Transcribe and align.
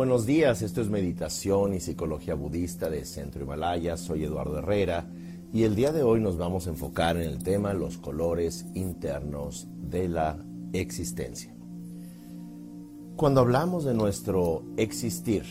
Buenos 0.00 0.24
días. 0.24 0.62
Esto 0.62 0.80
es 0.80 0.88
Meditación 0.88 1.74
y 1.74 1.80
Psicología 1.80 2.34
Budista 2.34 2.88
de 2.88 3.04
Centro 3.04 3.42
Himalaya. 3.42 3.98
Soy 3.98 4.24
Eduardo 4.24 4.58
Herrera 4.58 5.06
y 5.52 5.64
el 5.64 5.74
día 5.74 5.92
de 5.92 6.02
hoy 6.02 6.22
nos 6.22 6.38
vamos 6.38 6.66
a 6.66 6.70
enfocar 6.70 7.18
en 7.18 7.24
el 7.24 7.42
tema 7.42 7.74
los 7.74 7.98
colores 7.98 8.64
internos 8.72 9.68
de 9.90 10.08
la 10.08 10.42
existencia. 10.72 11.54
Cuando 13.14 13.42
hablamos 13.42 13.84
de 13.84 13.92
nuestro 13.92 14.62
existir, 14.78 15.44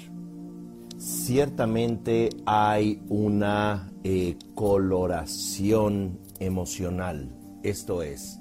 ciertamente 0.97 2.29
hay 2.47 3.03
una 3.07 3.91
eh, 4.03 4.35
coloración 4.55 6.21
emocional. 6.39 7.37
Esto 7.61 8.01
es, 8.01 8.38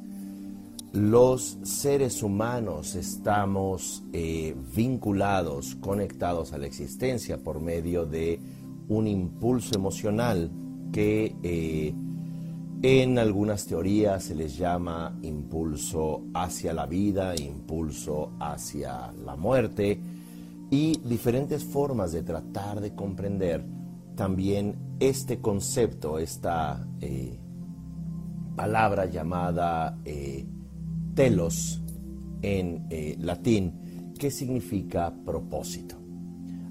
los 0.92 1.58
seres 1.62 2.22
humanos 2.22 2.94
estamos 2.94 4.02
eh, 4.12 4.56
vinculados, 4.74 5.74
conectados 5.76 6.52
a 6.52 6.58
la 6.58 6.66
existencia 6.66 7.38
por 7.38 7.60
medio 7.60 8.06
de 8.06 8.40
un 8.88 9.06
impulso 9.06 9.74
emocional 9.74 10.50
que 10.90 11.36
eh, 11.42 11.94
en 12.80 13.18
algunas 13.18 13.66
teorías 13.66 14.24
se 14.24 14.34
les 14.34 14.56
llama 14.56 15.18
impulso 15.22 16.22
hacia 16.32 16.72
la 16.72 16.86
vida, 16.86 17.34
impulso 17.36 18.32
hacia 18.40 19.12
la 19.12 19.36
muerte 19.36 20.00
y 20.70 20.98
diferentes 21.00 21.64
formas 21.64 22.12
de 22.12 22.22
tratar 22.22 22.80
de 22.80 22.94
comprender 22.94 23.64
también 24.14 24.76
este 25.00 25.40
concepto, 25.40 26.18
esta 26.18 26.86
eh, 27.00 27.38
palabra 28.56 29.04
llamada 29.04 29.98
telos 31.18 31.80
en 32.42 32.86
eh, 32.90 33.16
latín, 33.18 34.12
que 34.16 34.30
significa 34.30 35.12
propósito. 35.24 35.96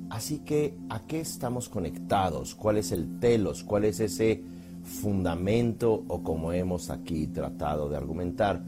Así 0.09 0.39
que, 0.39 0.77
¿a 0.87 1.01
qué 1.01 1.19
estamos 1.19 1.67
conectados? 1.67 2.55
¿Cuál 2.55 2.77
es 2.77 2.93
el 2.93 3.19
telos? 3.19 3.65
¿Cuál 3.65 3.83
es 3.83 3.99
ese 3.99 4.41
fundamento 4.83 6.05
o 6.07 6.23
como 6.23 6.53
hemos 6.53 6.89
aquí 6.89 7.27
tratado 7.27 7.89
de 7.89 7.97
argumentar, 7.97 8.63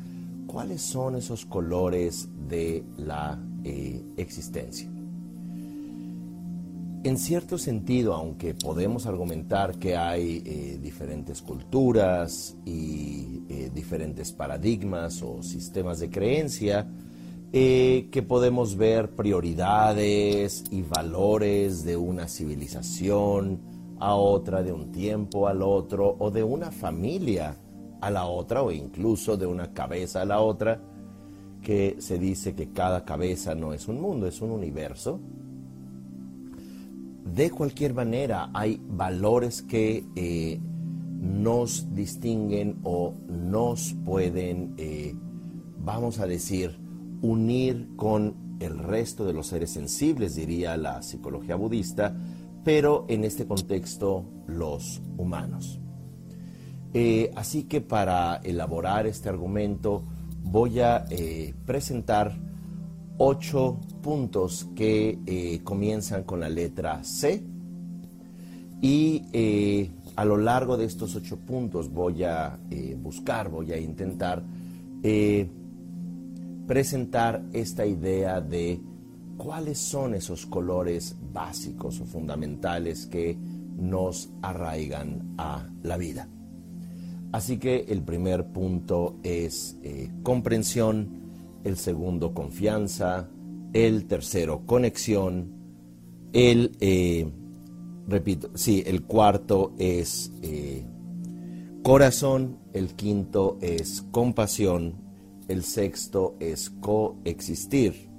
cuáles 0.48 0.82
son 0.82 1.16
esos 1.16 1.46
colores 1.46 2.28
de 2.50 2.84
la 2.98 3.42
eh, 3.64 4.04
existencia? 4.18 4.92
En 7.02 7.18
cierto 7.18 7.58
sentido, 7.58 8.14
aunque 8.14 8.54
podemos 8.54 9.06
argumentar 9.06 9.76
que 9.76 9.96
hay 9.96 10.44
eh, 10.46 10.80
diferentes 10.82 11.42
culturas 11.42 12.58
y 12.66 13.44
eh, 13.48 13.72
diferentes 13.74 14.34
paradigmas 14.34 15.24
o 15.24 15.42
sistemas 15.42 16.00
de 16.00 16.10
creencia, 16.10 16.86
eh, 17.54 18.10
que 18.12 18.22
podemos 18.22 18.76
ver 18.76 19.12
prioridades 19.12 20.66
y 20.72 20.82
valores 20.82 21.86
de 21.86 21.96
una 21.96 22.28
civilización 22.28 23.62
a 23.98 24.16
otra, 24.16 24.62
de 24.62 24.74
un 24.74 24.92
tiempo 24.92 25.48
al 25.48 25.62
otro, 25.62 26.18
o 26.20 26.32
de 26.32 26.44
una 26.44 26.70
familia 26.70 27.56
a 28.02 28.12
la 28.12 28.26
otra, 28.26 28.62
o 28.62 28.74
incluso 28.74 29.38
de 29.38 29.46
una 29.46 29.72
cabeza 29.72 30.24
a 30.24 30.26
la 30.26 30.42
otra, 30.42 30.82
que 31.62 31.96
se 32.00 32.20
dice 32.20 32.56
que 32.56 32.74
cada 32.74 33.06
cabeza 33.06 33.56
no 33.56 33.72
es 33.72 33.88
un 33.88 34.02
mundo, 34.02 34.28
es 34.28 34.42
un 34.42 34.52
universo 34.52 35.22
de 37.36 37.52
cualquier 37.52 37.94
manera 37.94 38.50
hay 38.54 38.82
valores 38.88 39.62
que 39.62 40.06
eh, 40.16 40.60
nos 41.20 41.94
distinguen 41.94 42.80
o 42.84 43.14
nos 43.28 43.94
pueden, 44.06 44.74
eh, 44.78 45.14
vamos 45.78 46.20
a 46.20 46.28
decir, 46.28 46.80
unir 47.22 47.90
con 47.96 48.58
el 48.60 48.78
resto 48.80 49.26
de 49.26 49.34
los 49.34 49.48
seres 49.48 49.72
sensibles, 49.72 50.36
diría 50.36 50.76
la 50.78 51.02
psicología 51.02 51.56
budista, 51.56 52.16
pero 52.64 53.06
en 53.08 53.24
este 53.24 53.46
contexto 53.46 54.26
los 54.48 55.02
humanos. 55.18 55.80
Eh, 56.94 57.32
así 57.36 57.64
que 57.64 57.82
para 57.82 58.38
elaborar 58.38 59.06
este 59.08 59.30
argumento 59.30 60.04
voy 60.42 60.80
a 60.80 61.06
presentar 61.66 62.49
ocho 63.20 63.78
puntos 64.02 64.70
que 64.76 65.20
eh, 65.26 65.60
comienzan 65.64 66.24
con 66.24 66.40
la 66.40 66.48
letra 66.50 67.04
C 67.04 67.44
y 68.82 69.26
eh, 69.34 69.92
a 70.16 70.24
lo 70.24 70.38
largo 70.38 70.78
de 70.78 70.86
estos 70.86 71.16
ocho 71.16 71.38
puntos 71.38 71.92
voy 71.92 72.24
a 72.24 72.58
eh, 72.72 72.98
buscar, 73.00 73.50
voy 73.50 73.74
a 73.74 73.78
intentar 73.78 74.44
presentar 76.68 77.42
esta 77.54 77.86
idea 77.86 78.42
de 78.42 78.82
cuáles 79.38 79.80
son 79.80 80.14
esos 80.14 80.46
colores 80.46 81.16
básicos 81.32 82.02
o 82.02 82.06
fundamentales 82.06 83.06
que 83.06 83.38
nos 83.78 84.30
arraigan 84.42 85.36
a 85.38 85.66
la 85.84 85.96
vida. 85.96 86.28
Así 87.32 87.60
que 87.60 87.86
el 87.88 88.02
primer 88.02 88.48
punto 88.48 89.20
es 89.24 89.78
comprensión, 90.22 91.19
el 91.64 91.78
segundo 91.78 92.34
confianza, 92.34 93.30
el 93.74 94.06
tercero 94.06 94.66
conexión, 94.66 95.52
el, 96.34 96.72
eh, 96.80 97.28
repito, 98.08 98.52
sí, 98.56 98.84
el 98.86 99.04
cuarto 99.04 99.74
es 99.78 100.32
eh, 100.42 100.84
corazón, 101.84 102.60
el 102.74 102.90
quinto 102.96 103.58
es 103.62 104.04
compasión, 104.12 104.96
el 105.48 105.64
sexto 105.64 106.36
es 106.40 106.70
coexistir, 106.70 108.10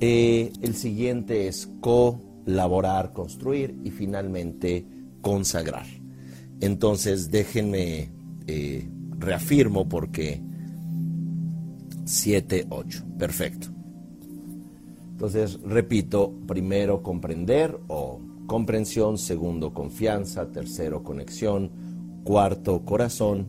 eh, 0.00 0.52
el 0.62 0.74
siguiente 0.74 1.48
es 1.48 1.68
colaborar, 1.80 3.12
construir 3.12 3.76
y 3.84 3.90
finalmente 3.90 4.86
consagrar. 5.20 5.86
Entonces 6.60 7.30
déjenme 7.30 8.10
reafirmo 9.18 9.86
porque 9.88 10.40
7, 12.08 12.68
8, 12.70 13.04
perfecto. 13.18 13.68
Entonces, 15.10 15.60
repito, 15.62 16.32
primero 16.46 17.02
comprender 17.02 17.78
o 17.88 18.18
comprensión, 18.46 19.18
segundo 19.18 19.74
confianza, 19.74 20.50
tercero 20.50 21.02
conexión, 21.02 21.70
cuarto 22.24 22.82
corazón, 22.86 23.46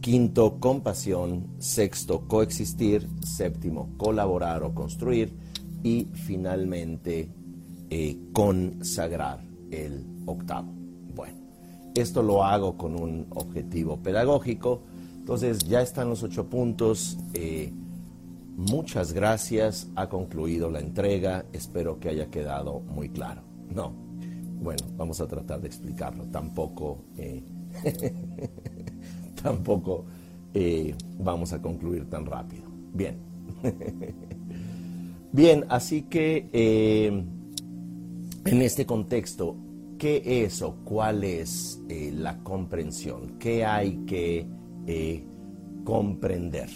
quinto 0.00 0.58
compasión, 0.60 1.48
sexto 1.58 2.26
coexistir, 2.26 3.06
séptimo 3.20 3.90
colaborar 3.98 4.62
o 4.62 4.74
construir 4.74 5.36
y 5.82 6.08
finalmente 6.14 7.28
eh, 7.90 8.18
consagrar 8.32 9.44
el 9.70 10.06
octavo. 10.24 10.72
Bueno, 11.14 11.38
esto 11.94 12.22
lo 12.22 12.44
hago 12.44 12.78
con 12.78 12.98
un 12.98 13.26
objetivo 13.28 13.98
pedagógico, 13.98 14.84
entonces 15.30 15.60
ya 15.60 15.80
están 15.80 16.08
los 16.08 16.24
ocho 16.24 16.46
puntos. 16.46 17.16
Eh, 17.34 17.72
Muchas 18.56 19.14
gracias, 19.14 19.88
ha 19.94 20.08
concluido 20.10 20.70
la 20.70 20.80
entrega, 20.80 21.46
espero 21.52 21.98
que 21.98 22.10
haya 22.10 22.26
quedado 22.26 22.80
muy 22.80 23.08
claro. 23.08 23.40
No, 23.74 23.94
bueno, 24.60 24.84
vamos 24.98 25.18
a 25.22 25.26
tratar 25.26 25.62
de 25.62 25.68
explicarlo, 25.68 26.24
tampoco, 26.24 27.04
eh, 27.16 27.42
tampoco 29.42 30.04
eh, 30.52 30.94
vamos 31.18 31.54
a 31.54 31.62
concluir 31.62 32.10
tan 32.10 32.26
rápido. 32.26 32.64
Bien, 32.92 33.16
bien, 35.32 35.64
así 35.70 36.02
que 36.02 36.50
en 38.44 38.62
este 38.62 38.84
contexto, 38.84 39.56
¿qué 39.96 40.44
es 40.44 40.60
o 40.60 40.74
cuál 40.84 41.24
es 41.24 41.80
la 41.88 42.42
comprensión? 42.42 43.38
¿Qué 43.38 43.64
hay 43.64 44.04
que 44.04 44.59
comprender? 45.84 46.68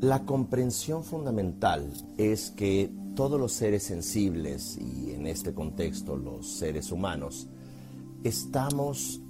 La 0.00 0.24
comprensión 0.24 1.02
fundamental 1.02 1.92
es 2.16 2.50
que 2.50 2.88
todos 3.16 3.40
los 3.40 3.52
seres 3.52 3.82
sensibles, 3.82 4.78
y 4.78 5.10
en 5.10 5.26
este 5.26 5.52
contexto 5.52 6.16
los 6.16 6.46
seres 6.46 6.92
humanos, 6.92 7.48
estamos 8.22 9.20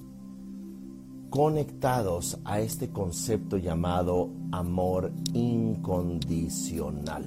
conectados 1.30 2.38
a 2.44 2.60
este 2.60 2.90
concepto 2.90 3.56
llamado 3.56 4.30
amor 4.52 5.10
incondicional. 5.32 7.24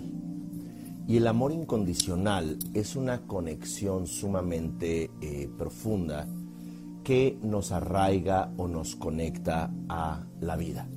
Y 1.08 1.18
el 1.18 1.26
amor 1.26 1.52
incondicional 1.52 2.60
es 2.76 2.96
una 2.96 3.22
conexión 3.26 4.06
sumamente 4.06 5.10
eh, 5.20 5.50
profunda 5.58 6.28
que 7.04 7.38
nos 7.42 7.72
arraiga 7.72 8.52
o 8.58 8.68
nos 8.68 8.96
conecta 8.96 9.72
a 9.90 10.24
la 10.40 10.56
vida. 10.56 10.88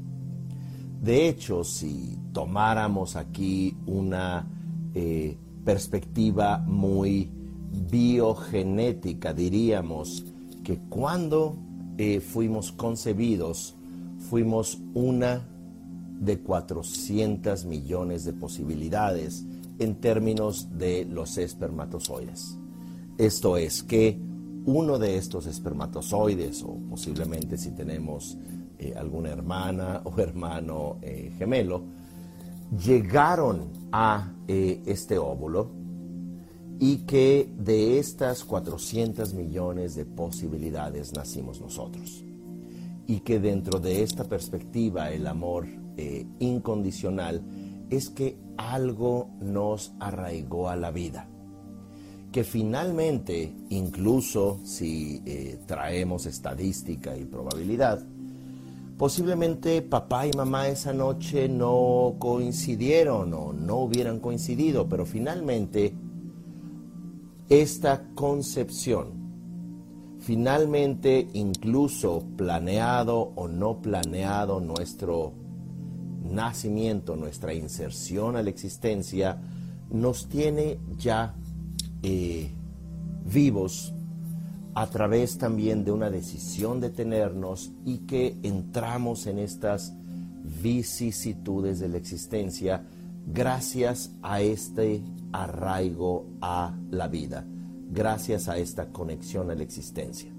De 1.02 1.28
hecho, 1.28 1.64
si 1.64 2.18
tomáramos 2.32 3.16
aquí 3.16 3.76
una 3.86 4.46
eh, 4.94 5.36
perspectiva 5.64 6.58
muy 6.58 7.30
biogenética, 7.90 9.34
diríamos 9.34 10.24
que 10.62 10.78
cuando 10.78 11.56
eh, 11.98 12.20
fuimos 12.20 12.72
concebidos, 12.72 13.74
fuimos 14.30 14.78
una 14.94 15.46
de 16.20 16.40
400 16.40 17.66
millones 17.66 18.24
de 18.24 18.32
posibilidades 18.32 19.44
en 19.78 19.96
términos 19.96 20.78
de 20.78 21.04
los 21.04 21.36
espermatozoides. 21.36 22.58
Esto 23.18 23.56
es 23.56 23.82
que 23.82 24.18
uno 24.66 24.98
de 24.98 25.16
estos 25.16 25.46
espermatozoides, 25.46 26.62
o 26.62 26.78
posiblemente 26.88 27.58
si 27.58 27.72
tenemos 27.72 28.36
eh, 28.78 28.94
alguna 28.96 29.30
hermana 29.30 30.02
o 30.04 30.18
hermano 30.18 30.98
eh, 31.02 31.32
gemelo, 31.36 31.84
llegaron 32.84 33.70
a 33.92 34.32
eh, 34.48 34.82
este 34.86 35.18
óvulo 35.18 35.70
y 36.78 36.98
que 36.98 37.52
de 37.56 37.98
estas 37.98 38.44
400 38.44 39.34
millones 39.34 39.94
de 39.94 40.06
posibilidades 40.06 41.12
nacimos 41.14 41.60
nosotros. 41.60 42.24
Y 43.06 43.20
que 43.20 43.38
dentro 43.38 43.78
de 43.78 44.02
esta 44.02 44.24
perspectiva 44.24 45.10
el 45.10 45.26
amor 45.26 45.66
incondicional 46.40 47.42
es 47.90 48.08
que 48.08 48.36
algo 48.56 49.28
nos 49.40 49.92
arraigó 50.00 50.68
a 50.68 50.74
la 50.74 50.90
vida. 50.90 51.28
Que 52.34 52.42
finalmente, 52.42 53.54
incluso 53.70 54.58
si 54.64 55.22
traemos 55.68 56.26
estadística 56.26 57.16
y 57.16 57.26
probabilidad, 57.26 58.04
Posiblemente 58.96 59.82
papá 59.82 60.28
y 60.28 60.30
mamá 60.36 60.68
esa 60.68 60.92
noche 60.92 61.48
no 61.48 62.14
coincidieron 62.20 63.34
o 63.34 63.52
no 63.52 63.78
hubieran 63.78 64.20
coincidido, 64.20 64.88
pero 64.88 65.04
finalmente 65.04 65.92
esta 67.48 68.04
concepción, 68.14 69.08
finalmente 70.20 71.26
incluso 71.32 72.22
planeado 72.36 73.32
o 73.34 73.48
no 73.48 73.82
planeado 73.82 74.60
nuestro 74.60 75.32
nacimiento, 76.22 77.16
nuestra 77.16 77.52
inserción 77.52 78.36
a 78.36 78.44
la 78.44 78.50
existencia, 78.50 79.40
nos 79.90 80.28
tiene 80.28 80.78
ya 80.96 81.34
eh, 82.06 82.50
vivos 83.24 83.94
a 84.74 84.86
través 84.88 85.38
también 85.38 85.86
de 85.86 85.90
una 85.90 86.10
decisión 86.10 86.78
de 86.78 86.90
tenernos 86.90 87.72
y 87.86 88.00
que 88.00 88.36
entramos 88.42 89.26
en 89.26 89.38
estas 89.38 89.94
vicisitudes 90.62 91.80
de 91.80 91.88
la 91.88 91.96
existencia 91.96 92.84
gracias 93.26 94.10
a 94.20 94.42
este 94.42 95.02
arraigo 95.32 96.26
a 96.42 96.76
la 96.90 97.08
vida, 97.08 97.46
gracias 97.90 98.50
a 98.50 98.58
esta 98.58 98.88
conexión 98.88 99.50
a 99.50 99.54
la 99.54 99.62
existencia. 99.62 100.30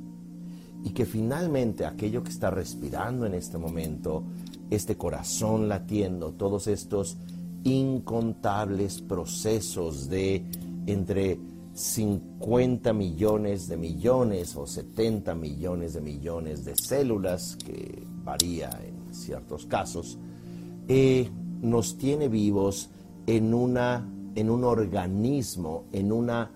Y 0.83 0.91
que 0.91 1.07
finalmente 1.07 1.83
aquello 1.83 2.21
que 2.21 2.29
está 2.29 2.51
respirando 2.51 3.25
en 3.25 3.33
este 3.33 3.57
momento, 3.57 4.23
este 4.69 4.97
corazón 4.97 5.67
latiendo, 5.67 6.33
todos 6.33 6.67
estos 6.67 7.17
incontables 7.63 9.01
procesos 9.01 10.07
de 10.09 10.45
entre 10.85 11.39
50 11.75 12.93
millones 12.93 13.67
de 13.67 13.75
millones 13.75 14.55
o 14.55 14.65
70 14.65 15.35
millones 15.35 15.93
de 15.93 16.01
millones 16.01 16.63
de 16.63 16.73
células, 16.75 17.57
que 17.57 18.01
varía 18.23 18.69
en 18.81 19.13
ciertos 19.13 19.65
casos, 19.65 20.17
eh, 20.87 21.29
nos 21.61 21.97
tiene 21.97 22.29
vivos 22.29 22.89
en, 23.27 23.53
una, 23.53 24.09
en 24.35 24.49
un 24.49 24.63
organismo, 24.63 25.83
en 25.91 26.13
una 26.13 26.49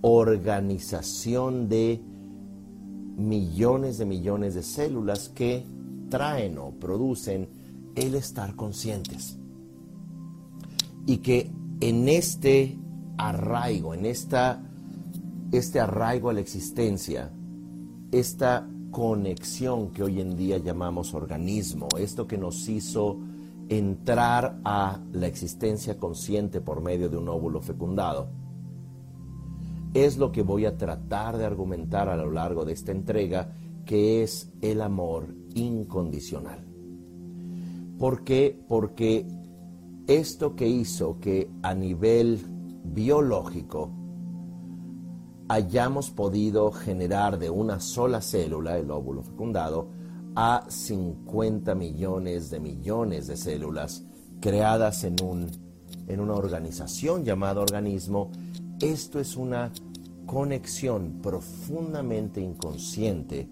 organización 0.00 1.68
de 1.68 2.02
millones 3.16 3.98
de 3.98 4.06
millones 4.06 4.54
de 4.56 4.64
células 4.64 5.28
que 5.28 5.64
traen 6.10 6.58
o 6.58 6.72
producen 6.72 7.48
el 7.94 8.16
estar 8.16 8.56
conscientes. 8.56 9.38
Y 11.06 11.18
que 11.18 11.48
en 11.80 12.08
este 12.08 12.76
arraigo, 13.16 13.94
en 13.94 14.06
esta, 14.06 14.62
este 15.52 15.80
arraigo 15.80 16.30
a 16.30 16.32
la 16.32 16.40
existencia, 16.40 17.30
esta 18.12 18.68
conexión 18.90 19.90
que 19.90 20.02
hoy 20.02 20.20
en 20.20 20.36
día 20.36 20.58
llamamos 20.58 21.14
organismo, 21.14 21.88
esto 21.98 22.26
que 22.26 22.38
nos 22.38 22.68
hizo 22.68 23.18
entrar 23.68 24.60
a 24.64 25.00
la 25.12 25.26
existencia 25.26 25.98
consciente 25.98 26.60
por 26.60 26.80
medio 26.80 27.08
de 27.08 27.16
un 27.16 27.28
óvulo 27.28 27.60
fecundado, 27.60 28.28
es 29.94 30.16
lo 30.16 30.32
que 30.32 30.42
voy 30.42 30.66
a 30.66 30.76
tratar 30.76 31.38
de 31.38 31.44
argumentar 31.44 32.08
a 32.08 32.16
lo 32.16 32.30
largo 32.30 32.64
de 32.64 32.72
esta 32.72 32.92
entrega, 32.92 33.52
que 33.84 34.22
es 34.22 34.52
el 34.60 34.80
amor 34.80 35.34
incondicional. 35.54 36.64
¿Por 37.98 38.24
qué? 38.24 38.58
Porque 38.68 39.26
esto 40.06 40.56
que 40.56 40.68
hizo 40.68 41.20
que 41.20 41.48
a 41.62 41.74
nivel 41.74 42.40
biológico 42.84 43.90
hayamos 45.48 46.10
podido 46.10 46.72
generar 46.72 47.38
de 47.38 47.50
una 47.50 47.80
sola 47.80 48.20
célula, 48.20 48.78
el 48.78 48.90
óvulo 48.90 49.22
fecundado, 49.22 49.88
a 50.34 50.64
50 50.68 51.74
millones 51.74 52.50
de 52.50 52.60
millones 52.60 53.26
de 53.26 53.36
células 53.36 54.04
creadas 54.40 55.04
en, 55.04 55.16
un, 55.22 55.50
en 56.08 56.20
una 56.20 56.34
organización 56.34 57.24
llamada 57.24 57.60
organismo, 57.60 58.30
esto 58.80 59.20
es 59.20 59.36
una 59.36 59.70
conexión 60.26 61.20
profundamente 61.22 62.40
inconsciente, 62.40 63.48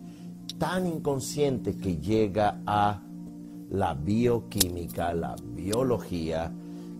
tan 0.58 0.86
inconsciente 0.86 1.76
que 1.76 1.98
llega 1.98 2.62
a 2.66 3.00
la 3.70 3.94
bioquímica, 3.94 5.14
la 5.14 5.36
biología, 5.54 6.52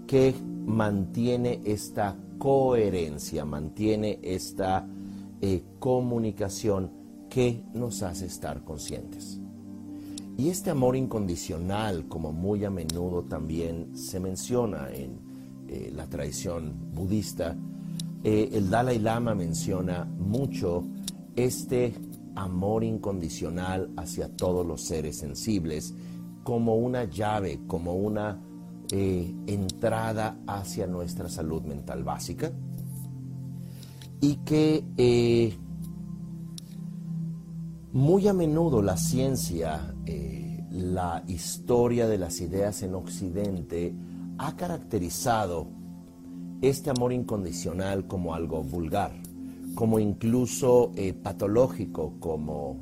que 0.06 0.34
mantiene 0.67 1.61
esta 1.64 2.17
coherencia, 2.38 3.44
mantiene 3.44 4.19
esta 4.23 4.87
eh, 5.41 5.62
comunicación 5.79 6.91
que 7.29 7.62
nos 7.75 8.03
hace 8.03 8.26
estar 8.26 8.64
conscientes. 8.64 9.41
Y 10.37 10.49
este 10.49 10.70
amor 10.70 10.97
incondicional, 10.97 12.09
como 12.09 12.32
muy 12.32 12.64
a 12.64 12.70
menudo 12.70 13.23
también 13.23 13.97
se 13.97 14.19
menciona 14.19 14.88
en 14.93 15.19
eh, 15.69 15.93
la 15.94 16.06
tradición 16.09 16.75
budista, 16.94 17.56
eh, 18.25 18.50
el 18.53 18.70
Dalai 18.70 18.99
Lama 18.99 19.35
menciona 19.35 20.05
mucho 20.05 20.84
este 21.36 21.93
amor 22.34 22.84
incondicional 22.84 23.91
hacia 23.96 24.29
todos 24.29 24.67
los 24.67 24.82
seres 24.82 25.17
sensibles 25.19 25.94
como 26.44 26.77
una 26.77 27.05
llave, 27.05 27.60
como 27.67 27.94
una 27.94 28.41
eh, 28.94 29.34
entrada 29.46 30.37
hacia 30.46 30.87
nuestra 30.87 31.31
salud 31.31 31.63
mental 31.63 32.05
básica 32.05 32.53
y 34.20 34.37
que 34.44 34.84
eh, 34.99 35.56
muy 37.93 38.29
a 38.29 38.34
menudo 38.34 38.82
la 38.82 38.99
ciencia, 38.99 39.94
eh, 40.05 40.63
la 40.70 41.25
historia 41.27 42.06
de 42.06 42.19
las 42.19 42.43
ideas 42.43 42.82
en 42.82 42.94
Occidente 42.94 43.94
ha 44.37 44.56
caracterizado 44.56 45.69
este 46.61 46.91
amor 46.91 47.15
incondicional 47.15 48.06
como 48.06 48.34
algo 48.34 48.63
vulgar, 48.63 49.13
como 49.75 50.01
incluso 50.01 50.93
patológico, 51.22 52.17
como 52.20 52.77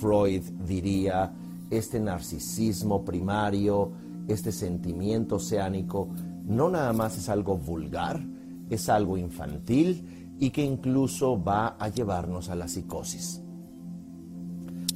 Freud 0.00 0.42
diría, 0.66 1.34
este 1.68 2.00
narcisismo 2.00 3.04
primario, 3.04 3.92
este 4.28 4.52
sentimiento 4.52 5.36
oceánico 5.36 6.08
no 6.44 6.70
nada 6.70 6.92
más 6.92 7.18
es 7.18 7.28
algo 7.28 7.56
vulgar, 7.56 8.24
es 8.70 8.88
algo 8.88 9.16
infantil 9.16 10.34
y 10.38 10.50
que 10.50 10.64
incluso 10.64 11.42
va 11.42 11.76
a 11.78 11.88
llevarnos 11.88 12.48
a 12.48 12.54
la 12.54 12.68
psicosis. 12.68 13.42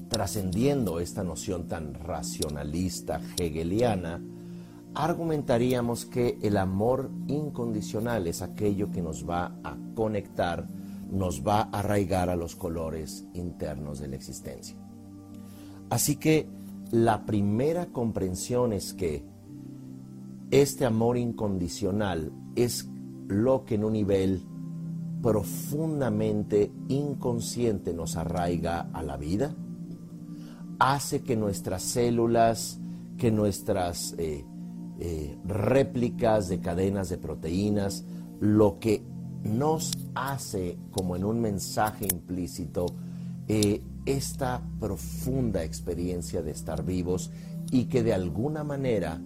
Trascendiendo 0.08 0.98
esta 1.00 1.22
noción 1.22 1.66
tan 1.66 1.94
racionalista 1.94 3.20
hegeliana, 3.38 4.20
argumentaríamos 4.94 6.06
que 6.06 6.38
el 6.42 6.56
amor 6.56 7.10
incondicional 7.26 8.26
es 8.26 8.40
aquello 8.40 8.90
que 8.90 9.02
nos 9.02 9.28
va 9.28 9.56
a 9.62 9.76
conectar, 9.94 10.66
nos 11.10 11.46
va 11.46 11.62
a 11.62 11.80
arraigar 11.80 12.30
a 12.30 12.36
los 12.36 12.56
colores 12.56 13.26
internos 13.34 14.00
de 14.00 14.08
la 14.08 14.16
existencia. 14.16 14.76
Así 15.90 16.16
que 16.16 16.48
la 16.90 17.26
primera 17.26 17.86
comprensión 17.86 18.72
es 18.72 18.94
que 18.94 19.24
este 20.50 20.84
amor 20.84 21.16
incondicional 21.16 22.32
es 22.54 22.88
lo 23.28 23.64
que 23.64 23.74
en 23.74 23.84
un 23.84 23.92
nivel 23.94 24.42
profundamente 25.22 26.70
inconsciente 26.88 27.92
nos 27.92 28.16
arraiga 28.16 28.88
a 28.92 29.02
la 29.02 29.16
vida, 29.16 29.54
hace 30.78 31.22
que 31.22 31.36
nuestras 31.36 31.82
células, 31.82 32.78
que 33.18 33.32
nuestras 33.32 34.14
eh, 34.18 34.44
eh, 35.00 35.36
réplicas 35.44 36.48
de 36.48 36.60
cadenas 36.60 37.08
de 37.08 37.18
proteínas, 37.18 38.04
lo 38.40 38.78
que 38.78 39.02
nos 39.42 39.92
hace 40.14 40.78
como 40.90 41.16
en 41.16 41.24
un 41.24 41.40
mensaje 41.40 42.06
implícito, 42.06 42.86
eh, 43.48 43.82
esta 44.06 44.62
profunda 44.80 45.64
experiencia 45.64 46.40
de 46.40 46.52
estar 46.52 46.84
vivos 46.84 47.30
y 47.70 47.84
que 47.84 48.02
de 48.02 48.14
alguna 48.14 48.64
manera 48.64 49.20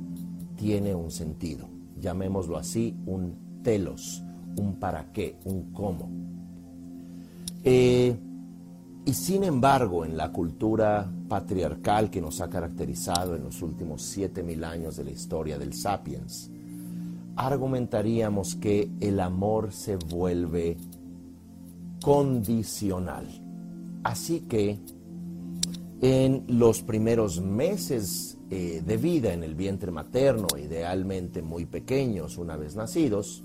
tiene 0.56 0.94
un 0.94 1.10
sentido, 1.10 1.68
llamémoslo 2.00 2.56
así, 2.56 2.96
un 3.06 3.60
telos, 3.62 4.22
un 4.56 4.76
para 4.80 5.12
qué, 5.12 5.36
un 5.44 5.72
cómo. 5.72 6.10
Eh, 7.62 8.16
y 9.04 9.12
sin 9.12 9.44
embargo, 9.44 10.04
en 10.04 10.16
la 10.16 10.32
cultura 10.32 11.10
patriarcal 11.28 12.10
que 12.10 12.20
nos 12.20 12.40
ha 12.40 12.48
caracterizado 12.48 13.36
en 13.36 13.44
los 13.44 13.62
últimos 13.62 14.02
7000 14.02 14.64
años 14.64 14.96
de 14.96 15.04
la 15.04 15.10
historia 15.10 15.58
del 15.58 15.74
sapiens, 15.74 16.50
argumentaríamos 17.36 18.56
que 18.56 18.90
el 19.00 19.20
amor 19.20 19.72
se 19.72 19.96
vuelve 19.96 20.76
condicional. 22.02 23.49
Así 24.02 24.40
que 24.40 24.78
en 26.00 26.44
los 26.48 26.82
primeros 26.82 27.40
meses 27.40 28.38
eh, 28.50 28.82
de 28.84 28.96
vida 28.96 29.32
en 29.32 29.42
el 29.42 29.54
vientre 29.54 29.90
materno, 29.90 30.46
idealmente 30.58 31.42
muy 31.42 31.66
pequeños 31.66 32.38
una 32.38 32.56
vez 32.56 32.74
nacidos, 32.74 33.44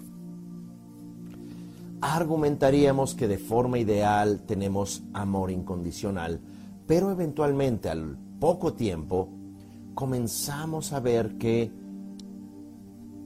argumentaríamos 2.02 3.16
que 3.16 3.28
de 3.28 3.38
forma 3.38 3.78
ideal 3.78 4.44
tenemos 4.46 5.04
amor 5.14 5.52
incondicional, 5.52 6.40
pero 6.88 7.12
eventualmente 7.12 7.90
al 7.90 8.18
poco 8.40 8.74
tiempo 8.74 9.30
comenzamos 9.94 10.94
a 10.94 11.00
ver 11.00 11.38
que 11.38 11.72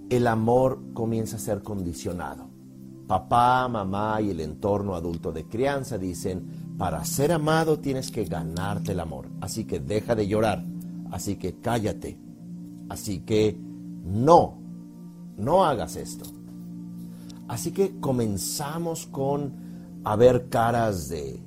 el 0.10 0.28
amor 0.28 0.94
comienza 0.94 1.36
a 1.36 1.40
ser 1.40 1.62
condicionado. 1.62 2.50
Papá, 3.08 3.68
mamá 3.68 4.22
y 4.22 4.32
el 4.32 4.40
entorno 4.40 4.96
adulto 4.96 5.32
de 5.32 5.46
crianza 5.46 5.98
dicen, 5.98 6.59
para 6.80 7.04
ser 7.04 7.34
amado 7.34 7.78
tienes 7.78 8.10
que 8.10 8.24
ganarte 8.24 8.94
el 8.94 9.02
amor, 9.02 9.28
así 9.42 9.66
que 9.66 9.80
deja 9.80 10.16
de 10.16 10.28
llorar, 10.28 10.66
así 11.12 11.36
que 11.36 11.60
cállate, 11.60 12.18
así 12.88 13.20
que 13.20 13.56
no, 14.04 14.58
no 15.38 15.66
hagas 15.66 15.98
esto. 15.98 16.26
Así 17.50 17.72
que 17.72 18.00
comenzamos 18.00 19.06
con 19.06 19.54
a 20.04 20.16
ver 20.16 20.50
caras 20.50 21.10
de 21.10 21.44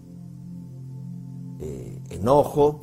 enojo, 2.11 2.81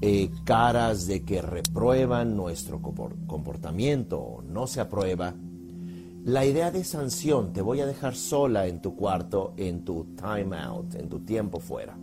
eh, 0.00 0.30
caras 0.44 1.06
de 1.06 1.24
que 1.24 1.40
reprueban 1.40 2.36
nuestro 2.36 2.80
comportamiento 2.82 4.18
o 4.18 4.42
no 4.42 4.66
se 4.66 4.80
aprueba. 4.80 5.34
La 6.24 6.46
idea 6.46 6.70
de 6.70 6.84
sanción, 6.84 7.52
te 7.52 7.60
voy 7.60 7.82
a 7.82 7.86
dejar 7.86 8.14
sola 8.14 8.66
en 8.66 8.80
tu 8.80 8.96
cuarto, 8.96 9.52
en 9.58 9.84
tu 9.84 10.06
time 10.16 10.56
out, 10.56 10.94
en 10.94 11.10
tu 11.10 11.20
tiempo 11.20 11.60
fuera. 11.60 11.98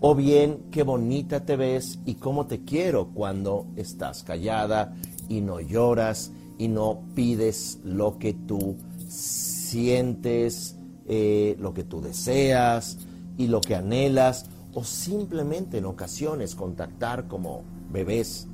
O 0.00 0.14
bien, 0.14 0.62
qué 0.70 0.82
bonita 0.82 1.44
te 1.44 1.56
ves 1.56 1.98
y 2.06 2.14
cómo 2.14 2.46
te 2.46 2.64
quiero 2.64 3.08
cuando 3.08 3.66
estás 3.76 4.22
callada 4.22 4.96
y 5.28 5.42
no 5.42 5.60
lloras 5.60 6.32
y 6.56 6.68
no 6.68 7.02
pides 7.14 7.80
lo 7.84 8.18
que 8.18 8.32
tú 8.32 8.76
sientes, 9.08 10.76
eh, 11.06 11.54
lo 11.58 11.74
que 11.74 11.84
tú 11.84 12.00
deseas 12.00 12.96
y 13.36 13.48
lo 13.48 13.60
que 13.60 13.74
anhelas, 13.74 14.46
o 14.72 14.84
simplemente 14.84 15.76
en 15.76 15.84
ocasiones 15.84 16.54
contactar 16.54 17.28
como 17.28 17.62
bebés. 17.92 18.48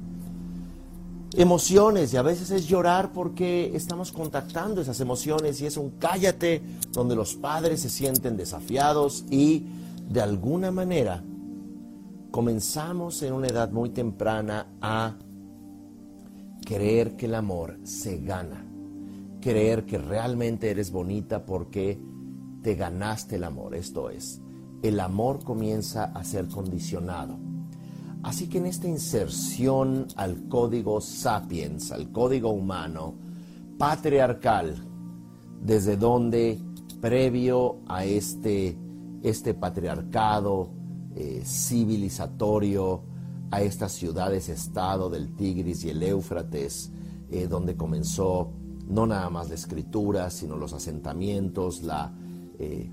Emociones, 1.36 2.12
y 2.12 2.16
a 2.16 2.22
veces 2.22 2.50
es 2.50 2.66
llorar 2.66 3.12
porque 3.12 3.74
estamos 3.74 4.12
contactando 4.12 4.80
esas 4.80 5.00
emociones 5.00 5.60
y 5.60 5.66
es 5.66 5.76
un 5.76 5.90
cállate 5.98 6.62
donde 6.92 7.16
los 7.16 7.34
padres 7.34 7.80
se 7.80 7.90
sienten 7.90 8.36
desafiados 8.36 9.24
y 9.30 9.66
de 10.08 10.20
alguna 10.20 10.70
manera 10.70 11.24
comenzamos 12.30 13.22
en 13.22 13.32
una 13.32 13.48
edad 13.48 13.70
muy 13.70 13.90
temprana 13.90 14.66
a 14.80 15.16
creer 16.64 17.16
que 17.16 17.26
el 17.26 17.34
amor 17.34 17.78
se 17.82 18.18
gana 18.18 18.64
creer 19.44 19.84
que 19.84 19.98
realmente 19.98 20.70
eres 20.70 20.90
bonita 20.90 21.44
porque 21.44 22.00
te 22.62 22.76
ganaste 22.76 23.36
el 23.36 23.44
amor. 23.44 23.74
Esto 23.74 24.08
es, 24.08 24.40
el 24.82 24.98
amor 24.98 25.44
comienza 25.44 26.04
a 26.04 26.24
ser 26.24 26.48
condicionado. 26.48 27.38
Así 28.24 28.48
que 28.48 28.56
en 28.56 28.64
esta 28.64 28.88
inserción 28.88 30.06
al 30.16 30.48
código 30.48 31.02
sapiens, 31.02 31.92
al 31.92 32.10
código 32.10 32.50
humano, 32.50 33.14
patriarcal, 33.76 34.76
desde 35.60 35.98
donde 35.98 36.58
previo 37.02 37.80
a 37.86 38.06
este, 38.06 38.78
este 39.22 39.52
patriarcado 39.52 40.70
eh, 41.14 41.42
civilizatorio, 41.44 43.02
a 43.50 43.60
estas 43.60 43.92
ciudades-estado 43.92 45.10
del 45.10 45.36
Tigris 45.36 45.84
y 45.84 45.90
el 45.90 46.02
Éufrates, 46.02 46.90
eh, 47.30 47.46
donde 47.46 47.76
comenzó 47.76 48.52
no 48.88 49.06
nada 49.06 49.28
más 49.28 49.50
la 49.50 49.54
escritura, 49.54 50.30
sino 50.30 50.56
los 50.56 50.72
asentamientos, 50.72 51.82
la, 51.82 52.10
eh, 52.58 52.90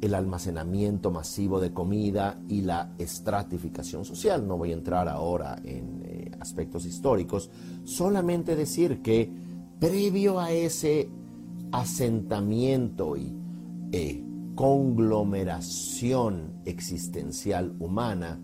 el 0.00 0.14
almacenamiento 0.14 1.10
masivo 1.10 1.60
de 1.60 1.72
comida 1.72 2.40
y 2.48 2.62
la 2.62 2.92
estratificación 2.98 4.04
social. 4.04 4.46
No 4.46 4.56
voy 4.56 4.70
a 4.70 4.74
entrar 4.74 5.08
ahora 5.08 5.60
en 5.64 6.02
eh, 6.04 6.30
aspectos 6.40 6.84
históricos, 6.84 7.50
solamente 7.84 8.54
decir 8.54 9.02
que 9.02 9.30
previo 9.80 10.38
a 10.40 10.52
ese 10.52 11.08
asentamiento 11.72 13.16
y 13.16 13.34
eh, 13.92 14.22
conglomeración 14.54 16.60
existencial 16.64 17.74
humana, 17.78 18.40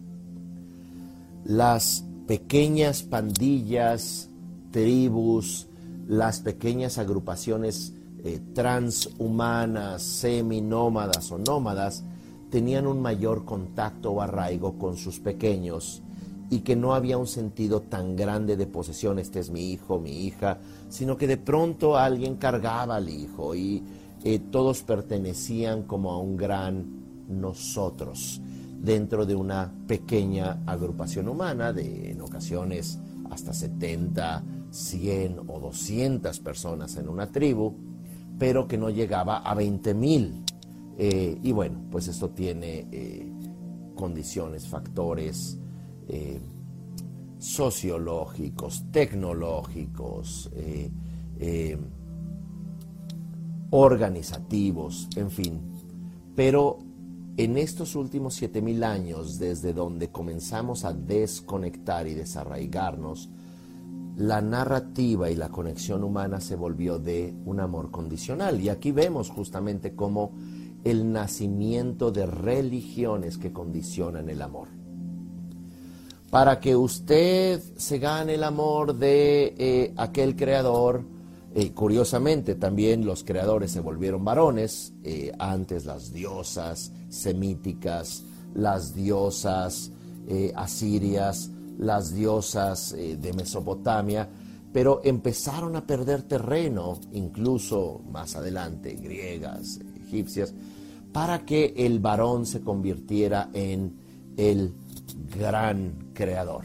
las 1.44 2.04
pequeñas 2.26 3.02
pandillas, 3.02 4.30
tribus, 4.70 5.68
las 6.06 6.40
pequeñas 6.40 6.98
agrupaciones 6.98 7.94
eh, 8.24 8.40
transhumanas, 8.54 10.02
seminómadas 10.02 11.30
o 11.30 11.38
nómadas, 11.38 12.04
tenían 12.50 12.86
un 12.86 13.02
mayor 13.02 13.44
contacto 13.44 14.12
o 14.12 14.20
arraigo 14.22 14.78
con 14.78 14.96
sus 14.96 15.20
pequeños 15.20 16.02
y 16.50 16.60
que 16.60 16.76
no 16.76 16.94
había 16.94 17.18
un 17.18 17.26
sentido 17.26 17.80
tan 17.82 18.16
grande 18.16 18.56
de 18.56 18.66
posesión, 18.66 19.18
este 19.18 19.40
es 19.40 19.50
mi 19.50 19.72
hijo, 19.72 19.98
mi 19.98 20.24
hija, 20.24 20.58
sino 20.88 21.16
que 21.16 21.26
de 21.26 21.36
pronto 21.36 21.96
alguien 21.96 22.36
cargaba 22.36 22.96
al 22.96 23.08
hijo 23.08 23.54
y 23.54 23.82
eh, 24.24 24.38
todos 24.38 24.82
pertenecían 24.82 25.82
como 25.82 26.12
a 26.12 26.18
un 26.18 26.36
gran 26.36 27.26
nosotros 27.28 28.40
dentro 28.80 29.26
de 29.26 29.34
una 29.34 29.72
pequeña 29.86 30.62
agrupación 30.66 31.28
humana 31.28 31.72
de 31.72 32.10
en 32.10 32.20
ocasiones 32.20 32.98
hasta 33.30 33.52
70, 33.52 34.44
100 34.70 35.40
o 35.46 35.60
200 35.60 36.40
personas 36.40 36.96
en 36.96 37.08
una 37.08 37.30
tribu, 37.32 37.74
pero 38.38 38.66
que 38.66 38.78
no 38.78 38.90
llegaba 38.90 39.38
a 39.38 39.54
20 39.54 39.94
mil. 39.94 40.44
Eh, 40.96 41.38
y 41.42 41.52
bueno, 41.52 41.80
pues 41.90 42.08
esto 42.08 42.30
tiene 42.30 42.86
eh, 42.92 43.32
condiciones, 43.94 44.68
factores 44.68 45.58
eh, 46.08 46.40
sociológicos, 47.38 48.84
tecnológicos, 48.90 50.50
organizativos, 53.70 55.08
en 55.16 55.30
fin. 55.30 55.60
Pero 56.34 56.78
en 57.36 57.58
estos 57.58 57.96
últimos 57.96 58.40
mil 58.62 58.84
años, 58.84 59.38
desde 59.38 59.72
donde 59.72 60.10
comenzamos 60.10 60.84
a 60.84 60.92
desconectar 60.92 62.06
y 62.06 62.14
desarraigarnos, 62.14 63.28
la 64.16 64.40
narrativa 64.40 65.30
y 65.30 65.36
la 65.36 65.48
conexión 65.48 66.04
humana 66.04 66.40
se 66.40 66.56
volvió 66.56 66.98
de 66.98 67.34
un 67.44 67.60
amor 67.60 67.90
condicional. 67.90 68.60
Y 68.60 68.68
aquí 68.68 68.92
vemos 68.92 69.30
justamente 69.30 69.94
cómo 69.94 70.32
el 70.84 71.10
nacimiento 71.12 72.12
de 72.12 72.26
religiones 72.26 73.38
que 73.38 73.52
condicionan 73.52 74.28
el 74.28 74.42
amor. 74.42 74.68
Para 76.30 76.60
que 76.60 76.76
usted 76.76 77.60
se 77.76 77.98
gane 77.98 78.34
el 78.34 78.44
amor 78.44 78.96
de 78.96 79.54
eh, 79.56 79.94
aquel 79.96 80.36
creador, 80.36 81.04
eh, 81.54 81.72
curiosamente 81.72 82.56
también 82.56 83.06
los 83.06 83.24
creadores 83.24 83.70
se 83.70 83.80
volvieron 83.80 84.24
varones, 84.24 84.92
eh, 85.04 85.32
antes 85.38 85.84
las 85.86 86.12
diosas 86.12 86.92
semíticas, 87.08 88.24
las 88.54 88.94
diosas 88.94 89.90
asirias, 90.54 91.50
las 91.78 92.14
diosas 92.14 92.92
eh, 92.92 93.16
de 93.16 93.32
Mesopotamia, 93.32 94.28
pero 94.72 95.00
empezaron 95.04 95.76
a 95.76 95.86
perder 95.86 96.22
terreno, 96.22 96.98
incluso 97.12 98.02
más 98.10 98.34
adelante, 98.36 98.94
griegas, 98.94 99.80
egipcias, 100.04 100.52
para 101.12 101.44
que 101.44 101.74
el 101.76 102.00
varón 102.00 102.44
se 102.44 102.60
convirtiera 102.60 103.50
en 103.52 103.96
el 104.36 104.74
gran 105.36 106.10
creador. 106.12 106.64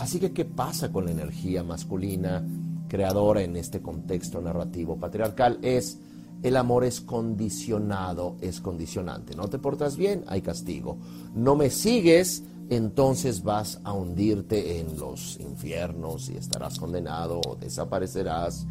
Así 0.00 0.18
que, 0.18 0.32
¿qué 0.32 0.44
pasa 0.44 0.90
con 0.90 1.04
la 1.04 1.12
energía 1.12 1.62
masculina 1.62 2.44
creadora 2.88 3.42
en 3.42 3.56
este 3.56 3.80
contexto 3.80 4.40
narrativo 4.40 4.96
patriarcal? 4.96 5.58
Es 5.62 5.98
el 6.44 6.58
amor 6.58 6.84
es 6.84 7.00
condicionado, 7.00 8.36
es 8.42 8.60
condicionante. 8.60 9.34
No 9.34 9.48
te 9.48 9.58
portas 9.58 9.96
bien, 9.96 10.24
hay 10.26 10.42
castigo. 10.42 10.98
No 11.34 11.56
me 11.56 11.70
sigues, 11.70 12.42
entonces 12.70 13.42
vas 13.42 13.80
a 13.84 13.92
hundirte 13.92 14.80
en 14.80 14.98
los 14.98 15.38
infiernos 15.40 16.28
y 16.28 16.36
estarás 16.36 16.78
condenado 16.78 17.40
o 17.46 17.56
desaparecerás 17.56 18.66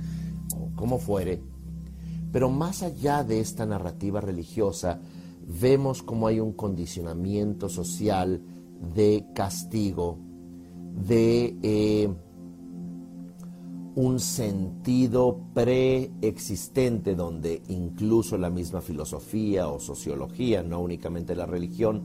o 0.56 0.76
como 0.76 1.00
fuere. 1.00 1.42
Pero 2.32 2.50
más 2.50 2.82
allá 2.82 3.24
de 3.24 3.40
esta 3.40 3.66
narrativa 3.66 4.20
religiosa, 4.20 5.00
vemos 5.48 6.02
como 6.02 6.28
hay 6.28 6.40
un 6.40 6.54
condicionamiento 6.54 7.70
social 7.70 8.42
de 8.96 9.26
castigo, 9.34 10.18
de 11.08 11.58
eh, 11.62 12.10
un 13.96 14.20
sentido 14.20 15.40
preexistente 15.54 17.16
donde 17.16 17.62
incluso 17.68 18.38
la 18.38 18.50
misma 18.50 18.82
filosofía 18.82 19.68
o 19.68 19.80
sociología, 19.80 20.64
no 20.64 20.82
únicamente 20.82 21.36
la 21.36 21.46
religión, 21.46 22.04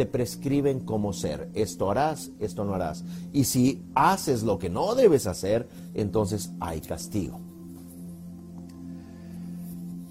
te 0.00 0.06
prescriben 0.06 0.80
cómo 0.80 1.12
ser. 1.12 1.50
Esto 1.52 1.90
harás, 1.90 2.30
esto 2.40 2.64
no 2.64 2.72
harás. 2.72 3.04
Y 3.34 3.44
si 3.44 3.84
haces 3.94 4.42
lo 4.42 4.58
que 4.58 4.70
no 4.70 4.94
debes 4.94 5.26
hacer, 5.26 5.68
entonces 5.92 6.52
hay 6.58 6.80
castigo. 6.80 7.38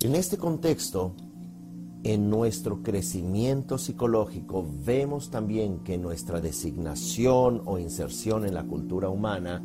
En 0.01 0.13
este 0.13 0.37
contexto, 0.37 1.13
en 2.03 2.29
nuestro 2.29 2.83
crecimiento 2.83 3.79
psicológico, 3.79 4.63
vemos 4.85 5.31
también 5.31 5.79
que 5.79 5.97
nuestra 5.97 6.39
designación 6.39 7.63
o 7.65 7.79
inserción 7.79 8.45
en 8.45 8.53
la 8.53 8.65
cultura 8.65 9.09
humana 9.09 9.63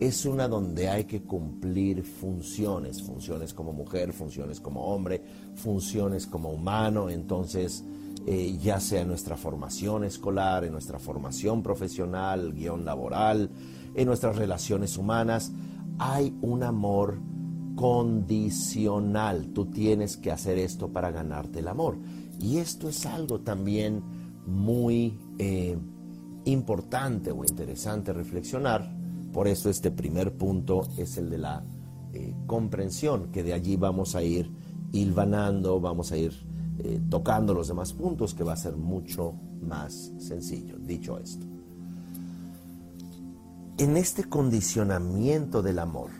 es 0.00 0.26
una 0.26 0.48
donde 0.48 0.88
hay 0.88 1.04
que 1.04 1.22
cumplir 1.22 2.02
funciones, 2.02 3.00
funciones 3.02 3.54
como 3.54 3.72
mujer, 3.72 4.12
funciones 4.12 4.58
como 4.58 4.86
hombre, 4.92 5.22
funciones 5.54 6.26
como 6.26 6.50
humano, 6.50 7.08
entonces 7.08 7.84
eh, 8.26 8.58
ya 8.60 8.80
sea 8.80 9.02
en 9.02 9.08
nuestra 9.08 9.36
formación 9.36 10.04
escolar, 10.04 10.64
en 10.64 10.72
nuestra 10.72 10.98
formación 10.98 11.62
profesional, 11.62 12.52
guion 12.52 12.84
laboral, 12.84 13.50
en 13.94 14.06
nuestras 14.06 14.36
relaciones 14.36 14.96
humanas, 14.96 15.52
hay 15.98 16.36
un 16.42 16.62
amor 16.62 17.18
condicional. 17.76 19.48
Tú 19.52 19.66
tienes 19.66 20.16
que 20.16 20.30
hacer 20.30 20.58
esto 20.58 20.92
para 20.92 21.10
ganarte 21.10 21.60
el 21.60 21.68
amor. 21.68 21.98
Y 22.38 22.58
esto 22.58 22.88
es 22.88 23.06
algo 23.06 23.40
también 23.40 24.02
muy 24.46 25.18
eh, 25.38 25.78
importante 26.44 27.30
o 27.30 27.44
interesante 27.44 28.12
reflexionar 28.12 29.00
por 29.32 29.46
eso 29.46 29.70
este 29.70 29.90
primer 29.90 30.36
punto 30.36 30.88
es 30.96 31.16
el 31.16 31.30
de 31.30 31.38
la 31.38 31.64
eh, 32.12 32.34
comprensión, 32.46 33.30
que 33.30 33.42
de 33.42 33.52
allí 33.52 33.76
vamos 33.76 34.16
a 34.16 34.22
ir 34.22 34.50
hilvanando, 34.92 35.80
vamos 35.80 36.10
a 36.10 36.16
ir 36.16 36.32
eh, 36.84 37.00
tocando 37.08 37.54
los 37.54 37.68
demás 37.68 37.92
puntos, 37.92 38.34
que 38.34 38.44
va 38.44 38.54
a 38.54 38.56
ser 38.56 38.76
mucho 38.76 39.34
más 39.62 40.12
sencillo. 40.18 40.76
Dicho 40.78 41.18
esto, 41.18 41.46
en 43.78 43.96
este 43.96 44.24
condicionamiento 44.24 45.62
del 45.62 45.78
amor, 45.78 46.10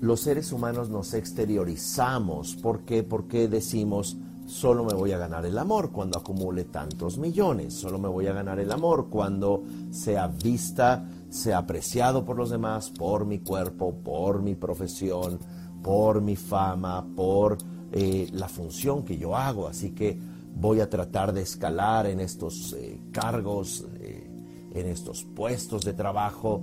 los 0.00 0.20
seres 0.20 0.52
humanos 0.52 0.90
nos 0.90 1.14
exteriorizamos. 1.14 2.56
¿Por 2.56 2.80
qué? 2.80 3.02
Porque 3.02 3.48
decimos, 3.48 4.16
solo 4.46 4.84
me 4.84 4.94
voy 4.94 5.12
a 5.12 5.18
ganar 5.18 5.46
el 5.46 5.58
amor 5.58 5.90
cuando 5.90 6.18
acumule 6.18 6.64
tantos 6.64 7.18
millones, 7.18 7.74
solo 7.74 7.98
me 7.98 8.08
voy 8.08 8.26
a 8.26 8.32
ganar 8.32 8.60
el 8.60 8.70
amor 8.70 9.08
cuando 9.08 9.62
sea 9.90 10.28
vista 10.28 11.06
sea 11.28 11.58
apreciado 11.58 12.24
por 12.24 12.36
los 12.36 12.50
demás, 12.50 12.90
por 12.90 13.26
mi 13.26 13.40
cuerpo, 13.40 13.94
por 14.02 14.42
mi 14.42 14.54
profesión, 14.54 15.38
por 15.82 16.20
mi 16.20 16.36
fama, 16.36 17.06
por 17.14 17.58
eh, 17.92 18.28
la 18.32 18.48
función 18.48 19.04
que 19.04 19.16
yo 19.16 19.36
hago. 19.36 19.68
Así 19.68 19.92
que 19.92 20.18
voy 20.54 20.80
a 20.80 20.90
tratar 20.90 21.32
de 21.32 21.42
escalar 21.42 22.06
en 22.06 22.20
estos 22.20 22.74
eh, 22.74 23.00
cargos, 23.12 23.86
eh, 24.00 24.30
en 24.74 24.86
estos 24.86 25.24
puestos 25.24 25.84
de 25.84 25.92
trabajo. 25.92 26.62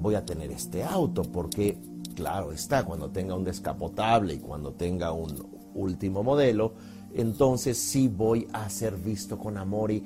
voy 0.00 0.14
a 0.14 0.24
tener 0.24 0.50
este 0.50 0.82
auto 0.82 1.22
porque, 1.22 1.78
claro 2.14 2.52
está, 2.52 2.84
cuando 2.84 3.10
tenga 3.10 3.34
un 3.34 3.44
descapotable 3.44 4.34
y 4.34 4.38
cuando 4.38 4.72
tenga 4.72 5.12
un 5.12 5.46
último 5.74 6.22
modelo, 6.22 6.74
entonces 7.14 7.78
sí 7.78 8.08
voy 8.08 8.48
a 8.52 8.68
ser 8.68 8.96
visto 8.96 9.38
con 9.38 9.56
amor 9.56 9.92
y 9.92 10.02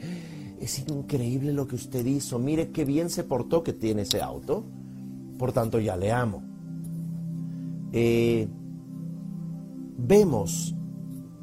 es 0.60 0.78
increíble 0.88 1.52
lo 1.52 1.66
que 1.66 1.76
usted 1.76 2.04
hizo, 2.04 2.38
mire 2.38 2.70
qué 2.70 2.84
bien 2.84 3.08
se 3.08 3.24
portó 3.24 3.62
que 3.62 3.72
tiene 3.72 4.02
ese 4.02 4.20
auto, 4.20 4.64
por 5.38 5.52
tanto 5.52 5.80
ya 5.80 5.96
le 5.96 6.12
amo. 6.12 6.42
Vemos 10.06 10.74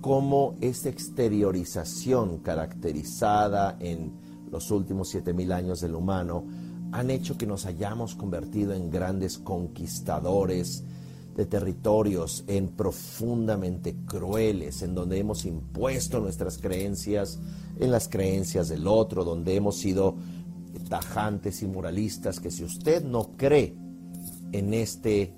cómo 0.02 0.56
esta 0.62 0.90
exteriorización 0.90 2.40
caracterizada 2.40 3.78
en 3.80 4.14
los 4.52 4.72
últimos 4.72 5.10
7000 5.10 5.52
años 5.52 5.82
del 5.82 5.96
humano 5.96 6.46
han 6.92 7.10
hecho 7.12 7.38
que 7.38 7.46
nos 7.46 7.66
hayamos 7.66 8.16
convertido 8.16 8.74
en 8.74 8.90
grandes 8.90 9.38
conquistadores, 9.38 10.84
de 11.36 11.46
territorios 11.46 12.44
en 12.48 12.70
profundamente 12.70 13.96
crueles, 14.08 14.82
en 14.82 14.96
donde 14.96 15.20
hemos 15.20 15.46
impuesto 15.46 16.20
nuestras 16.20 16.58
creencias 16.58 17.40
en 17.80 17.92
las 17.92 18.10
creencias 18.10 18.70
del 18.70 18.88
otro, 18.88 19.24
donde 19.24 19.56
hemos 19.56 19.78
sido 19.78 20.16
tajantes 20.90 21.62
y 21.62 21.68
moralistas, 21.68 22.40
que 22.40 22.50
si 22.50 22.64
usted 22.64 23.04
no 23.04 23.38
cree 23.38 23.76
en 24.52 24.74
este 24.74 25.37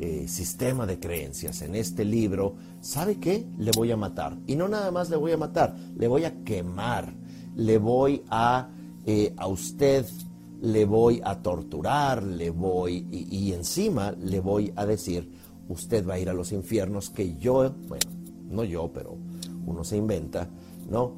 eh, 0.00 0.26
sistema 0.26 0.86
de 0.86 0.98
creencias, 0.98 1.62
en 1.62 1.74
este 1.76 2.04
libro, 2.04 2.56
¿sabe 2.80 3.16
qué? 3.16 3.46
Le 3.58 3.70
voy 3.70 3.92
a 3.92 3.96
matar. 3.96 4.36
Y 4.46 4.56
no 4.56 4.68
nada 4.68 4.90
más 4.90 5.08
le 5.08 5.16
voy 5.16 5.32
a 5.32 5.36
matar, 5.36 5.76
le 5.96 6.08
voy 6.08 6.24
a 6.24 6.42
quemar, 6.42 7.14
le 7.54 7.78
voy 7.78 8.22
a, 8.28 8.70
eh, 9.06 9.32
a 9.36 9.46
usted 9.46 10.04
le 10.62 10.84
voy 10.86 11.20
a 11.22 11.42
torturar, 11.42 12.22
le 12.22 12.50
voy, 12.50 13.06
y, 13.10 13.52
encima 13.52 14.12
le 14.12 14.40
voy 14.40 14.72
a 14.74 14.86
decir, 14.86 15.30
usted 15.68 16.06
va 16.06 16.14
a 16.14 16.18
ir 16.18 16.30
a 16.30 16.34
los 16.34 16.52
infiernos 16.52 17.10
que 17.10 17.36
yo, 17.36 17.70
bueno, 17.86 18.10
no 18.48 18.64
yo, 18.64 18.90
pero 18.92 19.16
uno 19.66 19.84
se 19.84 19.96
inventa, 19.96 20.48
¿no? 20.90 21.12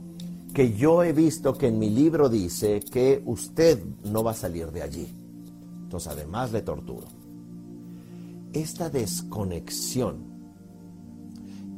Que 0.52 0.72
yo 0.74 1.04
he 1.04 1.12
visto 1.12 1.54
que 1.54 1.68
en 1.68 1.78
mi 1.78 1.90
libro 1.90 2.28
dice 2.28 2.80
que 2.80 3.22
usted 3.24 3.80
no 4.04 4.24
va 4.24 4.32
a 4.32 4.34
salir 4.34 4.70
de 4.72 4.82
allí. 4.82 5.06
Entonces, 5.82 6.12
además 6.12 6.50
le 6.52 6.62
torturo. 6.62 7.15
Esta 8.56 8.88
desconexión 8.88 10.16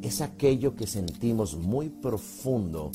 es 0.01 0.21
aquello 0.21 0.77
que 0.77 0.87
sentimos 0.87 1.57
muy 1.57 1.89
profundo, 1.89 2.93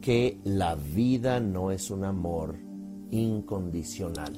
que 0.00 0.38
la 0.44 0.76
vida 0.76 1.40
no 1.40 1.72
es 1.72 1.90
un 1.90 2.04
amor 2.04 2.56
incondicional, 3.10 4.32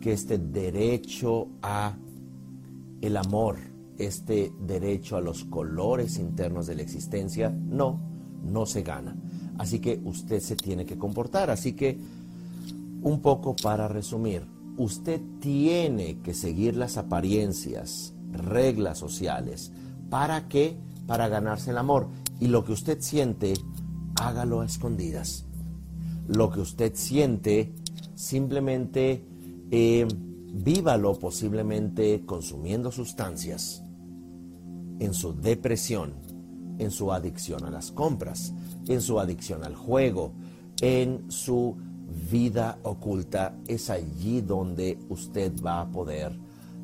que 0.00 0.14
este 0.14 0.38
derecho 0.38 1.48
a 1.60 1.98
el 3.02 3.14
amor, 3.14 3.58
este 3.98 4.54
derecho 4.58 5.18
a 5.18 5.20
los 5.20 5.44
colores 5.44 6.18
internos 6.18 6.66
de 6.66 6.76
la 6.76 6.82
existencia, 6.82 7.50
no, 7.50 8.00
no 8.42 8.64
se 8.64 8.84
gana. 8.84 9.14
Así 9.58 9.80
que 9.80 10.00
usted 10.02 10.40
se 10.40 10.56
tiene 10.56 10.86
que 10.86 10.96
comportar. 10.96 11.50
Así 11.50 11.74
que, 11.74 11.98
un 13.02 13.20
poco 13.20 13.54
para 13.54 13.86
resumir, 13.86 14.46
usted 14.78 15.20
tiene 15.40 16.20
que 16.20 16.32
seguir 16.32 16.76
las 16.76 16.96
apariencias, 16.96 18.14
reglas 18.32 18.98
sociales. 18.98 19.72
¿Para 20.08 20.48
qué? 20.48 20.76
Para 21.06 21.28
ganarse 21.28 21.72
el 21.72 21.78
amor. 21.78 22.08
Y 22.40 22.46
lo 22.46 22.64
que 22.64 22.72
usted 22.72 23.00
siente, 23.00 23.54
hágalo 24.20 24.60
a 24.60 24.66
escondidas. 24.66 25.44
Lo 26.28 26.50
que 26.50 26.60
usted 26.60 26.92
siente, 26.94 27.72
simplemente 28.14 29.24
eh, 29.70 30.06
vívalo 30.52 31.18
posiblemente 31.18 32.22
consumiendo 32.24 32.92
sustancias, 32.92 33.82
en 35.00 35.14
su 35.14 35.32
depresión, 35.34 36.14
en 36.78 36.90
su 36.90 37.12
adicción 37.12 37.64
a 37.64 37.70
las 37.70 37.90
compras, 37.90 38.52
en 38.86 39.00
su 39.00 39.18
adicción 39.18 39.64
al 39.64 39.74
juego, 39.74 40.32
en 40.80 41.30
su 41.30 41.76
vida 42.30 42.78
oculta, 42.82 43.56
es 43.66 43.90
allí 43.90 44.40
donde 44.40 44.98
usted 45.08 45.52
va 45.64 45.80
a 45.80 45.90
poder 45.90 46.38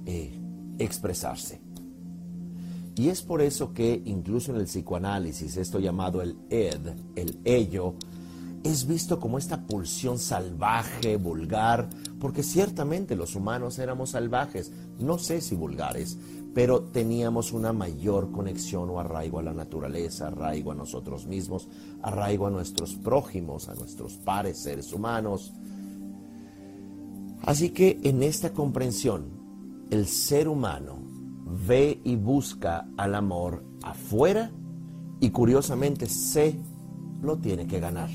eh, 0.07 0.39
expresarse. 0.79 1.61
Y 2.97 3.09
es 3.09 3.23
por 3.23 3.43
eso 3.43 3.73
que 3.73 4.01
incluso 4.05 4.53
en 4.53 4.59
el 4.59 4.67
psicoanálisis, 4.67 5.57
esto 5.57 5.81
llamado 5.81 6.23
el 6.23 6.37
ed, 6.49 6.81
el 7.17 7.41
ello, 7.45 7.95
es 8.63 8.87
visto 8.87 9.21
como 9.21 9.37
esta 9.37 9.67
pulsión 9.67 10.19
salvaje, 10.19 11.17
vulgar, 11.17 11.89
porque 12.19 12.43
ciertamente 12.43 13.15
los 13.15 13.35
humanos 13.35 13.79
éramos 13.79 14.11
salvajes, 14.11 14.73
no 14.99 15.19
sé 15.19 15.41
si 15.41 15.55
vulgares, 15.55 16.17
pero 16.55 16.83
teníamos 16.83 17.53
una 17.53 17.73
mayor 17.73 18.31
conexión 18.31 18.89
o 18.91 19.01
arraigo 19.01 19.41
a 19.41 19.43
la 19.43 19.53
naturaleza, 19.53 20.29
arraigo 20.29 20.73
a 20.73 20.75
nosotros 20.75 21.27
mismos, 21.27 21.69
arraigo 22.03 22.47
a 22.47 22.51
nuestros 22.51 22.95
prójimos, 22.95 23.69
a 23.69 23.75
nuestros 23.75 24.15
pares, 24.19 24.59
seres 24.59 24.93
humanos. 24.93 25.53
Así 27.43 27.71
que 27.71 28.01
en 28.05 28.23
esta 28.23 28.53
comprensión, 28.53 29.25
el 29.91 30.07
ser 30.07 30.49
humano 30.49 30.99
ve 31.67 32.01
y 32.05 32.17
busca 32.17 32.89
al 32.97 33.15
amor 33.15 33.65
afuera 33.83 34.51
y 35.21 35.31
curiosamente 35.31 36.07
se 36.07 36.59
lo 37.21 37.37
tiene 37.37 37.67
que 37.67 37.81
ganar 37.81 38.11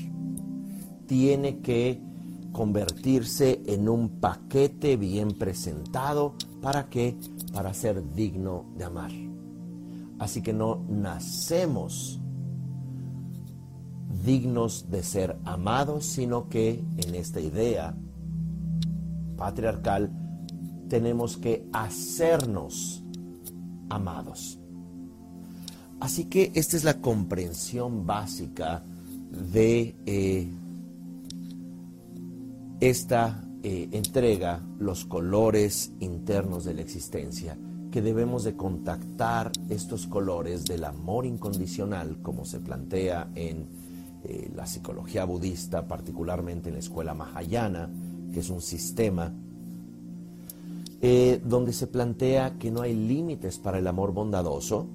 tiene 1.10 1.58
que 1.58 2.00
convertirse 2.52 3.62
en 3.66 3.88
un 3.88 4.20
paquete 4.20 4.96
bien 4.96 5.32
presentado. 5.32 6.36
¿Para 6.62 6.88
qué? 6.88 7.16
Para 7.52 7.74
ser 7.74 8.02
digno 8.14 8.66
de 8.76 8.84
amar. 8.84 9.10
Así 10.18 10.42
que 10.42 10.52
no 10.52 10.84
nacemos 10.88 12.20
dignos 14.24 14.90
de 14.90 15.02
ser 15.02 15.38
amados, 15.44 16.04
sino 16.04 16.48
que 16.48 16.84
en 16.96 17.14
esta 17.14 17.40
idea 17.40 17.94
patriarcal 19.36 20.10
tenemos 20.88 21.36
que 21.36 21.66
hacernos 21.72 23.02
amados. 23.88 24.58
Así 26.00 26.24
que 26.24 26.52
esta 26.54 26.76
es 26.76 26.84
la 26.84 27.00
comprensión 27.00 28.06
básica 28.06 28.82
de 29.52 29.94
eh, 30.06 30.48
esta 32.80 33.42
eh, 33.62 33.88
entrega, 33.92 34.60
los 34.78 35.04
colores 35.04 35.92
internos 36.00 36.64
de 36.64 36.74
la 36.74 36.80
existencia, 36.80 37.58
que 37.90 38.02
debemos 38.02 38.44
de 38.44 38.56
contactar 38.56 39.50
estos 39.68 40.06
colores 40.06 40.64
del 40.64 40.84
amor 40.84 41.26
incondicional, 41.26 42.22
como 42.22 42.44
se 42.44 42.60
plantea 42.60 43.30
en 43.34 43.66
eh, 44.24 44.50
la 44.54 44.66
psicología 44.66 45.24
budista, 45.24 45.88
particularmente 45.88 46.68
en 46.68 46.74
la 46.74 46.80
escuela 46.80 47.14
Mahayana, 47.14 47.90
que 48.32 48.40
es 48.40 48.50
un 48.50 48.60
sistema 48.60 49.32
eh, 51.02 51.40
donde 51.44 51.72
se 51.72 51.86
plantea 51.86 52.58
que 52.58 52.70
no 52.70 52.82
hay 52.82 52.94
límites 52.94 53.58
para 53.58 53.78
el 53.78 53.86
amor 53.86 54.12
bondadoso, 54.12 54.86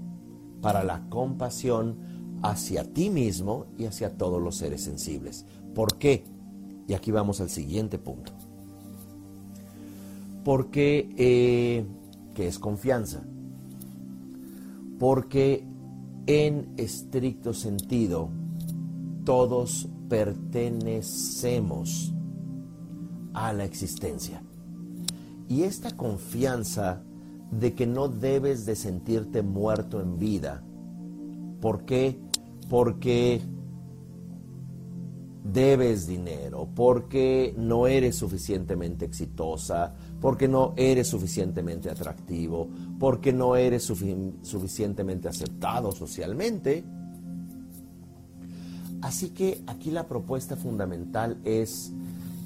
para 0.62 0.84
la 0.84 1.10
compasión 1.10 1.98
hacia 2.44 2.84
ti 2.84 3.10
mismo 3.10 3.66
y 3.78 3.86
hacia 3.86 4.16
todos 4.16 4.42
los 4.42 4.56
seres 4.56 4.84
sensibles. 4.84 5.46
¿Por 5.74 5.98
qué? 5.98 6.24
Y 6.88 6.94
aquí 6.94 7.10
vamos 7.10 7.42
al 7.42 7.50
siguiente 7.50 7.98
punto. 7.98 8.35
Porque, 10.46 11.10
eh, 11.18 11.86
¿qué 12.36 12.48
es 12.48 12.60
confianza? 12.60 13.24
Porque 15.00 15.66
en 16.28 16.72
estricto 16.78 17.52
sentido, 17.52 18.30
todos 19.26 19.90
pertenecemos 20.08 22.14
a 23.34 23.52
la 23.54 23.66
existencia. 23.66 24.44
Y 25.50 25.64
esta 25.64 25.98
confianza 25.98 27.02
de 27.50 27.74
que 27.74 27.88
no 27.88 28.08
debes 28.08 28.68
de 28.68 28.76
sentirte 28.76 29.42
muerto 29.42 30.00
en 30.00 30.20
vida. 30.20 30.64
¿Por 31.60 31.86
qué? 31.86 32.20
Porque 32.70 33.42
debes 35.44 36.06
dinero, 36.08 36.68
porque 36.76 37.56
no 37.58 37.88
eres 37.88 38.16
suficientemente 38.16 39.06
exitosa, 39.06 39.96
porque 40.26 40.48
no 40.48 40.74
eres 40.76 41.10
suficientemente 41.10 41.88
atractivo, 41.88 42.68
porque 42.98 43.32
no 43.32 43.56
eres 43.56 43.84
suficientemente 43.84 45.28
aceptado 45.28 45.92
socialmente. 45.92 46.84
Así 49.04 49.30
que 49.30 49.62
aquí 49.68 49.92
la 49.92 50.08
propuesta 50.08 50.56
fundamental 50.56 51.38
es, 51.44 51.94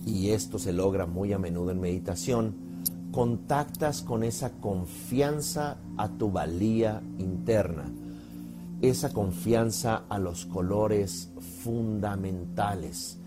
y 0.05 0.31
esto 0.31 0.59
se 0.59 0.73
logra 0.73 1.05
muy 1.05 1.31
a 1.31 1.39
menudo 1.39 1.71
en 1.71 1.79
meditación, 1.79 2.53
contactas 3.13 4.01
con 4.01 4.25
esa 4.25 4.51
confianza 4.59 5.77
a 5.95 6.09
tu 6.09 6.31
valía 6.31 7.01
interna, 7.17 7.85
esa 8.81 9.13
confianza 9.13 10.03
a 10.09 10.19
los 10.19 10.45
colores 10.45 11.29
fundamentales, 11.63 13.19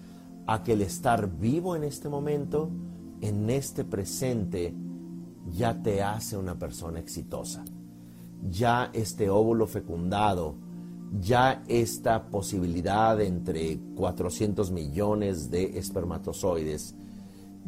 a 0.46 0.62
que 0.62 0.74
el 0.74 0.82
estar 0.82 1.38
vivo 1.38 1.74
en 1.74 1.84
este 1.84 2.10
momento, 2.10 2.68
en 3.22 3.48
este 3.48 3.84
presente, 3.84 4.74
ya 5.50 5.82
te 5.82 6.02
hace 6.02 6.36
una 6.36 6.58
persona 6.58 6.98
exitosa. 6.98 7.64
Ya 8.50 8.90
este 8.92 9.30
óvulo 9.30 9.66
fecundado, 9.66 10.56
ya 11.20 11.62
esta 11.68 12.26
posibilidad 12.26 13.20
entre 13.20 13.78
400 13.94 14.72
millones 14.72 15.50
de 15.50 15.78
espermatozoides, 15.78 16.96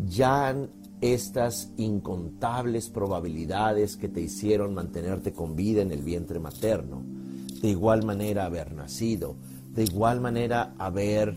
ya 0.05 0.57
estas 1.01 1.71
incontables 1.77 2.88
probabilidades 2.88 3.97
que 3.97 4.09
te 4.09 4.21
hicieron 4.21 4.75
mantenerte 4.75 5.33
con 5.33 5.55
vida 5.55 5.83
en 5.83 5.93
el 5.93 6.03
vientre 6.03 6.40
materno, 6.40 7.03
de 7.62 7.69
igual 7.69 8.05
manera 8.05 8.47
haber 8.47 8.75
nacido, 8.75 9.37
de 9.73 9.85
igual 9.85 10.21
manera 10.21 10.75
haber 10.79 11.37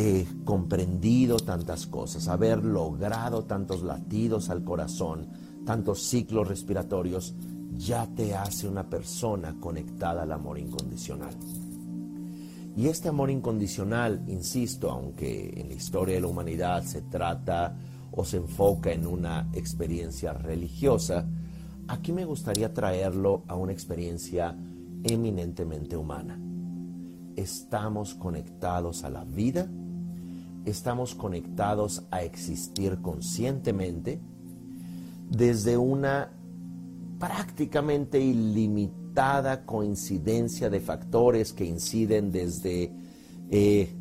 eh, 0.00 0.28
comprendido 0.44 1.38
tantas 1.38 1.88
cosas, 1.88 2.28
haber 2.28 2.64
logrado 2.64 3.46
tantos 3.46 3.82
latidos 3.82 4.48
al 4.48 4.62
corazón, 4.62 5.26
tantos 5.66 6.04
ciclos 6.04 6.46
respiratorios, 6.46 7.34
ya 7.76 8.06
te 8.06 8.32
hace 8.36 8.68
una 8.68 8.88
persona 8.88 9.56
conectada 9.58 10.22
al 10.22 10.30
amor 10.30 10.56
incondicional. 10.60 11.34
Y 12.76 12.86
este 12.86 13.08
amor 13.08 13.28
incondicional, 13.28 14.22
insisto, 14.28 14.88
aunque 14.88 15.52
en 15.56 15.70
la 15.70 15.74
historia 15.74 16.14
de 16.14 16.20
la 16.20 16.28
humanidad 16.28 16.84
se 16.84 17.02
trata 17.02 17.76
o 18.12 18.24
se 18.24 18.36
enfoca 18.36 18.92
en 18.92 19.04
una 19.04 19.50
experiencia 19.52 20.32
religiosa, 20.32 21.28
aquí 21.88 22.12
me 22.12 22.24
gustaría 22.24 22.72
traerlo 22.72 23.42
a 23.48 23.56
una 23.56 23.72
experiencia 23.72 24.56
eminentemente 25.02 25.96
humana. 25.96 26.40
Estamos 27.34 28.14
conectados 28.14 29.02
a 29.02 29.10
la 29.10 29.24
vida, 29.24 29.68
estamos 30.70 31.14
conectados 31.14 32.04
a 32.10 32.22
existir 32.22 32.98
conscientemente 33.00 34.20
desde 35.30 35.76
una 35.76 36.32
prácticamente 37.18 38.20
ilimitada 38.20 39.64
coincidencia 39.64 40.70
de 40.70 40.80
factores 40.80 41.52
que 41.52 41.64
inciden 41.64 42.30
desde 42.30 42.92
eh, 43.50 43.92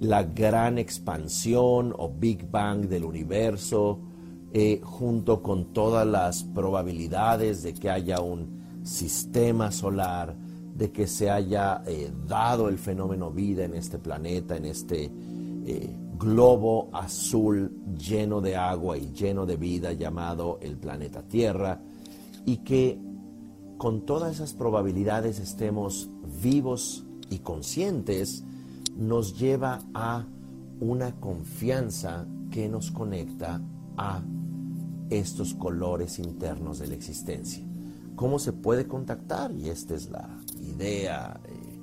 la 0.00 0.22
gran 0.22 0.78
expansión 0.78 1.94
o 1.96 2.10
Big 2.10 2.48
Bang 2.50 2.86
del 2.86 3.04
universo, 3.04 4.00
eh, 4.52 4.80
junto 4.82 5.42
con 5.42 5.72
todas 5.72 6.06
las 6.06 6.44
probabilidades 6.44 7.62
de 7.62 7.74
que 7.74 7.90
haya 7.90 8.20
un 8.20 8.82
sistema 8.84 9.72
solar, 9.72 10.36
de 10.74 10.92
que 10.92 11.06
se 11.06 11.30
haya 11.30 11.82
eh, 11.86 12.12
dado 12.26 12.68
el 12.68 12.78
fenómeno 12.78 13.30
vida 13.30 13.64
en 13.64 13.74
este 13.74 13.98
planeta, 13.98 14.56
en 14.56 14.66
este 14.66 15.10
eh, 15.64 15.96
globo 16.18 16.90
azul 16.92 17.70
lleno 17.96 18.40
de 18.40 18.56
agua 18.56 18.96
y 18.98 19.12
lleno 19.12 19.46
de 19.46 19.56
vida 19.56 19.92
llamado 19.92 20.58
el 20.60 20.76
planeta 20.76 21.22
Tierra, 21.22 21.80
y 22.44 22.58
que 22.58 22.98
con 23.78 24.06
todas 24.06 24.34
esas 24.34 24.54
probabilidades 24.54 25.38
estemos 25.38 26.10
vivos 26.42 27.04
y 27.30 27.38
conscientes, 27.38 28.44
nos 28.96 29.38
lleva 29.38 29.80
a 29.94 30.24
una 30.80 31.18
confianza 31.20 32.26
que 32.50 32.68
nos 32.68 32.90
conecta 32.90 33.60
a 33.96 34.22
estos 35.10 35.54
colores 35.54 36.18
internos 36.18 36.78
de 36.78 36.88
la 36.88 36.94
existencia. 36.94 37.64
¿Cómo 38.16 38.38
se 38.38 38.52
puede 38.52 38.86
contactar? 38.86 39.52
Y 39.52 39.68
esta 39.68 39.94
es 39.94 40.08
la 40.08 40.28
idea 40.60 41.40
eh, 41.44 41.80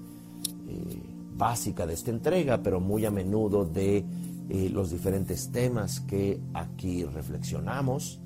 eh, 0.70 1.11
básica 1.42 1.88
de 1.88 1.96
esta 1.96 2.12
entrega, 2.12 2.62
pero 2.62 2.80
muy 2.80 3.04
a 3.04 3.10
menudo 3.10 3.66
de 3.66 4.06
eh, 4.48 4.70
los 4.70 4.92
diferentes 4.92 5.52
temas 5.52 6.00
que 6.00 6.40
aquí 6.54 7.04
reflexionamos, 7.04 8.22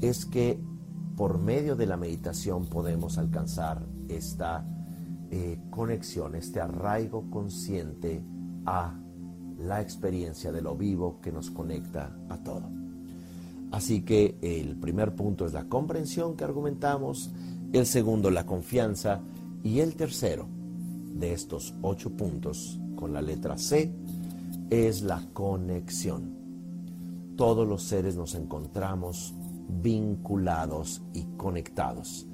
es 0.00 0.24
que 0.24 0.60
por 1.16 1.40
medio 1.40 1.74
de 1.74 1.86
la 1.86 1.96
meditación 1.96 2.66
podemos 2.66 3.18
alcanzar 3.18 3.84
esta 4.08 4.64
eh, 5.32 5.58
conexión, 5.68 6.36
este 6.36 6.60
arraigo 6.60 7.28
consciente 7.28 8.22
a 8.66 9.00
la 9.58 9.80
experiencia 9.80 10.52
de 10.52 10.62
lo 10.62 10.76
vivo 10.76 11.20
que 11.20 11.32
nos 11.32 11.50
conecta 11.50 12.16
a 12.28 12.38
todo. 12.38 12.70
Así 13.72 14.02
que 14.02 14.38
el 14.42 14.76
primer 14.76 15.16
punto 15.16 15.44
es 15.44 15.54
la 15.54 15.64
comprensión 15.64 16.36
que 16.36 16.44
argumentamos, 16.44 17.32
el 17.72 17.86
segundo 17.86 18.30
la 18.30 18.46
confianza 18.46 19.22
y 19.64 19.80
el 19.80 19.96
tercero 19.96 20.46
de 21.14 21.32
estos 21.32 21.74
ocho 21.82 22.10
puntos 22.10 22.78
con 22.96 23.12
la 23.12 23.22
letra 23.22 23.56
C 23.56 23.92
es 24.70 25.02
la 25.02 25.22
conexión. 25.32 26.34
Todos 27.36 27.66
los 27.66 27.82
seres 27.82 28.16
nos 28.16 28.34
encontramos 28.34 29.34
vinculados 29.68 31.02
y 31.12 31.24
conectados. 31.36 32.26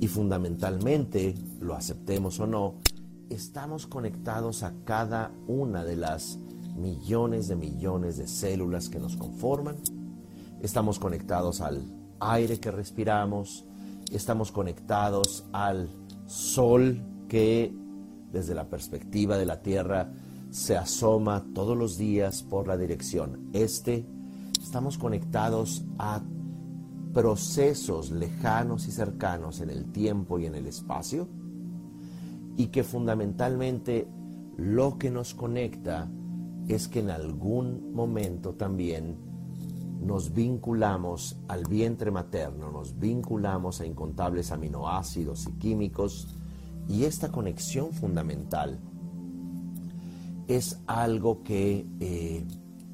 Y 0.00 0.08
fundamentalmente, 0.08 1.34
lo 1.60 1.74
aceptemos 1.74 2.38
o 2.40 2.46
no, 2.46 2.74
estamos 3.30 3.86
conectados 3.86 4.62
a 4.62 4.74
cada 4.84 5.32
una 5.46 5.84
de 5.84 5.96
las 5.96 6.38
millones 6.76 7.48
de 7.48 7.56
millones 7.56 8.18
de 8.18 8.28
células 8.28 8.88
que 8.88 8.98
nos 8.98 9.16
conforman, 9.16 9.76
estamos 10.60 10.98
conectados 10.98 11.60
al 11.60 11.82
aire 12.20 12.60
que 12.60 12.70
respiramos, 12.70 13.64
estamos 14.12 14.52
conectados 14.52 15.44
al 15.52 15.88
sol 16.26 17.02
que 17.28 17.74
desde 18.36 18.54
la 18.54 18.68
perspectiva 18.68 19.36
de 19.36 19.46
la 19.46 19.62
Tierra 19.62 20.12
se 20.50 20.76
asoma 20.76 21.44
todos 21.54 21.76
los 21.76 21.96
días 21.96 22.42
por 22.42 22.68
la 22.68 22.76
dirección 22.76 23.48
este, 23.52 24.06
estamos 24.62 24.98
conectados 24.98 25.84
a 25.98 26.22
procesos 27.16 28.10
lejanos 28.10 28.86
y 28.88 28.92
cercanos 28.92 29.62
en 29.62 29.70
el 29.70 29.90
tiempo 29.90 30.38
y 30.38 30.44
en 30.44 30.54
el 30.54 30.66
espacio, 30.66 31.26
y 32.58 32.66
que 32.66 32.84
fundamentalmente 32.84 34.06
lo 34.58 34.98
que 34.98 35.10
nos 35.10 35.32
conecta 35.32 36.10
es 36.68 36.88
que 36.88 37.00
en 37.00 37.08
algún 37.08 37.94
momento 37.94 38.52
también 38.52 39.16
nos 40.02 40.34
vinculamos 40.34 41.38
al 41.48 41.64
vientre 41.64 42.10
materno, 42.10 42.70
nos 42.70 42.98
vinculamos 42.98 43.80
a 43.80 43.86
incontables 43.86 44.52
aminoácidos 44.52 45.46
y 45.46 45.52
químicos 45.52 46.28
y 46.88 47.04
esta 47.04 47.30
conexión 47.30 47.92
fundamental 47.92 48.78
es 50.46 50.78
algo 50.86 51.42
que 51.42 51.86
eh, 52.00 52.44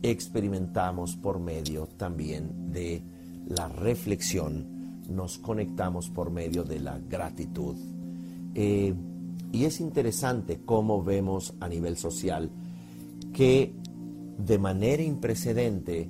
experimentamos 0.03 1.17
por 1.17 1.39
medio 1.39 1.87
también 1.97 2.73
de 2.73 3.03
la 3.47 3.69
reflexión, 3.69 5.03
nos 5.09 5.39
conectamos 5.39 6.09
por 6.09 6.31
medio 6.31 6.65
de 6.65 6.81
la 6.81 6.99
gratitud. 6.99 7.77
Eh, 8.55 8.95
y 9.53 9.65
es 9.65 9.81
interesante 9.81 10.61
cómo 10.65 11.03
vemos 11.03 11.55
a 11.61 11.69
nivel 11.69 11.97
social 11.97 12.51
que 13.35 13.75
de 14.39 14.59
manera 14.59 15.03
imprecedente 15.03 16.09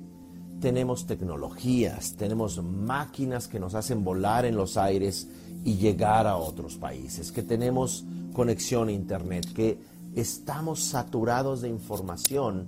tenemos 0.63 1.05
tecnologías, 1.05 2.13
tenemos 2.13 2.63
máquinas 2.63 3.49
que 3.49 3.59
nos 3.59 3.75
hacen 3.75 4.05
volar 4.05 4.45
en 4.45 4.55
los 4.55 4.77
aires 4.77 5.27
y 5.65 5.75
llegar 5.75 6.25
a 6.25 6.37
otros 6.37 6.77
países, 6.77 7.33
que 7.33 7.43
tenemos 7.43 8.05
conexión 8.31 8.87
a 8.87 8.93
Internet, 8.93 9.45
que 9.53 9.77
estamos 10.15 10.79
saturados 10.79 11.59
de 11.63 11.67
información 11.67 12.67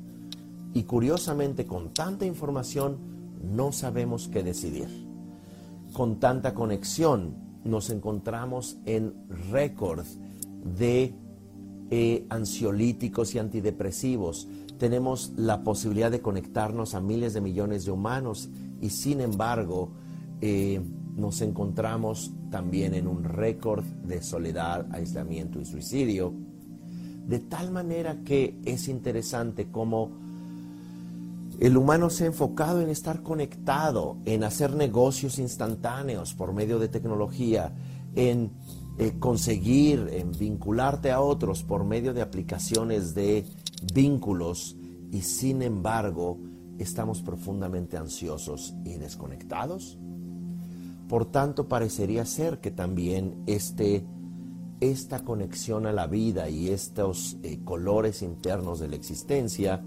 y 0.74 0.84
curiosamente 0.84 1.66
con 1.66 1.94
tanta 1.94 2.26
información 2.26 2.98
no 3.42 3.72
sabemos 3.72 4.28
qué 4.28 4.44
decidir. 4.44 4.90
Con 5.94 6.20
tanta 6.20 6.54
conexión 6.54 7.34
nos 7.64 7.90
encontramos 7.92 8.76
en 8.84 9.14
récord 9.54 10.04
de 10.66 11.14
eh, 11.92 12.26
ansiolíticos 12.30 13.36
y 13.36 13.40
antidepresivos. 13.40 14.50
Tenemos 14.78 15.32
la 15.38 15.64
posibilidad 15.64 16.12
de 16.12 16.22
conectarnos 16.22 16.96
a 16.96 17.02
miles 17.02 17.34
de 17.34 17.42
millones 17.42 17.86
de 17.86 17.92
humanos 17.92 18.50
y 18.82 18.90
sin 18.90 19.22
embargo 19.22 19.92
eh, 20.42 20.82
nos 21.16 21.42
encontramos 21.42 22.32
también 22.52 22.94
en 22.94 23.08
un 23.08 23.24
récord 23.24 23.84
de 23.84 24.22
soledad, 24.22 24.86
aislamiento 24.92 25.62
y 25.62 25.66
suicidio. 25.66 26.34
De 27.26 27.40
tal 27.40 27.72
manera 27.72 28.18
que 28.24 28.60
es 28.66 28.88
interesante 28.90 29.72
cómo 29.72 30.12
el 31.60 31.78
humano 31.78 32.10
se 32.10 32.26
ha 32.26 32.28
enfocado 32.28 32.82
en 32.82 32.90
estar 32.90 33.24
conectado, 33.24 34.18
en 34.26 34.44
hacer 34.44 34.76
negocios 34.76 35.40
instantáneos 35.40 36.34
por 36.34 36.52
medio 36.52 36.80
de 36.80 36.90
tecnología, 36.90 37.74
en 38.14 38.52
eh, 38.98 39.14
conseguir 39.20 40.10
en 40.12 40.32
vincularte 40.32 41.12
a 41.12 41.22
otros 41.22 41.64
por 41.64 41.86
medio 41.86 42.14
de 42.14 42.22
aplicaciones 42.22 43.16
de 43.16 43.46
vínculos 43.94 44.78
y 45.12 45.22
sin 45.22 45.62
embargo 45.62 46.38
estamos 46.78 47.22
profundamente 47.22 47.98
ansiosos 47.98 48.76
y 48.84 48.96
desconectados. 48.96 49.98
Por 51.08 51.26
tanto, 51.26 51.68
parecería 51.68 52.26
ser 52.26 52.60
que 52.60 52.72
también 52.72 53.44
este, 53.46 54.04
esta 54.80 55.24
conexión 55.24 55.86
a 55.86 55.94
la 55.94 56.08
vida 56.08 56.50
y 56.50 56.70
estos 56.70 57.38
eh, 57.44 57.60
colores 57.64 58.22
internos 58.22 58.80
de 58.80 58.88
la 58.88 58.96
existencia 58.96 59.84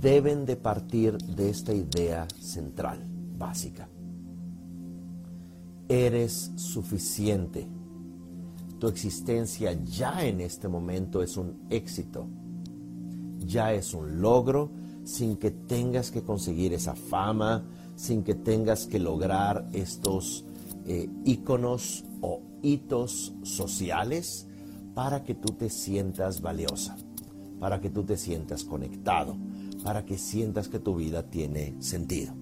deben 0.00 0.44
de 0.44 0.56
partir 0.56 1.18
de 1.18 1.48
esta 1.50 1.72
idea 1.72 2.26
central, 2.40 3.04
básica 3.38 3.88
eres 5.92 6.52
suficiente. 6.56 7.68
Tu 8.82 8.88
existencia 8.88 9.80
ya 9.84 10.26
en 10.26 10.40
este 10.40 10.66
momento 10.66 11.22
es 11.22 11.36
un 11.36 11.68
éxito, 11.70 12.26
ya 13.38 13.72
es 13.72 13.94
un 13.94 14.20
logro 14.20 14.72
sin 15.04 15.36
que 15.36 15.52
tengas 15.52 16.10
que 16.10 16.22
conseguir 16.24 16.72
esa 16.72 16.96
fama, 16.96 17.64
sin 17.94 18.24
que 18.24 18.34
tengas 18.34 18.86
que 18.86 18.98
lograr 18.98 19.68
estos 19.72 20.44
eh, 20.84 21.08
íconos 21.24 22.04
o 22.22 22.40
hitos 22.60 23.32
sociales 23.44 24.48
para 24.94 25.22
que 25.22 25.36
tú 25.36 25.52
te 25.52 25.70
sientas 25.70 26.40
valiosa, 26.40 26.96
para 27.60 27.80
que 27.80 27.88
tú 27.88 28.02
te 28.02 28.16
sientas 28.16 28.64
conectado, 28.64 29.36
para 29.84 30.04
que 30.04 30.18
sientas 30.18 30.68
que 30.68 30.80
tu 30.80 30.96
vida 30.96 31.22
tiene 31.22 31.76
sentido. 31.78 32.34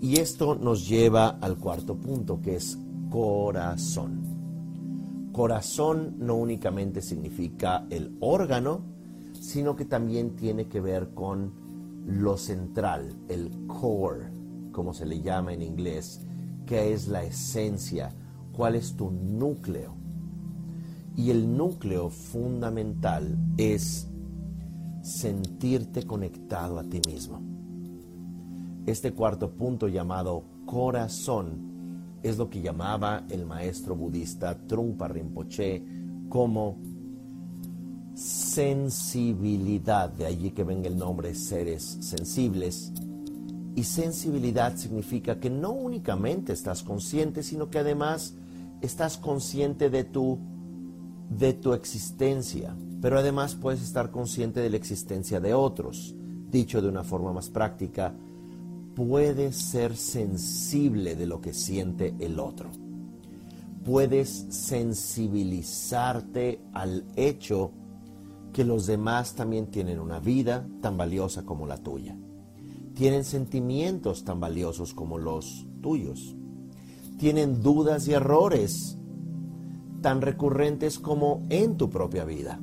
Y 0.00 0.16
esto 0.18 0.54
nos 0.54 0.88
lleva 0.88 1.28
al 1.42 1.58
cuarto 1.58 1.94
punto, 1.94 2.40
que 2.40 2.56
es 2.56 2.78
corazón. 3.10 4.25
Corazón 5.36 6.14
no 6.16 6.36
únicamente 6.36 7.02
significa 7.02 7.86
el 7.90 8.16
órgano, 8.20 8.80
sino 9.38 9.76
que 9.76 9.84
también 9.84 10.34
tiene 10.34 10.66
que 10.66 10.80
ver 10.80 11.10
con 11.10 11.52
lo 12.06 12.38
central, 12.38 13.14
el 13.28 13.66
core, 13.66 14.30
como 14.72 14.94
se 14.94 15.04
le 15.04 15.20
llama 15.20 15.52
en 15.52 15.60
inglés, 15.60 16.22
que 16.64 16.94
es 16.94 17.08
la 17.08 17.22
esencia, 17.22 18.14
cuál 18.52 18.76
es 18.76 18.96
tu 18.96 19.10
núcleo. 19.10 19.94
Y 21.14 21.30
el 21.30 21.54
núcleo 21.54 22.08
fundamental 22.08 23.36
es 23.58 24.08
sentirte 25.02 26.04
conectado 26.04 26.78
a 26.78 26.84
ti 26.84 27.02
mismo 27.06 27.42
este 28.86 29.12
cuarto 29.12 29.50
punto 29.50 29.88
llamado 29.88 30.44
corazón 30.64 31.75
es 32.22 32.38
lo 32.38 32.50
que 32.50 32.60
llamaba 32.60 33.24
el 33.30 33.46
maestro 33.46 33.94
budista 33.94 34.56
Trungpa 34.66 35.08
Rinpoche 35.08 35.82
como 36.28 36.78
sensibilidad, 38.14 40.10
de 40.10 40.26
allí 40.26 40.50
que 40.50 40.64
venga 40.64 40.88
el 40.88 40.96
nombre 40.96 41.34
seres 41.34 41.98
sensibles. 42.00 42.92
Y 43.74 43.84
sensibilidad 43.84 44.74
significa 44.76 45.38
que 45.38 45.50
no 45.50 45.72
únicamente 45.72 46.54
estás 46.54 46.82
consciente, 46.82 47.42
sino 47.42 47.68
que 47.68 47.78
además 47.78 48.34
estás 48.80 49.18
consciente 49.18 49.90
de 49.90 50.04
tu, 50.04 50.38
de 51.28 51.52
tu 51.52 51.74
existencia, 51.74 52.74
pero 53.02 53.18
además 53.18 53.54
puedes 53.54 53.82
estar 53.82 54.10
consciente 54.10 54.60
de 54.60 54.70
la 54.70 54.78
existencia 54.78 55.40
de 55.40 55.52
otros. 55.52 56.14
Dicho 56.50 56.80
de 56.80 56.88
una 56.88 57.04
forma 57.04 57.34
más 57.34 57.50
práctica, 57.50 58.14
puedes 58.96 59.54
ser 59.56 59.94
sensible 59.94 61.14
de 61.16 61.26
lo 61.26 61.42
que 61.42 61.52
siente 61.52 62.14
el 62.18 62.40
otro. 62.40 62.70
Puedes 63.84 64.46
sensibilizarte 64.48 66.62
al 66.72 67.04
hecho 67.14 67.72
que 68.54 68.64
los 68.64 68.86
demás 68.86 69.34
también 69.34 69.66
tienen 69.66 70.00
una 70.00 70.18
vida 70.18 70.66
tan 70.80 70.96
valiosa 70.96 71.44
como 71.44 71.66
la 71.66 71.76
tuya. 71.76 72.16
Tienen 72.94 73.24
sentimientos 73.24 74.24
tan 74.24 74.40
valiosos 74.40 74.94
como 74.94 75.18
los 75.18 75.66
tuyos. 75.82 76.34
Tienen 77.18 77.62
dudas 77.62 78.08
y 78.08 78.14
errores 78.14 78.96
tan 80.00 80.22
recurrentes 80.22 80.98
como 80.98 81.42
en 81.50 81.76
tu 81.76 81.90
propia 81.90 82.24
vida. 82.24 82.58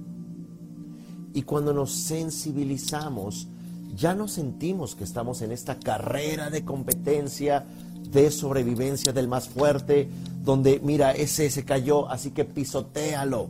Y 1.31 1.43
cuando 1.43 1.75
nos 1.75 1.91
sensibilizamos, 1.91 3.49
ya 3.95 4.13
no 4.13 4.27
sentimos 4.27 4.95
que 4.95 5.03
estamos 5.03 5.41
en 5.41 5.51
esta 5.51 5.79
carrera 5.79 6.49
de 6.49 6.65
competencia, 6.65 7.65
de 8.11 8.31
sobrevivencia 8.31 9.13
del 9.13 9.27
más 9.27 9.49
fuerte, 9.49 10.09
donde, 10.43 10.79
mira, 10.83 11.11
ese 11.11 11.49
se 11.49 11.65
cayó, 11.65 12.09
así 12.09 12.31
que 12.31 12.45
pisotealo. 12.45 13.49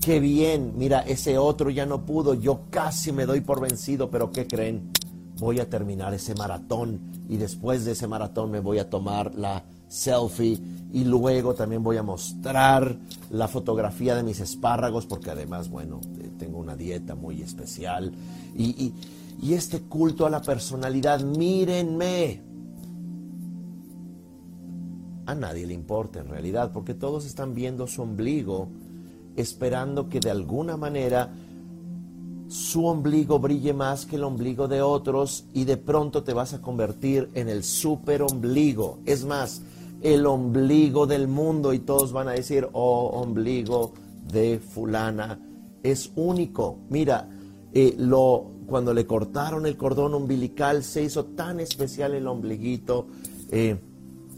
Qué 0.00 0.18
bien, 0.18 0.72
mira, 0.76 1.00
ese 1.00 1.36
otro 1.36 1.68
ya 1.70 1.84
no 1.84 2.06
pudo, 2.06 2.34
yo 2.34 2.62
casi 2.70 3.12
me 3.12 3.26
doy 3.26 3.40
por 3.42 3.60
vencido, 3.60 4.10
pero 4.10 4.32
¿qué 4.32 4.46
creen? 4.46 4.90
Voy 5.38 5.60
a 5.60 5.68
terminar 5.68 6.14
ese 6.14 6.34
maratón 6.34 7.00
y 7.28 7.36
después 7.36 7.84
de 7.84 7.92
ese 7.92 8.06
maratón 8.06 8.50
me 8.50 8.60
voy 8.60 8.78
a 8.78 8.88
tomar 8.88 9.34
la 9.34 9.62
selfie 9.90 10.56
y 10.92 11.04
luego 11.04 11.54
también 11.54 11.82
voy 11.82 11.96
a 11.96 12.02
mostrar 12.02 12.96
la 13.30 13.48
fotografía 13.48 14.14
de 14.14 14.22
mis 14.22 14.40
espárragos 14.40 15.04
porque 15.04 15.30
además, 15.30 15.68
bueno, 15.68 16.00
eh, 16.18 16.30
tengo 16.38 16.58
una 16.58 16.76
dieta 16.76 17.14
muy 17.14 17.42
especial 17.42 18.12
y, 18.56 18.94
este 19.50 19.80
culto 19.80 20.26
a 20.26 20.30
la 20.30 20.42
personalidad, 20.42 21.20
mírenme. 21.22 22.42
A 25.24 25.34
nadie 25.34 25.66
le 25.66 25.72
importa 25.72 26.20
en 26.20 26.28
realidad 26.28 26.72
porque 26.72 26.92
todos 26.92 27.24
están 27.24 27.54
viendo 27.54 27.86
su 27.86 28.02
ombligo 28.02 28.68
esperando 29.36 30.10
que 30.10 30.20
de 30.20 30.30
alguna 30.30 30.76
manera 30.76 31.32
su 32.48 32.84
ombligo 32.84 33.38
brille 33.38 33.72
más 33.72 34.04
que 34.04 34.16
el 34.16 34.24
ombligo 34.24 34.68
de 34.68 34.82
otros 34.82 35.46
y 35.54 35.64
de 35.64 35.78
pronto 35.78 36.22
te 36.22 36.34
vas 36.34 36.52
a 36.52 36.60
convertir 36.60 37.30
en 37.34 37.48
el 37.48 37.64
super 37.64 38.22
ombligo. 38.22 38.98
Es 39.06 39.24
más, 39.24 39.62
el 40.02 40.26
ombligo 40.26 41.06
del 41.06 41.28
mundo 41.28 41.72
y 41.72 41.80
todos 41.80 42.12
van 42.12 42.28
a 42.28 42.32
decir, 42.32 42.68
oh, 42.72 43.08
ombligo 43.22 43.92
de 44.32 44.58
fulana, 44.58 45.38
es 45.82 46.12
único. 46.16 46.78
Mira, 46.88 47.28
eh, 47.72 47.94
lo, 47.98 48.50
cuando 48.66 48.94
le 48.94 49.06
cortaron 49.06 49.66
el 49.66 49.76
cordón 49.76 50.14
umbilical 50.14 50.82
se 50.84 51.02
hizo 51.02 51.24
tan 51.26 51.60
especial 51.60 52.14
el 52.14 52.26
ombliguito 52.26 53.06
eh, 53.50 53.78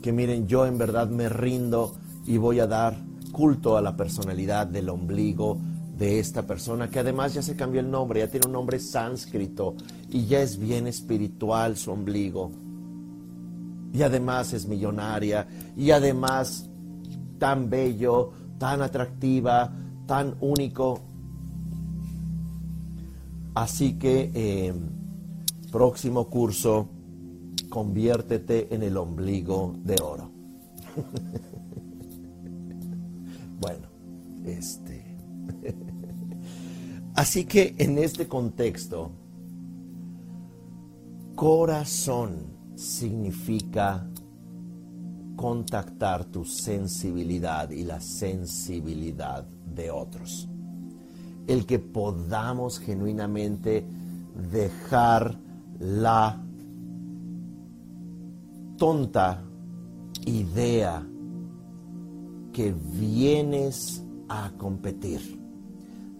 que 0.02 0.12
miren, 0.12 0.46
yo 0.46 0.66
en 0.66 0.78
verdad 0.78 1.08
me 1.08 1.28
rindo 1.28 1.94
y 2.26 2.36
voy 2.36 2.60
a 2.60 2.66
dar 2.66 2.96
culto 3.30 3.76
a 3.76 3.82
la 3.82 3.96
personalidad 3.96 4.66
del 4.66 4.88
ombligo 4.88 5.58
de 5.96 6.18
esta 6.18 6.46
persona, 6.46 6.90
que 6.90 6.98
además 6.98 7.34
ya 7.34 7.42
se 7.42 7.54
cambió 7.54 7.80
el 7.80 7.90
nombre, 7.90 8.20
ya 8.20 8.28
tiene 8.28 8.46
un 8.46 8.52
nombre 8.52 8.80
sánscrito 8.80 9.76
y 10.08 10.26
ya 10.26 10.42
es 10.42 10.58
bien 10.58 10.86
espiritual 10.86 11.76
su 11.76 11.92
ombligo. 11.92 12.50
Y 13.92 14.02
además 14.02 14.52
es 14.52 14.66
millonaria 14.66 15.46
y 15.76 15.90
además 15.90 16.68
tan 17.38 17.68
bello, 17.68 18.32
tan 18.58 18.80
atractiva, 18.80 19.70
tan 20.06 20.36
único. 20.40 21.00
Así 23.54 23.98
que 23.98 24.30
eh, 24.34 24.74
próximo 25.70 26.28
curso, 26.28 26.88
conviértete 27.68 28.74
en 28.74 28.82
el 28.82 28.96
ombligo 28.96 29.74
de 29.82 29.96
oro. 30.02 30.30
bueno, 33.60 33.88
este. 34.44 35.16
Así 37.14 37.44
que 37.44 37.74
en 37.78 37.98
este 37.98 38.26
contexto, 38.26 39.10
corazón 41.34 42.51
significa 42.82 44.06
contactar 45.36 46.24
tu 46.26 46.44
sensibilidad 46.44 47.70
y 47.70 47.84
la 47.84 48.00
sensibilidad 48.00 49.44
de 49.44 49.90
otros. 49.90 50.48
El 51.46 51.64
que 51.66 51.78
podamos 51.78 52.78
genuinamente 52.78 53.84
dejar 54.50 55.38
la 55.78 56.40
tonta 58.76 59.42
idea 60.26 61.06
que 62.52 62.72
vienes 62.72 64.04
a 64.28 64.52
competir, 64.56 65.40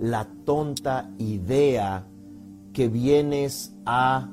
la 0.00 0.26
tonta 0.44 1.10
idea 1.18 2.06
que 2.72 2.88
vienes 2.88 3.72
a 3.84 4.28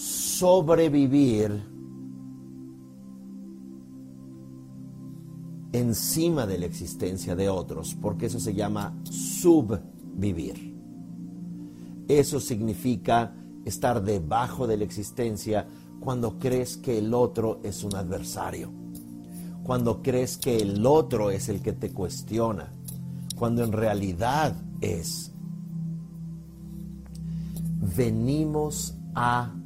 sobrevivir 0.00 1.62
encima 5.72 6.46
de 6.46 6.58
la 6.58 6.64
existencia 6.64 7.36
de 7.36 7.50
otros, 7.50 7.94
porque 8.00 8.26
eso 8.26 8.40
se 8.40 8.54
llama 8.54 8.98
subvivir. 9.04 10.74
Eso 12.08 12.40
significa 12.40 13.34
estar 13.66 14.02
debajo 14.02 14.66
de 14.66 14.78
la 14.78 14.84
existencia 14.84 15.68
cuando 16.00 16.38
crees 16.38 16.78
que 16.78 16.96
el 16.96 17.12
otro 17.12 17.60
es 17.62 17.84
un 17.84 17.94
adversario, 17.94 18.72
cuando 19.62 20.00
crees 20.00 20.38
que 20.38 20.62
el 20.62 20.86
otro 20.86 21.30
es 21.30 21.50
el 21.50 21.60
que 21.60 21.74
te 21.74 21.92
cuestiona, 21.92 22.72
cuando 23.36 23.62
en 23.62 23.72
realidad 23.72 24.56
es. 24.80 25.30
Venimos 27.96 28.94
a 29.14 29.59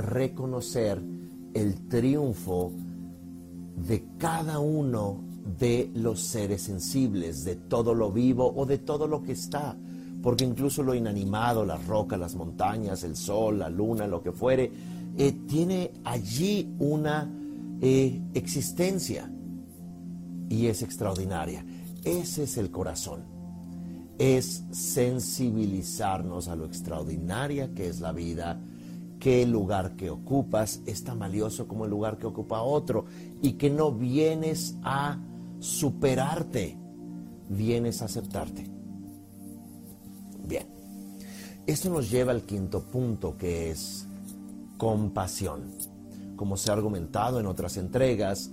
reconocer 0.00 1.02
el 1.54 1.88
triunfo 1.88 2.72
de 3.76 4.04
cada 4.18 4.58
uno 4.58 5.24
de 5.58 5.90
los 5.94 6.20
seres 6.20 6.62
sensibles, 6.62 7.44
de 7.44 7.56
todo 7.56 7.94
lo 7.94 8.12
vivo 8.12 8.52
o 8.54 8.66
de 8.66 8.78
todo 8.78 9.06
lo 9.06 9.22
que 9.22 9.32
está. 9.32 9.76
Porque 10.22 10.44
incluso 10.44 10.82
lo 10.82 10.94
inanimado, 10.94 11.64
las 11.64 11.86
rocas, 11.86 12.18
las 12.18 12.34
montañas, 12.34 13.04
el 13.04 13.16
sol, 13.16 13.58
la 13.58 13.70
luna, 13.70 14.06
lo 14.06 14.22
que 14.22 14.32
fuere, 14.32 14.70
eh, 15.16 15.32
tiene 15.48 15.92
allí 16.04 16.74
una 16.78 17.30
eh, 17.80 18.20
existencia 18.34 19.30
y 20.48 20.66
es 20.66 20.82
extraordinaria. 20.82 21.64
Ese 22.04 22.42
es 22.42 22.58
el 22.58 22.70
corazón. 22.70 23.24
Es 24.18 24.64
sensibilizarnos 24.70 26.48
a 26.48 26.56
lo 26.56 26.66
extraordinaria 26.66 27.72
que 27.72 27.88
es 27.88 28.00
la 28.00 28.12
vida, 28.12 28.60
que 29.20 29.42
el 29.42 29.52
lugar 29.52 29.96
que 29.96 30.10
ocupas 30.10 30.80
es 30.86 31.04
tan 31.04 31.18
valioso 31.18 31.68
como 31.68 31.84
el 31.84 31.90
lugar 31.90 32.18
que 32.18 32.26
ocupa 32.26 32.62
otro 32.62 33.04
y 33.42 33.52
que 33.52 33.68
no 33.68 33.92
vienes 33.92 34.76
a 34.82 35.18
superarte, 35.60 36.78
vienes 37.48 38.00
a 38.00 38.06
aceptarte. 38.06 38.66
Bien, 40.42 40.66
esto 41.66 41.90
nos 41.90 42.10
lleva 42.10 42.32
al 42.32 42.42
quinto 42.42 42.82
punto 42.82 43.36
que 43.36 43.70
es 43.70 44.06
compasión. 44.78 45.70
Como 46.34 46.56
se 46.56 46.70
ha 46.70 46.72
argumentado 46.72 47.38
en 47.38 47.46
otras 47.46 47.76
entregas, 47.76 48.50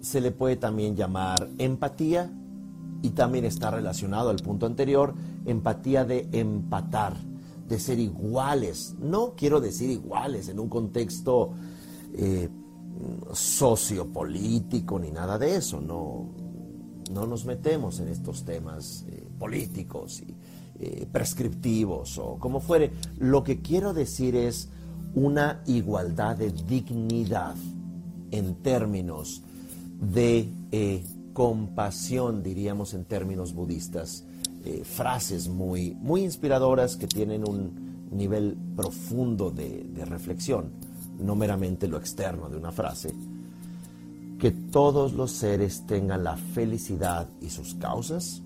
se 0.00 0.20
le 0.20 0.32
puede 0.32 0.56
también 0.56 0.96
llamar 0.96 1.48
empatía 1.58 2.30
y 3.02 3.10
también 3.10 3.44
está 3.44 3.70
relacionado 3.70 4.30
al 4.30 4.38
punto 4.38 4.66
anterior, 4.66 5.14
empatía 5.46 6.04
de 6.04 6.28
empatar, 6.32 7.16
de 7.68 7.78
ser 7.78 7.98
iguales. 7.98 8.94
No 8.98 9.34
quiero 9.36 9.60
decir 9.60 9.90
iguales 9.90 10.48
en 10.48 10.58
un 10.58 10.68
contexto 10.68 11.52
eh, 12.14 12.48
sociopolítico 13.32 14.98
ni 14.98 15.10
nada 15.10 15.38
de 15.38 15.56
eso, 15.56 15.80
no, 15.80 16.30
no 17.12 17.26
nos 17.26 17.44
metemos 17.44 18.00
en 18.00 18.08
estos 18.08 18.44
temas 18.44 19.04
eh, 19.08 19.24
políticos 19.38 20.22
y 20.26 20.34
eh, 20.80 21.06
prescriptivos 21.10 22.18
o 22.18 22.38
como 22.38 22.60
fuere. 22.60 22.92
Lo 23.18 23.44
que 23.44 23.60
quiero 23.60 23.92
decir 23.92 24.34
es 24.34 24.70
una 25.14 25.62
igualdad 25.66 26.36
de 26.36 26.50
dignidad 26.50 27.54
en 28.30 28.56
términos 28.56 29.42
de 30.00 30.50
compasión, 31.32 32.42
diríamos 32.42 32.94
en 32.94 33.04
términos 33.04 33.54
budistas. 33.54 34.24
Frases 34.84 35.48
muy, 35.48 35.94
muy 35.94 36.22
inspiradoras 36.22 36.96
que 36.96 37.06
tienen 37.06 37.48
un 37.48 38.08
nivel 38.10 38.56
profundo 38.76 39.50
de 39.50 40.04
reflexión, 40.04 40.70
no 41.18 41.34
meramente 41.34 41.88
lo 41.88 41.98
externo 41.98 42.48
de 42.48 42.56
una 42.56 42.72
frase 42.72 43.12
que 44.38 44.52
todos 44.52 45.14
los 45.14 45.32
seres 45.32 45.84
tengan 45.86 46.22
la 46.22 46.36
felicidad 46.36 47.28
y 47.40 47.50
sus 47.50 47.74
causas, 47.74 48.42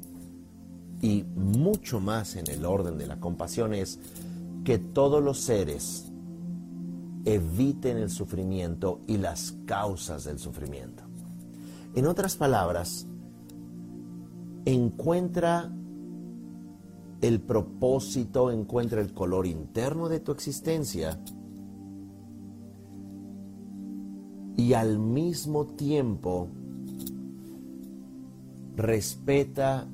y 1.03 1.25
mucho 1.37 2.01
más 2.01 2.37
en 2.37 2.49
el 2.51 2.65
orden 2.65 2.97
de 2.97 3.07
la 3.07 3.21
compasión 3.21 3.75
es 3.75 3.99
que 4.65 4.79
todos 4.79 5.23
los 5.23 5.41
seres 5.41 6.07
eviten 7.25 7.99
el 7.99 8.11
sufrimiento 8.11 9.01
y 9.07 9.19
las 9.19 9.55
causas 9.67 10.25
del 10.25 10.39
sufrimiento. 10.39 11.03
En 11.95 12.07
otras 12.07 12.37
palabras, 12.37 13.07
encuentra 14.65 15.71
el 17.23 17.41
propósito, 17.41 18.51
encuentra 18.51 19.01
el 19.01 19.15
color 19.15 19.47
interno 19.47 20.09
de 20.09 20.21
tu 20.21 20.33
existencia 20.33 21.19
y 24.57 24.75
al 24.75 24.99
mismo 24.99 25.67
tiempo 25.69 26.49
respeta 28.77 29.87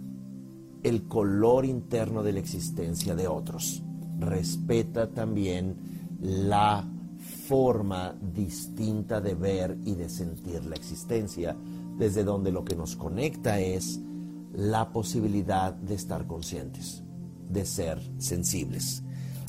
el 0.83 1.07
color 1.07 1.64
interno 1.64 2.23
de 2.23 2.33
la 2.33 2.41
existencia 2.41 3.14
de 3.14 3.29
otros. 3.29 3.83
Respeta 4.19 5.11
también 5.11 5.76
la 6.20 6.89
forma 7.47 8.14
distinta 8.35 9.20
de 9.20 9.35
ver 9.35 9.79
y 9.85 9.95
de 9.95 10.09
sentir 10.09 10.64
la 10.64 10.76
existencia, 10.76 11.57
desde 11.99 12.24
donde 12.24 12.53
lo 12.53 12.64
que 12.64 12.76
nos 12.76 12.97
conecta 12.97 13.61
es 13.61 14.01
la 14.55 14.91
posibilidad 14.93 15.74
de 15.74 15.95
estar 15.95 16.26
conscientes, 16.26 17.03
de 17.49 17.64
ser 17.64 18.01
sensibles. 18.18 19.03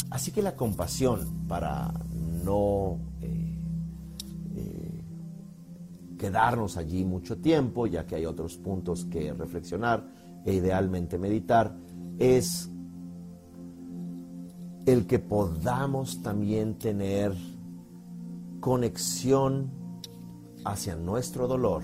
Así 0.10 0.32
que 0.32 0.42
la 0.42 0.56
compasión, 0.56 1.46
para 1.48 1.94
no 2.44 2.98
eh, 3.22 3.50
quedarnos 6.18 6.78
allí 6.78 7.06
mucho 7.06 7.38
tiempo, 7.38 7.88
ya 7.88 8.06
que 8.06 8.16
hay 8.16 8.26
otros 8.26 8.58
puntos 8.58 9.06
que 9.06 9.34
reflexionar 9.34 10.06
e 10.46 10.54
idealmente 10.54 11.18
meditar, 11.18 11.76
es 12.18 12.70
el 14.86 15.06
que 15.06 15.20
podamos 15.20 16.22
también 16.22 16.80
tener 16.80 17.34
conexión 18.60 19.72
hacia 20.66 20.96
nuestro 20.96 21.48
dolor 21.48 21.84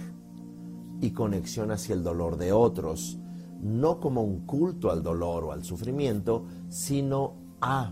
y 1.01 1.11
conexión 1.11 1.72
hacia 1.72 1.95
el 1.95 2.03
dolor 2.03 2.38
de 2.38 2.51
otros, 2.51 3.18
no 3.66 3.99
como 3.99 4.22
un 4.22 4.41
culto 4.41 4.91
al 4.91 5.01
dolor 5.01 5.45
o 5.45 5.51
al 5.51 5.63
sufrimiento, 5.63 6.45
sino 6.70 7.34
a 7.59 7.91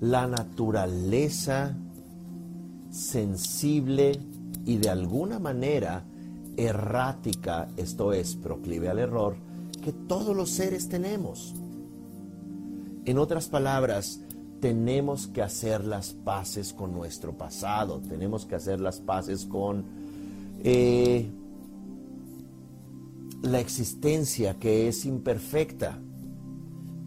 la 0.00 0.26
naturaleza 0.26 1.76
sensible 2.90 4.18
y 4.64 4.78
de 4.78 4.88
alguna 4.88 5.38
manera 5.38 6.04
errática, 6.56 7.68
esto 7.76 8.14
es, 8.14 8.34
proclive 8.34 8.88
al 8.88 8.98
error, 8.98 9.36
que 9.82 9.92
todos 9.92 10.34
los 10.34 10.48
seres 10.48 10.88
tenemos. 10.88 11.54
En 13.04 13.18
otras 13.18 13.48
palabras, 13.48 14.20
tenemos 14.60 15.26
que 15.26 15.42
hacer 15.42 15.84
las 15.84 16.14
paces 16.14 16.72
con 16.72 16.94
nuestro 16.94 17.36
pasado, 17.36 18.00
tenemos 18.00 18.46
que 18.46 18.54
hacer 18.54 18.80
las 18.80 19.00
paces 19.00 19.44
con 19.44 19.84
eh, 20.64 21.30
la 23.42 23.60
existencia 23.60 24.58
que 24.58 24.88
es 24.88 25.04
imperfecta, 25.04 25.98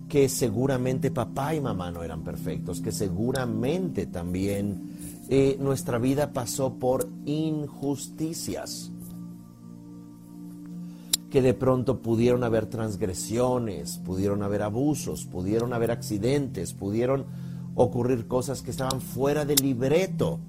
que 0.09 0.29
seguramente 0.29 1.11
papá 1.11 1.55
y 1.55 1.61
mamá 1.61 1.91
no 1.91 2.03
eran 2.03 2.23
perfectos, 2.23 2.81
que 2.81 2.91
seguramente 2.91 4.05
también 4.05 5.23
eh, 5.29 5.57
nuestra 5.59 5.97
vida 5.97 6.33
pasó 6.33 6.75
por 6.75 7.07
injusticias, 7.25 8.91
que 11.29 11.41
de 11.41 11.53
pronto 11.53 12.01
pudieron 12.01 12.43
haber 12.43 12.67
transgresiones, 12.67 13.97
pudieron 13.97 14.43
haber 14.43 14.61
abusos, 14.61 15.25
pudieron 15.25 15.73
haber 15.73 15.91
accidentes, 15.91 16.73
pudieron 16.73 17.25
ocurrir 17.75 18.27
cosas 18.27 18.61
que 18.61 18.71
estaban 18.71 19.01
fuera 19.01 19.45
del 19.45 19.57
libreto, 19.63 20.39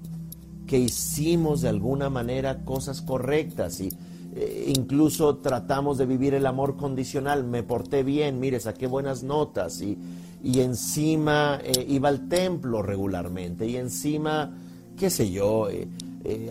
que 0.67 0.77
hicimos 0.77 1.61
de 1.61 1.69
alguna 1.69 2.09
manera 2.09 2.63
cosas 2.65 3.01
correctas 3.01 3.79
y 3.79 3.89
eh, 4.37 4.73
incluso 4.75 5.37
tratamos 5.37 5.97
de 5.97 6.05
vivir 6.05 6.33
el 6.33 6.45
amor 6.45 6.75
condicional, 6.75 7.45
me 7.45 7.63
porté 7.63 8.03
bien, 8.03 8.37
mire, 8.37 8.59
saqué 8.59 8.85
buenas 8.85 9.23
notas 9.23 9.81
y, 9.81 9.97
y 10.43 10.59
encima 10.59 11.61
eh, 11.63 11.85
iba 11.87 12.09
al 12.09 12.27
templo 12.27 12.81
regularmente 12.81 13.65
y 13.65 13.77
encima, 13.77 14.53
qué 14.97 15.09
sé 15.09 15.31
yo, 15.31 15.69
eh, 15.69 15.87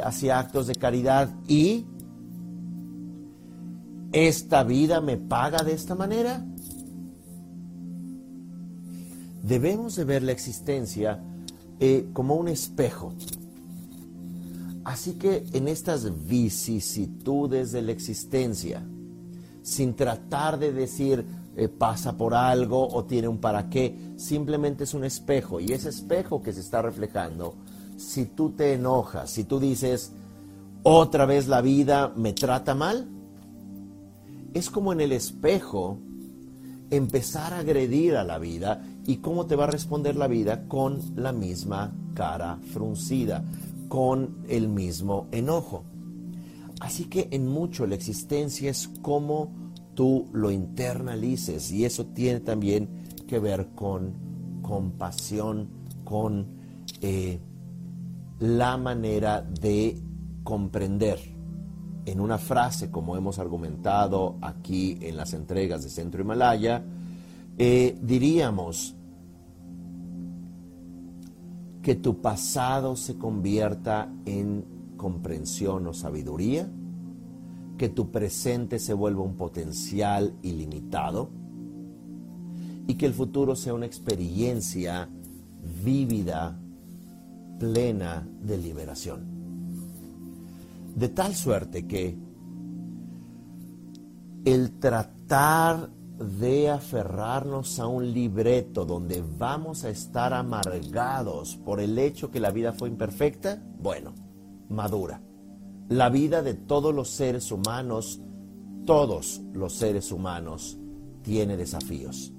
hacía 0.02 0.38
actos 0.38 0.66
de 0.66 0.76
caridad 0.76 1.28
y 1.46 1.84
esta 4.12 4.64
vida 4.64 5.02
me 5.02 5.18
paga 5.18 5.62
de 5.62 5.74
esta 5.74 5.94
manera. 5.94 6.42
Debemos 9.42 9.96
de 9.96 10.04
ver 10.04 10.22
la 10.22 10.32
existencia 10.32 11.22
como 12.14 12.36
un 12.36 12.48
espejo 12.48 13.12
Así 14.84 15.14
que 15.14 15.44
en 15.52 15.66
estas 15.68 16.26
vicisitudes 16.28 17.72
de 17.72 17.82
la 17.82 17.92
existencia, 17.92 18.82
sin 19.62 19.94
tratar 19.94 20.58
de 20.58 20.72
decir 20.72 21.24
eh, 21.56 21.68
pasa 21.68 22.16
por 22.16 22.34
algo 22.34 22.86
o 22.86 23.04
tiene 23.04 23.28
un 23.28 23.38
para 23.38 23.70
qué, 23.70 23.96
simplemente 24.16 24.84
es 24.84 24.92
un 24.92 25.04
espejo. 25.04 25.58
Y 25.58 25.72
ese 25.72 25.88
espejo 25.88 26.42
que 26.42 26.52
se 26.52 26.60
está 26.60 26.82
reflejando, 26.82 27.54
si 27.96 28.26
tú 28.26 28.50
te 28.50 28.74
enojas, 28.74 29.30
si 29.30 29.44
tú 29.44 29.58
dices 29.58 30.12
otra 30.82 31.24
vez 31.24 31.48
la 31.48 31.62
vida 31.62 32.12
me 32.14 32.34
trata 32.34 32.74
mal, 32.74 33.08
es 34.52 34.68
como 34.68 34.92
en 34.92 35.00
el 35.00 35.12
espejo 35.12 35.98
empezar 36.90 37.54
a 37.54 37.60
agredir 37.60 38.16
a 38.16 38.24
la 38.24 38.38
vida 38.38 38.84
y 39.06 39.16
cómo 39.16 39.46
te 39.46 39.56
va 39.56 39.64
a 39.64 39.70
responder 39.70 40.14
la 40.16 40.26
vida 40.26 40.68
con 40.68 41.00
la 41.16 41.32
misma 41.32 41.94
cara 42.14 42.58
fruncida 42.72 43.42
con 43.94 44.38
el 44.48 44.66
mismo 44.66 45.28
enojo. 45.30 45.84
Así 46.80 47.04
que 47.04 47.28
en 47.30 47.46
mucho 47.46 47.86
la 47.86 47.94
existencia 47.94 48.68
es 48.68 48.88
como 49.02 49.52
tú 49.94 50.28
lo 50.32 50.50
internalices 50.50 51.70
y 51.70 51.84
eso 51.84 52.06
tiene 52.06 52.40
también 52.40 52.88
que 53.28 53.38
ver 53.38 53.68
con 53.76 54.14
compasión, 54.62 55.68
con 56.02 56.48
eh, 57.02 57.38
la 58.40 58.76
manera 58.78 59.42
de 59.42 60.02
comprender. 60.42 61.20
En 62.04 62.20
una 62.20 62.38
frase, 62.38 62.90
como 62.90 63.16
hemos 63.16 63.38
argumentado 63.38 64.38
aquí 64.42 64.98
en 65.02 65.16
las 65.16 65.34
entregas 65.34 65.84
de 65.84 65.90
Centro 65.90 66.20
Himalaya, 66.20 66.82
eh, 67.58 67.96
diríamos, 68.02 68.96
que 71.84 71.94
tu 71.94 72.22
pasado 72.22 72.96
se 72.96 73.18
convierta 73.18 74.10
en 74.24 74.64
comprensión 74.96 75.86
o 75.86 75.92
sabiduría, 75.92 76.66
que 77.76 77.90
tu 77.90 78.10
presente 78.10 78.78
se 78.78 78.94
vuelva 78.94 79.22
un 79.22 79.36
potencial 79.36 80.34
ilimitado 80.40 81.28
y 82.86 82.94
que 82.94 83.04
el 83.04 83.12
futuro 83.12 83.54
sea 83.54 83.74
una 83.74 83.84
experiencia 83.84 85.10
vívida, 85.84 86.58
plena 87.58 88.26
de 88.40 88.56
liberación. 88.56 89.26
De 90.96 91.10
tal 91.10 91.34
suerte 91.34 91.86
que 91.86 92.16
el 94.46 94.72
tratar 94.78 95.90
de 96.24 96.70
aferrarnos 96.70 97.78
a 97.78 97.86
un 97.86 98.12
libreto 98.12 98.84
donde 98.84 99.22
vamos 99.38 99.84
a 99.84 99.90
estar 99.90 100.32
amargados 100.32 101.56
por 101.56 101.80
el 101.80 101.98
hecho 101.98 102.30
que 102.30 102.40
la 102.40 102.50
vida 102.50 102.72
fue 102.72 102.88
imperfecta, 102.88 103.62
bueno, 103.78 104.14
madura. 104.68 105.20
La 105.88 106.08
vida 106.08 106.42
de 106.42 106.54
todos 106.54 106.94
los 106.94 107.10
seres 107.10 107.52
humanos, 107.52 108.20
todos 108.86 109.42
los 109.52 109.74
seres 109.74 110.10
humanos, 110.12 110.78
tiene 111.22 111.56
desafíos. 111.56 112.32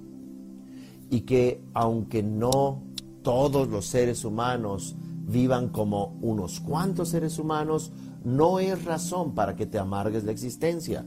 Y 1.08 1.20
que 1.22 1.62
aunque 1.72 2.22
no 2.22 2.82
todos 3.22 3.68
los 3.68 3.86
seres 3.86 4.24
humanos 4.24 4.96
vivan 5.26 5.68
como 5.68 6.18
unos 6.20 6.60
cuantos 6.60 7.10
seres 7.10 7.38
humanos, 7.38 7.92
no 8.24 8.58
es 8.58 8.84
razón 8.84 9.34
para 9.34 9.54
que 9.54 9.66
te 9.66 9.78
amargues 9.78 10.24
la 10.24 10.32
existencia 10.32 11.06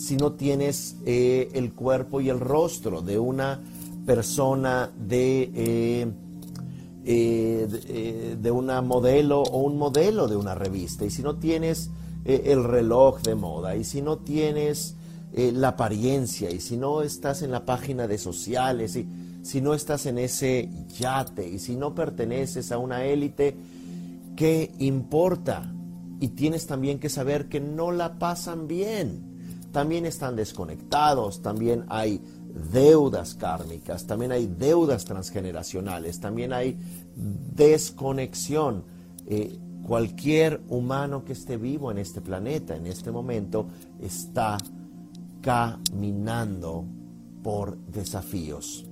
si 0.00 0.16
no 0.16 0.32
tienes 0.32 0.96
eh, 1.04 1.50
el 1.52 1.74
cuerpo 1.74 2.22
y 2.22 2.30
el 2.30 2.40
rostro 2.40 3.02
de 3.02 3.18
una 3.18 3.60
persona 4.06 4.90
de, 4.98 5.50
eh, 5.54 6.06
eh, 7.04 8.36
de, 8.40 8.50
una 8.50 8.80
modelo 8.80 9.42
o 9.42 9.58
un 9.58 9.76
modelo 9.76 10.26
de 10.26 10.36
una 10.36 10.54
revista, 10.54 11.04
y 11.04 11.10
si 11.10 11.22
no 11.22 11.36
tienes 11.36 11.90
el 12.24 12.64
reloj 12.64 13.20
de 13.20 13.34
moda, 13.34 13.76
y 13.76 13.84
si 13.84 14.00
no 14.00 14.18
tienes 14.18 14.96
la 15.34 15.68
apariencia, 15.68 16.50
y 16.50 16.60
si 16.60 16.78
no 16.78 17.02
estás 17.02 17.42
en 17.42 17.50
la 17.50 17.66
página 17.66 18.06
de 18.06 18.16
sociales, 18.16 18.96
y 18.96 19.06
si 19.42 19.60
no 19.60 19.74
estás 19.74 20.06
en 20.06 20.16
ese 20.16 20.70
yate, 20.98 21.46
y 21.46 21.58
si 21.58 21.76
no 21.76 21.94
perteneces 21.94 22.72
a 22.72 22.78
una 22.78 23.04
élite, 23.04 23.54
¿qué 24.34 24.72
importa? 24.78 25.74
Y 26.20 26.28
tienes 26.28 26.66
también 26.66 26.98
que 26.98 27.10
saber 27.10 27.48
que 27.50 27.60
no 27.60 27.90
la 27.90 28.18
pasan 28.18 28.66
bien 28.66 29.29
también 29.72 30.06
están 30.06 30.36
desconectados, 30.36 31.42
también 31.42 31.84
hay 31.88 32.20
deudas 32.72 33.34
kármicas, 33.34 34.06
también 34.06 34.32
hay 34.32 34.46
deudas 34.46 35.04
transgeneracionales, 35.04 36.20
también 36.20 36.52
hay 36.52 36.76
desconexión. 37.14 38.84
Eh, 39.26 39.58
cualquier 39.86 40.60
humano 40.68 41.24
que 41.24 41.32
esté 41.32 41.56
vivo 41.56 41.90
en 41.90 41.98
este 41.98 42.20
planeta, 42.20 42.76
en 42.76 42.86
este 42.86 43.10
momento, 43.10 43.66
está 44.00 44.58
caminando 45.40 46.84
por 47.42 47.76
desafíos. 47.78 48.84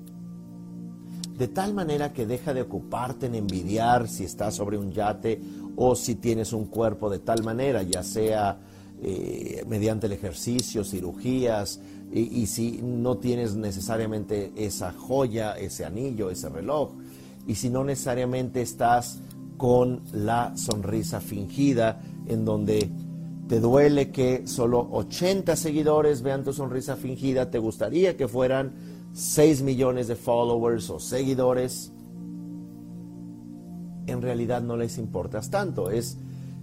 De 1.36 1.48
tal 1.48 1.72
manera 1.72 2.12
que 2.12 2.26
deja 2.26 2.52
de 2.52 2.62
ocuparte 2.62 3.26
en 3.26 3.36
envidiar 3.36 4.08
si 4.08 4.24
estás 4.24 4.56
sobre 4.56 4.76
un 4.76 4.90
yate 4.90 5.40
o 5.76 5.94
si 5.94 6.16
tienes 6.16 6.52
un 6.52 6.64
cuerpo 6.64 7.08
de 7.08 7.20
tal 7.20 7.44
manera, 7.44 7.82
ya 7.82 8.02
sea 8.02 8.58
eh, 9.02 9.64
mediante 9.68 10.06
el 10.06 10.12
ejercicio, 10.12 10.84
cirugías, 10.84 11.80
y, 12.10 12.46
si 12.46 12.80
no 12.82 13.18
tienes 13.18 13.54
necesariamente 13.54 14.50
esa 14.56 14.92
joya, 14.92 15.52
ese 15.52 15.84
anillo, 15.84 16.30
ese 16.30 16.48
reloj, 16.48 16.92
y 17.46 17.54
si 17.54 17.68
no 17.68 17.84
necesariamente 17.84 18.62
estás 18.62 19.20
con 19.58 20.02
la 20.12 20.56
sonrisa 20.56 21.20
fingida, 21.20 22.00
en 22.26 22.44
donde 22.44 22.90
te 23.46 23.60
duele 23.60 24.10
que 24.10 24.46
solo 24.46 24.88
80 24.90 25.54
seguidores 25.56 26.22
vean 26.22 26.44
tu 26.44 26.52
sonrisa 26.52 26.96
fingida, 26.96 27.50
te 27.50 27.58
gustaría 27.58 28.16
que 28.16 28.26
fueran 28.26 28.72
6 29.12 29.62
millones 29.62 30.08
de 30.08 30.16
followers 30.16 30.90
o 30.90 30.98
seguidores, 30.98 31.92
en 34.06 34.22
realidad 34.22 34.62
no 34.62 34.76
les 34.76 34.96
importas 34.98 35.50
tanto, 35.50 35.90
es 35.90 36.18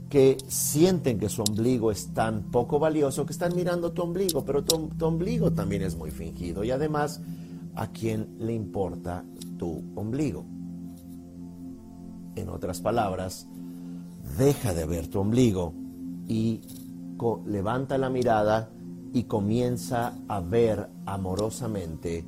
que 0.09 0.37
sienten 0.47 1.19
que 1.19 1.29
su 1.29 1.41
ombligo 1.41 1.91
es 1.91 2.13
tan 2.13 2.43
poco 2.51 2.79
valioso 2.79 3.25
que 3.25 3.33
están 3.33 3.55
mirando 3.55 3.91
tu 3.91 4.03
ombligo, 4.03 4.45
pero 4.45 4.63
tu, 4.63 4.89
ombligo 5.05 5.51
también 5.51 5.81
es 5.81 5.95
muy 5.95 6.11
fingido 6.11 6.63
y 6.63 6.71
además, 6.71 7.21
¿a 7.75 7.87
quién 7.87 8.35
le 8.39 8.53
importa 8.53 9.25
tu 9.57 9.83
ombligo? 9.95 10.45
En 12.35 12.49
otras 12.49 12.81
palabras, 12.81 13.47
deja 14.37 14.73
de 14.73 14.85
ver 14.85 15.07
tu 15.07 15.19
ombligo 15.19 15.73
y 16.27 16.61
levanta 17.45 17.97
la 17.97 18.09
mirada 18.09 18.69
y 19.13 19.23
comienza 19.23 20.13
a 20.27 20.41
ver 20.41 20.89
amorosamente 21.05 22.25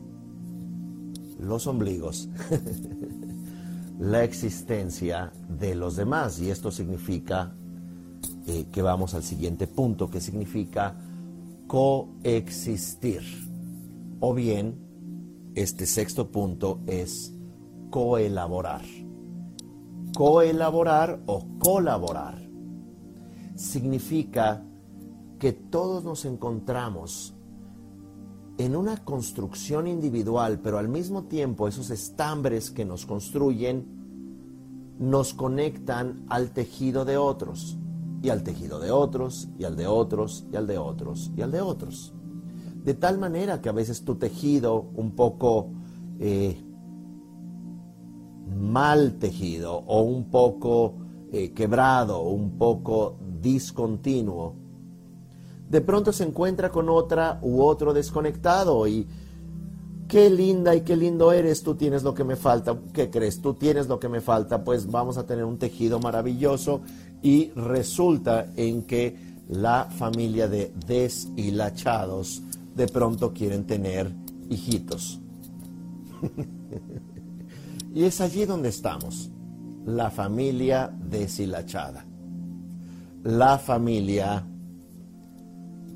los 1.39 1.67
ombligos, 1.67 2.29
la 3.99 4.23
existencia 4.23 5.31
de 5.49 5.75
los 5.75 5.97
demás. 5.97 6.39
Y 6.39 6.49
esto 6.49 6.71
significa 6.71 7.53
eh, 8.47 8.67
que 8.71 8.81
vamos 8.81 9.13
al 9.13 9.23
siguiente 9.23 9.67
punto, 9.67 10.09
que 10.09 10.21
significa 10.21 10.95
coexistir. 11.67 13.21
O 14.19 14.33
bien, 14.33 14.75
este 15.55 15.85
sexto 15.85 16.31
punto 16.31 16.79
es 16.87 17.33
coelaborar. 17.89 18.83
Coelaborar 20.15 21.21
o 21.25 21.45
colaborar 21.59 22.47
significa 23.55 24.63
que 25.39 25.51
todos 25.53 26.03
nos 26.03 26.25
encontramos 26.25 27.35
en 28.57 28.75
una 28.75 29.03
construcción 29.03 29.87
individual, 29.87 30.59
pero 30.63 30.79
al 30.79 30.89
mismo 30.89 31.23
tiempo 31.23 31.67
esos 31.67 31.89
estambres 31.91 32.71
que 32.71 32.85
nos 32.85 33.05
construyen 33.05 33.97
nos 34.99 35.33
conectan 35.33 36.25
al 36.27 36.51
tejido 36.51 37.05
de 37.05 37.17
otros, 37.17 37.77
y 38.21 38.29
al 38.29 38.43
tejido 38.43 38.79
de 38.79 38.91
otros, 38.91 39.49
y 39.57 39.63
al 39.63 39.75
de 39.75 39.87
otros, 39.87 40.45
y 40.51 40.55
al 40.55 40.67
de 40.67 40.77
otros, 40.77 41.31
y 41.35 41.41
al 41.41 41.51
de 41.51 41.61
otros. 41.61 42.13
De 42.83 42.93
tal 42.93 43.19
manera 43.19 43.61
que 43.61 43.69
a 43.69 43.73
veces 43.73 44.03
tu 44.03 44.15
tejido 44.15 44.89
un 44.95 45.11
poco 45.11 45.71
eh, 46.19 46.63
mal 48.55 49.17
tejido 49.19 49.75
o 49.75 50.01
un 50.01 50.29
poco 50.29 50.95
eh, 51.31 51.51
quebrado 51.53 52.21
un 52.21 52.57
poco 52.57 53.17
discontinuo, 53.41 54.55
de 55.69 55.81
pronto 55.81 56.13
se 56.13 56.23
encuentra 56.23 56.69
con 56.71 56.89
otra 56.89 57.39
u 57.41 57.61
otro 57.61 57.93
desconectado 57.93 58.87
y 58.87 59.05
qué 60.07 60.29
linda 60.29 60.73
y 60.73 60.81
qué 60.81 60.95
lindo 60.95 61.33
eres, 61.33 61.63
tú 61.63 61.75
tienes 61.75 62.03
lo 62.03 62.13
que 62.13 62.23
me 62.23 62.37
falta, 62.37 62.77
¿qué 62.93 63.09
crees? 63.09 63.41
Tú 63.41 63.53
tienes 63.53 63.87
lo 63.87 63.99
que 63.99 64.07
me 64.07 64.21
falta, 64.21 64.63
pues 64.63 64.89
vamos 64.89 65.17
a 65.17 65.25
tener 65.25 65.43
un 65.43 65.57
tejido 65.57 65.99
maravilloso 65.99 66.81
y 67.27 67.51
resulta 67.57 68.53
en 68.55 68.83
que 68.83 69.13
la 69.49 69.83
familia 69.83 70.47
de 70.47 70.71
deshilachados 70.87 72.41
de 72.73 72.87
pronto 72.87 73.33
quieren 73.33 73.67
tener 73.67 74.09
hijitos. 74.49 75.19
y 77.93 78.05
es 78.05 78.21
allí 78.21 78.45
donde 78.45 78.69
estamos, 78.69 79.29
la 79.85 80.09
familia 80.09 80.89
deshilachada, 80.89 82.05
la 83.25 83.57
familia 83.57 84.47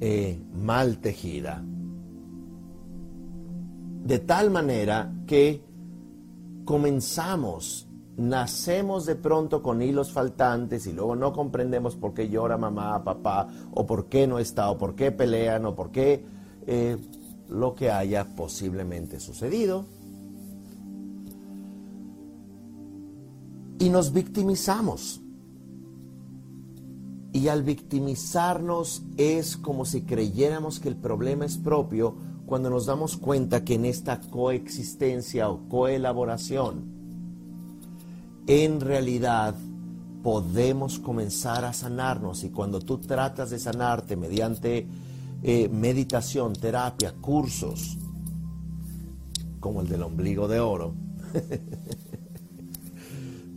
eh, 0.01 0.38
mal 0.53 0.97
tejida. 0.97 1.63
De 4.03 4.19
tal 4.19 4.51
manera 4.51 5.13
que 5.25 5.63
comenzamos, 6.65 7.88
nacemos 8.22 9.05
de 9.05 9.15
pronto 9.15 9.63
con 9.63 9.82
hilos 9.82 10.11
faltantes 10.11 10.86
y 10.86 10.93
luego 10.93 11.15
no 11.15 11.34
comprendemos 11.34 11.95
por 11.95 12.13
qué 12.13 12.30
llora 12.30 12.57
mamá, 12.57 13.03
papá, 13.03 13.47
o 13.74 13.86
por 13.86 14.05
qué 14.05 14.28
no 14.28 14.38
está, 14.38 14.69
o 14.69 14.78
por 14.78 14.95
qué 14.95 15.11
pelean, 15.11 15.65
o 15.65 15.76
por 15.76 15.91
qué 15.91 16.24
eh, 16.67 16.97
lo 17.49 17.74
que 17.74 17.89
haya 17.89 18.36
posiblemente 18.36 19.19
sucedido. 19.19 19.86
Y 23.80 23.89
nos 23.89 24.13
victimizamos. 24.13 25.22
Y 27.34 27.47
al 27.47 27.63
victimizarnos 27.63 29.03
es 29.17 29.57
como 29.57 29.86
si 29.86 30.01
creyéramos 30.01 30.80
que 30.80 30.89
el 30.89 30.97
problema 30.97 31.45
es 31.45 31.57
propio 31.57 32.15
cuando 32.45 32.69
nos 32.69 32.86
damos 32.86 33.17
cuenta 33.17 33.63
que 33.63 33.76
en 33.76 33.86
esta 33.86 34.19
coexistencia 34.19 35.49
o 35.49 35.67
coelaboración, 35.69 37.01
en 38.47 38.79
realidad 38.79 39.55
podemos 40.23 40.99
comenzar 40.99 41.65
a 41.65 41.73
sanarnos. 41.73 42.43
Y 42.43 42.49
cuando 42.49 42.79
tú 42.79 42.97
tratas 42.99 43.49
de 43.49 43.59
sanarte 43.59 44.15
mediante 44.15 44.87
eh, 45.43 45.69
meditación, 45.69 46.53
terapia, 46.53 47.13
cursos, 47.19 47.97
como 49.59 49.81
el 49.81 49.87
del 49.87 50.03
ombligo 50.03 50.47
de 50.47 50.59
oro, 50.59 50.93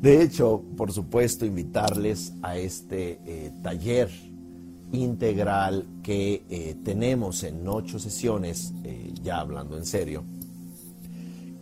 De 0.00 0.22
hecho, 0.22 0.62
por 0.76 0.92
supuesto, 0.92 1.46
invitarles 1.46 2.34
a 2.42 2.58
este 2.58 3.20
eh, 3.24 3.52
taller 3.62 4.10
integral 4.92 5.86
que 6.02 6.44
eh, 6.50 6.76
tenemos 6.84 7.42
en 7.42 7.66
ocho 7.66 7.98
sesiones, 7.98 8.74
ya 9.22 9.40
hablando 9.40 9.78
en 9.78 9.86
serio, 9.86 10.22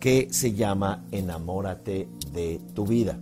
que 0.03 0.27
se 0.31 0.51
llama 0.51 1.05
Enamórate 1.13 2.09
de 2.33 2.59
tu 2.73 2.85
vida. 2.85 3.17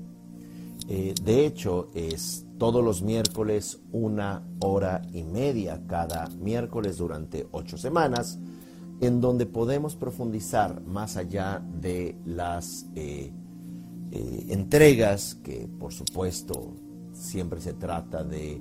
de 0.88 1.46
hecho, 1.46 1.92
es 1.94 2.44
todos 2.58 2.84
los 2.84 3.04
miércoles 3.04 3.80
una 3.92 4.42
hora 4.62 5.04
y 5.14 5.22
media 5.22 5.80
cada 5.86 6.28
miércoles 6.40 6.98
durante 6.98 7.48
ocho 7.52 7.78
semanas, 7.78 8.40
en 9.00 9.22
donde 9.22 9.46
podemos 9.46 9.96
profundizar 9.96 10.82
más 10.82 11.18
allá 11.18 11.64
de 11.80 12.16
las 12.26 12.88
eh, 12.96 13.32
entregas, 14.50 15.36
que 15.36 15.70
por 15.80 15.94
supuesto 15.94 16.74
siempre 17.14 17.62
se 17.62 17.74
trata 17.74 18.24
de 18.24 18.60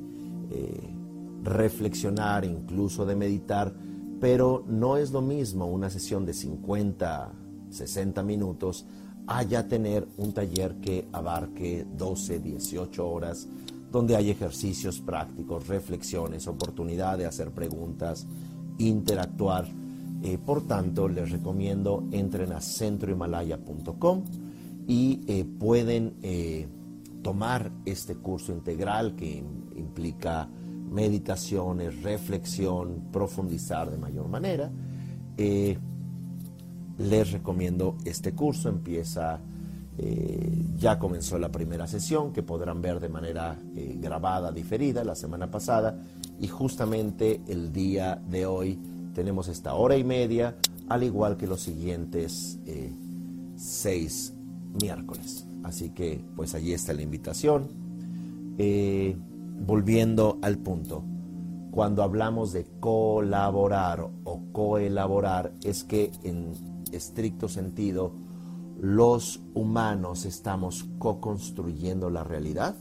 eh, 0.50 0.94
reflexionar, 1.42 2.44
incluso 2.44 3.06
de 3.06 3.16
meditar, 3.16 3.74
pero 4.20 4.62
no 4.68 4.98
es 4.98 5.10
lo 5.10 5.22
mismo 5.22 5.64
una 5.64 5.88
sesión 5.88 6.26
de 6.26 6.34
50, 6.34 7.39
60 7.70 8.22
minutos 8.22 8.86
a 9.26 9.42
ya 9.42 9.66
tener 9.66 10.08
un 10.18 10.32
taller 10.32 10.76
que 10.80 11.06
abarque 11.12 11.86
12, 11.96 12.40
18 12.40 13.08
horas, 13.08 13.48
donde 13.90 14.16
hay 14.16 14.30
ejercicios 14.30 15.00
prácticos, 15.00 15.68
reflexiones, 15.68 16.46
oportunidad 16.46 17.18
de 17.18 17.26
hacer 17.26 17.50
preguntas, 17.52 18.26
interactuar. 18.78 19.68
Eh, 20.22 20.38
por 20.38 20.66
tanto, 20.66 21.08
les 21.08 21.30
recomiendo 21.30 22.06
entren 22.12 22.52
a 22.52 22.60
centrohimalaya.com 22.60 24.24
y 24.86 25.20
eh, 25.26 25.44
pueden 25.44 26.14
eh, 26.22 26.68
tomar 27.22 27.70
este 27.84 28.16
curso 28.16 28.52
integral 28.52 29.14
que 29.14 29.42
implica 29.76 30.48
meditaciones, 30.90 32.02
reflexión, 32.02 33.08
profundizar 33.12 33.90
de 33.90 33.96
mayor 33.96 34.28
manera. 34.28 34.70
Les 37.00 37.32
recomiendo 37.32 37.96
este 38.04 38.32
curso, 38.32 38.68
empieza, 38.68 39.40
ya 40.76 40.98
comenzó 40.98 41.38
la 41.38 41.50
primera 41.50 41.86
sesión 41.86 42.32
que 42.32 42.42
podrán 42.42 42.80
ver 42.80 43.00
de 43.00 43.08
manera 43.08 43.58
grabada, 43.96 44.52
diferida 44.52 45.04
la 45.04 45.14
semana 45.14 45.50
pasada 45.50 45.98
y 46.38 46.46
justamente 46.48 47.40
el 47.48 47.72
día 47.72 48.20
de 48.28 48.46
hoy 48.46 48.78
tenemos 49.14 49.48
esta 49.48 49.74
hora 49.74 49.96
y 49.96 50.04
media, 50.04 50.56
al 50.88 51.02
igual 51.02 51.36
que 51.36 51.46
los 51.46 51.60
siguientes 51.60 52.58
seis 53.56 54.32
miércoles. 54.80 55.46
Así 55.62 55.90
que 55.90 56.24
pues 56.36 56.54
allí 56.54 56.72
está 56.72 56.92
la 56.92 57.02
invitación. 57.02 57.68
Eh, 58.58 59.16
volviendo 59.66 60.38
al 60.42 60.58
punto, 60.58 61.04
cuando 61.70 62.02
hablamos 62.02 62.52
de 62.52 62.66
colaborar 62.80 64.08
o 64.24 64.42
coelaborar, 64.52 65.52
es 65.62 65.84
que 65.84 66.10
en 66.24 66.52
estricto 66.92 67.48
sentido 67.48 68.12
los 68.80 69.40
humanos 69.52 70.24
estamos 70.24 70.88
co-construyendo 70.98 72.08
la 72.08 72.24
realidad. 72.24 72.74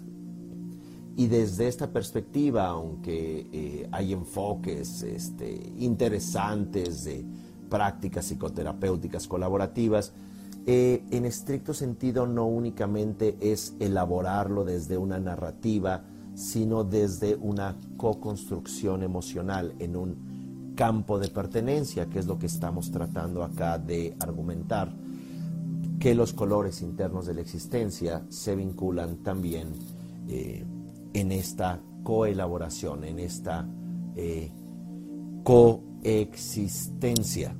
Y 1.17 1.27
desde 1.27 1.67
esta 1.67 1.91
perspectiva, 1.91 2.67
aunque 2.67 3.49
eh, 3.51 3.89
hay 3.91 4.13
enfoques 4.13 5.03
este, 5.03 5.73
interesantes 5.77 7.03
de 7.03 7.25
prácticas 7.69 8.25
psicoterapéuticas 8.25 9.27
colaborativas, 9.27 10.13
eh, 10.65 11.03
en 11.11 11.25
estricto 11.25 11.73
sentido 11.73 12.25
no 12.25 12.45
únicamente 12.45 13.37
es 13.41 13.75
elaborarlo 13.79 14.63
desde 14.63 14.97
una 14.97 15.19
narrativa, 15.19 16.05
sino 16.35 16.85
desde 16.85 17.35
una 17.35 17.75
co-construcción 17.97 19.03
emocional 19.03 19.75
en 19.79 19.97
un 19.97 20.28
campo 20.79 21.19
de 21.19 21.27
pertenencia, 21.27 22.05
que 22.05 22.19
es 22.19 22.25
lo 22.25 22.39
que 22.39 22.45
estamos 22.45 22.89
tratando 22.89 23.43
acá 23.43 23.77
de 23.77 24.15
argumentar, 24.21 24.89
que 25.99 26.15
los 26.15 26.31
colores 26.31 26.81
internos 26.81 27.25
de 27.25 27.33
la 27.33 27.41
existencia 27.41 28.25
se 28.29 28.55
vinculan 28.55 29.17
también 29.17 29.73
eh, 30.29 30.63
en 31.11 31.33
esta 31.33 31.81
coelaboración, 32.01 33.03
en 33.03 33.19
esta 33.19 33.67
eh, 34.15 34.53
coexistencia, 35.43 37.53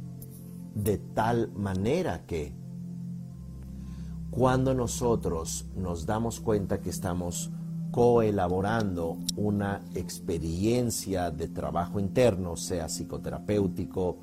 de 0.74 0.97
tal 1.13 1.51
manera 1.51 2.26
que 2.26 2.53
cuando 4.32 4.74
nosotros 4.74 5.65
nos 5.76 6.05
damos 6.05 6.39
cuenta 6.39 6.80
que 6.80 6.89
estamos 6.89 7.51
coelaborando 7.91 9.17
una 9.35 9.81
experiencia 9.95 11.31
de 11.31 11.47
trabajo 11.47 11.99
interno, 11.99 12.55
sea 12.55 12.87
psicoterapéutico, 12.87 14.17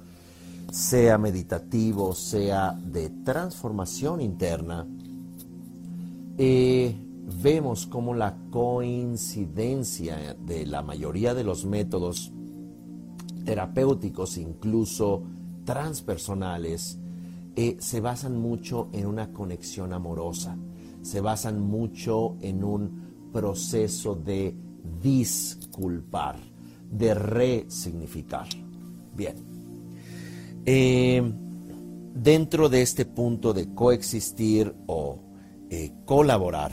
sea 0.71 1.19
meditativo, 1.19 2.15
sea 2.15 2.73
de 2.73 3.11
transformación 3.25 4.21
interna, 4.21 4.87
eh, 6.39 6.95
vemos 7.43 7.87
como 7.87 8.15
la 8.15 8.37
coincidencia 8.51 10.35
de 10.35 10.67
la 10.67 10.83
mayoría 10.83 11.35
de 11.35 11.45
los 11.45 11.65
métodos 11.65 12.33
terapéuticos, 13.45 14.37
incluso 14.39 15.23
transpersonales, 15.65 16.99
eh, 17.57 17.77
se 17.81 18.01
basan 18.01 18.39
mucho 18.39 18.89
en 18.93 19.07
una 19.07 19.33
conexión 19.33 19.93
amorosa, 19.93 20.57
se 21.01 21.21
basan 21.21 21.61
mucho 21.61 22.37
en 22.41 22.63
un 22.63 23.06
proceso 23.33 24.15
de 24.15 24.55
disculpar, 25.03 26.37
de 26.91 27.15
resignificar. 27.15 28.47
Bien. 29.15 29.37
Eh, 30.65 31.23
dentro 32.15 32.69
de 32.69 32.83
este 32.83 33.05
punto 33.05 33.53
de 33.53 33.73
coexistir 33.75 34.75
o 34.87 35.21
eh, 35.71 35.93
colaborar, 36.05 36.73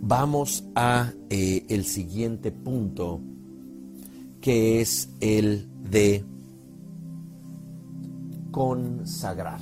vamos 0.00 0.64
a 0.74 1.12
el 1.30 1.84
siguiente 1.84 2.50
punto 2.50 3.20
que 4.42 4.80
es 4.80 5.08
el 5.20 5.68
de 5.88 6.24
consagrar. 8.50 9.60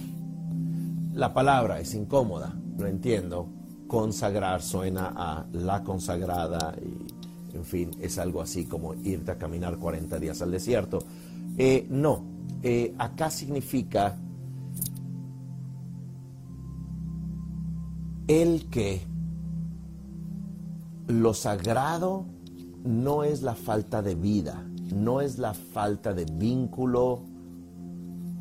La 1.13 1.33
palabra 1.33 1.81
es 1.81 1.95
incómoda, 1.95 2.55
lo 2.79 2.87
entiendo. 2.87 3.49
Consagrar 3.91 4.63
suena 4.63 5.13
a 5.17 5.47
la 5.53 5.83
consagrada 5.83 6.77
y, 6.81 7.57
en 7.57 7.65
fin, 7.65 7.91
es 8.01 8.19
algo 8.19 8.41
así 8.41 8.67
como 8.67 8.95
irte 8.95 9.33
a 9.33 9.37
caminar 9.37 9.79
40 9.79 10.17
días 10.21 10.41
al 10.43 10.53
desierto. 10.53 11.01
Eh, 11.59 11.89
no, 11.91 12.23
eh, 12.63 12.95
acá 12.99 13.31
significa 13.31 14.17
el 18.29 18.71
que 18.71 19.03
lo 21.09 21.35
sagrado 21.35 22.27
no 22.85 23.25
es 23.25 23.43
la 23.43 23.57
falta 23.57 24.03
de 24.03 24.15
vida, 24.15 24.65
no 24.95 25.21
es 25.21 25.39
la 25.39 25.53
falta 25.53 26.15
de 26.15 26.27
vínculo, 26.27 27.23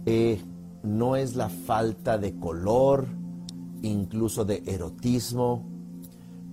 eh, 0.05 0.39
no 0.83 1.15
es 1.15 1.35
la 1.35 1.49
falta 1.49 2.19
de 2.19 2.35
color, 2.35 3.07
incluso 3.81 4.45
de 4.45 4.63
erotismo. 4.65 5.63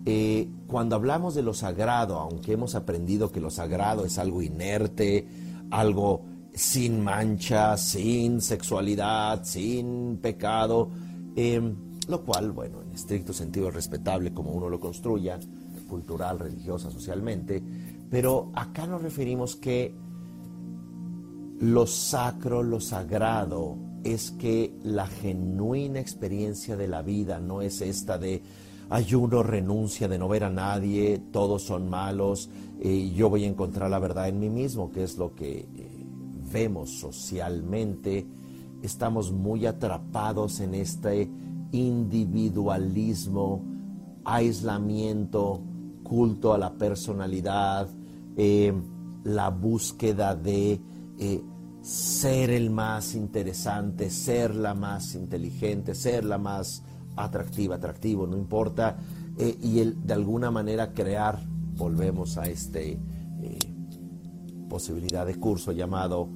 Eh, 0.04 0.48
cuando 0.66 0.96
hablamos 0.96 1.34
de 1.34 1.42
lo 1.42 1.54
sagrado, 1.54 2.18
aunque 2.18 2.52
hemos 2.52 2.74
aprendido 2.74 3.32
que 3.32 3.40
lo 3.40 3.50
sagrado 3.50 4.04
es 4.04 4.18
algo 4.18 4.42
inerte, 4.42 5.26
algo 5.70 6.22
sin 6.54 7.02
mancha, 7.02 7.76
sin 7.76 8.40
sexualidad, 8.40 9.44
sin 9.44 10.18
pecado, 10.22 10.90
em, 11.34 11.74
lo 12.08 12.24
cual, 12.24 12.52
bueno, 12.52 12.82
en 12.82 12.92
estricto 12.94 13.32
sentido 13.32 13.68
es 13.68 13.74
respetable 13.74 14.32
como 14.32 14.52
uno 14.52 14.68
lo 14.68 14.80
construya, 14.80 15.38
cultural, 15.88 16.38
religiosa, 16.38 16.90
socialmente, 16.90 17.62
pero 18.10 18.50
acá 18.54 18.86
nos 18.86 19.02
referimos 19.02 19.56
que 19.56 19.94
lo 21.60 21.86
sacro, 21.86 22.62
lo 22.62 22.80
sagrado, 22.80 23.76
es 24.14 24.30
que 24.32 24.72
la 24.82 25.06
genuina 25.06 26.00
experiencia 26.00 26.76
de 26.76 26.88
la 26.88 27.02
vida 27.02 27.40
no 27.40 27.62
es 27.62 27.80
esta 27.80 28.18
de 28.18 28.42
ayuno, 28.88 29.42
renuncia, 29.42 30.06
de 30.08 30.18
no 30.18 30.28
ver 30.28 30.44
a 30.44 30.50
nadie, 30.50 31.20
todos 31.32 31.62
son 31.62 31.88
malos, 31.88 32.48
y 32.80 33.12
yo 33.12 33.28
voy 33.30 33.44
a 33.44 33.48
encontrar 33.48 33.90
la 33.90 33.98
verdad 33.98 34.28
en 34.28 34.38
mí 34.38 34.48
mismo, 34.48 34.90
que 34.92 35.02
es 35.02 35.18
lo 35.18 35.34
que 35.34 35.58
eh, 35.58 36.06
vemos 36.52 36.90
socialmente. 36.90 38.26
Estamos 38.82 39.32
muy 39.32 39.66
atrapados 39.66 40.60
en 40.60 40.74
este 40.74 41.28
individualismo, 41.72 43.64
aislamiento, 44.24 45.62
culto 46.02 46.52
a 46.52 46.58
la 46.58 46.74
personalidad, 46.74 47.88
eh, 48.36 48.72
la 49.24 49.50
búsqueda 49.50 50.36
de 50.36 50.80
eh, 51.18 51.42
ser 51.86 52.50
el 52.50 52.70
más 52.70 53.14
interesante, 53.14 54.10
ser 54.10 54.56
la 54.56 54.74
más 54.74 55.14
inteligente, 55.14 55.94
ser 55.94 56.24
la 56.24 56.36
más 56.36 56.82
atractiva, 57.14 57.76
atractivo, 57.76 58.26
no 58.26 58.36
importa, 58.36 58.96
eh, 59.38 59.56
y 59.62 59.78
el, 59.78 60.04
de 60.04 60.14
alguna 60.14 60.50
manera 60.50 60.92
crear, 60.92 61.40
volvemos 61.76 62.38
a 62.38 62.46
esta 62.48 62.80
eh, 62.80 62.98
posibilidad 64.68 65.24
de 65.24 65.36
curso 65.36 65.70
llamado 65.70 66.28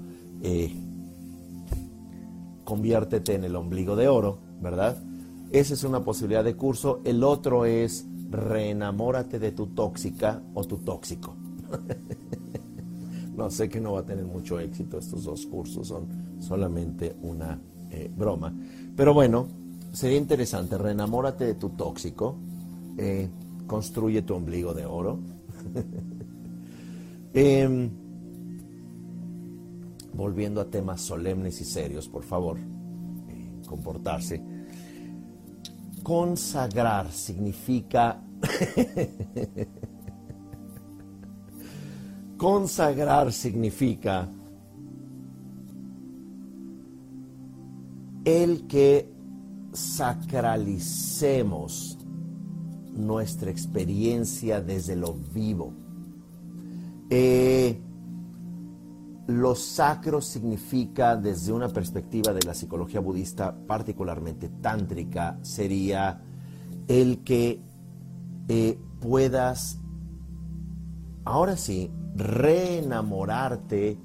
Conviértete 2.65 3.35
en 3.35 3.43
el 3.43 3.57
ombligo 3.57 3.97
de 3.97 4.07
oro, 4.07 4.39
¿verdad? 4.61 4.97
Esa 5.51 5.75
es 5.75 5.83
una 5.83 6.05
posibilidad 6.05 6.45
de 6.45 6.55
curso. 6.55 7.01
El 7.05 7.25
otro 7.25 7.67
es 7.67 8.07
reenamórate 8.31 9.41
de 9.41 9.51
tu 9.51 9.67
tóxica 9.67 10.41
o 10.55 10.63
tu 10.63 10.79
tóxico. 10.79 11.35
No, 13.37 13.51
sé 13.51 13.69
que 13.69 13.81
no 13.81 13.93
va 13.93 14.01
a 14.01 14.05
tener 14.05 14.25
mucho 14.25 14.59
éxito 14.59 14.99
estos 14.99 15.25
dos 15.25 15.47
cursos, 15.47 15.89
son 15.89 16.07
solamente 16.41 17.17
una 17.23 17.59
eh, 17.91 18.11
broma. 18.15 18.55
Pero 18.97 19.15
bueno, 19.15 19.47
sería 19.93 20.19
interesante, 20.19 20.77
reenamórate 20.77 21.45
de 21.45 21.55
tu 21.55 21.71
tóxico, 21.71 22.37
eh, 22.99 23.29
construye 23.67 24.23
tu 24.23 24.35
ombligo 24.35 24.75
de 24.75 24.87
oro. 24.87 25.19
Em, 27.33 27.89
volviendo 30.13 30.61
a 30.61 30.65
temas 30.65 31.01
solemnes 31.01 31.61
y 31.61 31.65
serios, 31.65 32.09
por 32.09 32.25
favor, 32.25 32.59
eh, 32.59 33.63
comportarse. 33.69 34.43
Consagrar 36.03 37.13
significa 37.13 38.21
Consagrar 42.41 43.33
significa 43.35 44.27
el 48.25 48.67
que 48.67 49.13
sacralicemos 49.75 51.99
nuestra 52.95 53.51
experiencia 53.51 54.63
desde 54.63 54.97
lo 54.97 55.19
vivo. 55.35 55.75
Eh, 57.11 57.79
lo 59.27 59.55
sacro 59.55 60.23
significa, 60.23 61.17
desde 61.17 61.53
una 61.53 61.69
perspectiva 61.69 62.33
de 62.33 62.41
la 62.47 62.55
psicología 62.55 63.01
budista, 63.01 63.55
particularmente 63.67 64.49
tántrica, 64.49 65.39
sería 65.43 66.23
el 66.89 67.23
que 67.23 67.61
eh, 68.49 68.79
puedas, 68.99 69.79
ahora 71.27 71.59
sí, 71.59 71.91
reenamorarte, 72.15 73.99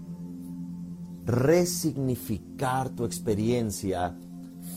resignificar 1.26 2.90
tu 2.90 3.06
experiencia, 3.06 4.16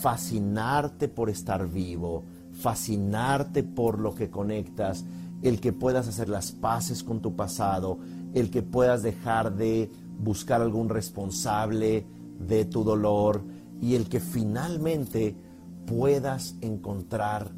fascinarte 0.00 1.08
por 1.08 1.30
estar 1.30 1.68
vivo, 1.68 2.24
fascinarte 2.52 3.62
por 3.62 3.98
lo 3.98 4.14
que 4.14 4.30
conectas, 4.30 5.04
el 5.42 5.60
que 5.60 5.72
puedas 5.72 6.08
hacer 6.08 6.28
las 6.28 6.52
paces 6.52 7.04
con 7.04 7.20
tu 7.20 7.36
pasado, 7.36 7.98
el 8.34 8.50
que 8.50 8.62
puedas 8.62 9.02
dejar 9.02 9.54
de 9.54 9.90
buscar 10.18 10.60
algún 10.60 10.88
responsable 10.88 12.06
de 12.40 12.64
tu 12.64 12.82
dolor 12.82 13.44
y 13.80 13.94
el 13.94 14.08
que 14.08 14.20
finalmente 14.20 15.36
puedas 15.86 16.56
encontrar 16.60 17.50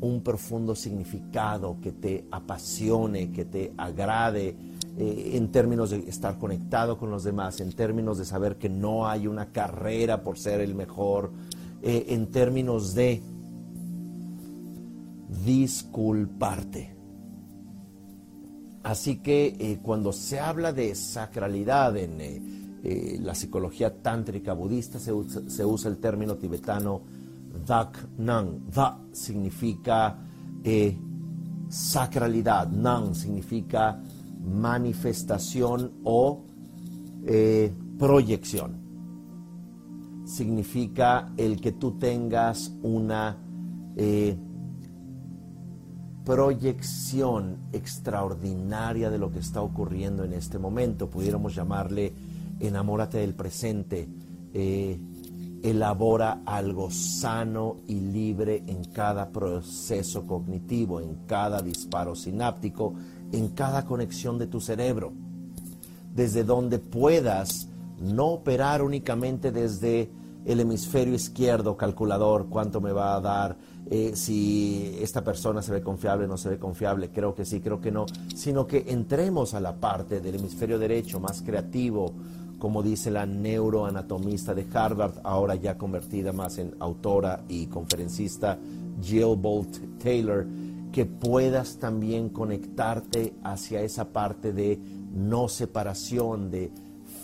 un 0.00 0.22
profundo 0.22 0.74
significado 0.74 1.78
que 1.80 1.92
te 1.92 2.26
apasione, 2.30 3.30
que 3.30 3.44
te 3.44 3.72
agrade, 3.76 4.56
eh, 5.00 5.36
en 5.36 5.52
términos 5.52 5.90
de 5.90 5.98
estar 6.08 6.38
conectado 6.38 6.98
con 6.98 7.08
los 7.08 7.22
demás, 7.22 7.60
en 7.60 7.72
términos 7.72 8.18
de 8.18 8.24
saber 8.24 8.56
que 8.56 8.68
no 8.68 9.06
hay 9.06 9.28
una 9.28 9.52
carrera 9.52 10.24
por 10.24 10.36
ser 10.36 10.60
el 10.60 10.74
mejor, 10.74 11.30
eh, 11.82 12.06
en 12.08 12.26
términos 12.32 12.96
de 12.96 13.22
disculparte. 15.44 16.96
Así 18.82 19.18
que 19.18 19.54
eh, 19.60 19.78
cuando 19.80 20.12
se 20.12 20.40
habla 20.40 20.72
de 20.72 20.92
sacralidad 20.96 21.96
en 21.96 23.24
la 23.24 23.36
psicología 23.36 24.02
tántrica 24.02 24.52
budista, 24.52 24.98
se 24.98 25.12
usa, 25.12 25.88
el 25.88 25.98
término 25.98 26.34
tibetano 26.34 27.02
Dak 27.64 28.04
Nang. 28.18 28.68
Da 28.68 28.98
significa 29.12 30.18
sacralidad, 31.68 32.68
Nang 32.68 33.14
significa 33.14 34.00
manifestación 34.48 35.92
o 36.04 36.44
eh, 37.26 37.72
proyección. 37.98 38.76
Significa 40.24 41.32
el 41.36 41.60
que 41.60 41.72
tú 41.72 41.98
tengas 41.98 42.72
una 42.82 43.38
eh, 43.96 44.36
proyección 46.24 47.56
extraordinaria 47.72 49.10
de 49.10 49.18
lo 49.18 49.30
que 49.30 49.38
está 49.38 49.62
ocurriendo 49.62 50.24
en 50.24 50.34
este 50.34 50.58
momento. 50.58 51.08
Pudiéramos 51.08 51.54
llamarle 51.54 52.12
enamórate 52.60 53.18
del 53.18 53.34
presente. 53.34 54.08
Eh, 54.52 54.98
elabora 55.62 56.42
algo 56.44 56.90
sano 56.90 57.78
y 57.88 58.00
libre 58.00 58.62
en 58.66 58.84
cada 58.84 59.30
proceso 59.30 60.26
cognitivo, 60.26 61.00
en 61.00 61.26
cada 61.26 61.62
disparo 61.62 62.14
sináptico 62.14 62.94
en 63.32 63.48
cada 63.48 63.84
conexión 63.84 64.38
de 64.38 64.46
tu 64.46 64.60
cerebro, 64.60 65.12
desde 66.14 66.44
donde 66.44 66.78
puedas 66.78 67.68
no 68.00 68.26
operar 68.28 68.82
únicamente 68.82 69.50
desde 69.52 70.10
el 70.44 70.60
hemisferio 70.60 71.14
izquierdo, 71.14 71.76
calculador, 71.76 72.46
cuánto 72.48 72.80
me 72.80 72.92
va 72.92 73.16
a 73.16 73.20
dar, 73.20 73.56
eh, 73.90 74.12
si 74.14 74.96
esta 75.00 75.22
persona 75.22 75.62
se 75.62 75.72
ve 75.72 75.82
confiable 75.82 76.24
o 76.24 76.28
no 76.28 76.38
se 76.38 76.48
ve 76.48 76.58
confiable, 76.58 77.10
creo 77.10 77.34
que 77.34 77.44
sí, 77.44 77.60
creo 77.60 77.80
que 77.80 77.90
no, 77.90 78.06
sino 78.34 78.66
que 78.66 78.84
entremos 78.88 79.54
a 79.54 79.60
la 79.60 79.76
parte 79.76 80.20
del 80.20 80.36
hemisferio 80.36 80.78
derecho 80.78 81.20
más 81.20 81.42
creativo, 81.42 82.14
como 82.58 82.82
dice 82.82 83.10
la 83.10 83.26
neuroanatomista 83.26 84.54
de 84.54 84.66
Harvard, 84.72 85.20
ahora 85.22 85.54
ya 85.54 85.76
convertida 85.76 86.32
más 86.32 86.58
en 86.58 86.74
autora 86.80 87.44
y 87.48 87.66
conferencista, 87.66 88.58
Jill 89.02 89.36
Bolt 89.36 89.98
Taylor, 90.02 90.46
que 90.92 91.06
puedas 91.06 91.78
también 91.78 92.28
conectarte 92.28 93.34
hacia 93.42 93.82
esa 93.82 94.12
parte 94.12 94.52
de 94.52 94.80
no 95.12 95.48
separación, 95.48 96.50
de 96.50 96.72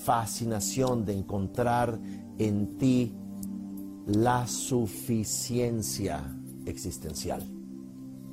fascinación, 0.04 1.04
de 1.04 1.14
encontrar 1.14 1.98
en 2.38 2.78
ti 2.78 3.14
la 4.06 4.46
suficiencia 4.46 6.22
existencial. 6.66 7.42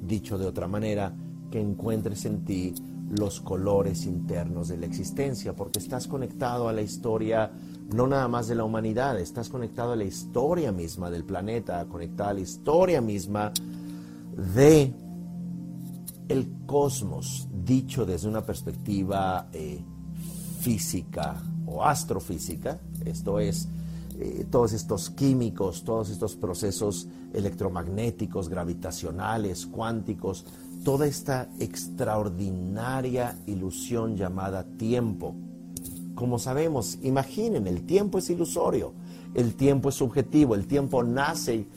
Dicho 0.02 0.38
de 0.38 0.46
otra 0.46 0.68
manera, 0.68 1.14
que 1.50 1.60
encuentres 1.60 2.26
en 2.26 2.44
ti 2.44 2.74
los 3.10 3.42
colores 3.42 4.06
internos 4.06 4.70
de 4.70 4.78
la 4.78 4.86
existencia, 4.86 5.54
porque 5.54 5.80
estás 5.80 6.08
conectado 6.08 6.70
a 6.70 6.74
la 6.74 6.82
historia 6.82 7.52
no 7.94 8.08
nada 8.08 8.28
más 8.30 8.48
de 8.48 8.56
la 8.56 8.64
humanidad, 8.64 9.20
estás 9.20 9.50
conectado 9.50 9.92
a 9.92 9.96
la 9.98 10.06
historia 10.06 10.72
misma 10.72 11.12
del 11.12 11.26
planeta, 11.26 11.86
conectado 11.86 12.30
a 12.30 12.34
la 12.34 12.40
historia 12.40 13.02
misma 13.02 13.52
de 14.56 14.94
el 16.32 16.48
cosmos, 16.66 17.48
dicho 17.52 18.06
desde 18.06 18.30
una 18.30 18.46
perspectiva 18.46 19.50
eh, 19.52 19.84
física 20.62 21.42
o 21.66 21.84
astrofísica, 21.84 22.80
esto 23.06 23.40
es, 23.40 23.68
eh, 24.18 24.46
todos 24.50 24.72
estos 24.74 25.10
químicos, 25.10 25.84
todos 25.84 26.10
estos 26.10 26.36
procesos 26.36 27.08
electromagnéticos, 27.34 28.48
gravitacionales, 28.48 29.66
cuánticos, 29.66 30.46
toda 30.86 31.06
esta 31.06 31.50
extraordinaria 31.60 33.38
ilusión 33.48 34.16
llamada 34.16 34.64
tiempo. 34.64 35.36
Como 36.16 36.40
sabemos, 36.40 36.98
imaginen, 37.04 37.68
el 37.68 37.84
tiempo 37.86 38.20
es 38.20 38.30
ilusorio, 38.30 38.94
el 39.34 39.56
tiempo 39.56 39.90
es 39.90 39.96
subjetivo, 39.96 40.56
el 40.56 40.68
tiempo 40.68 41.04
nace 41.04 41.68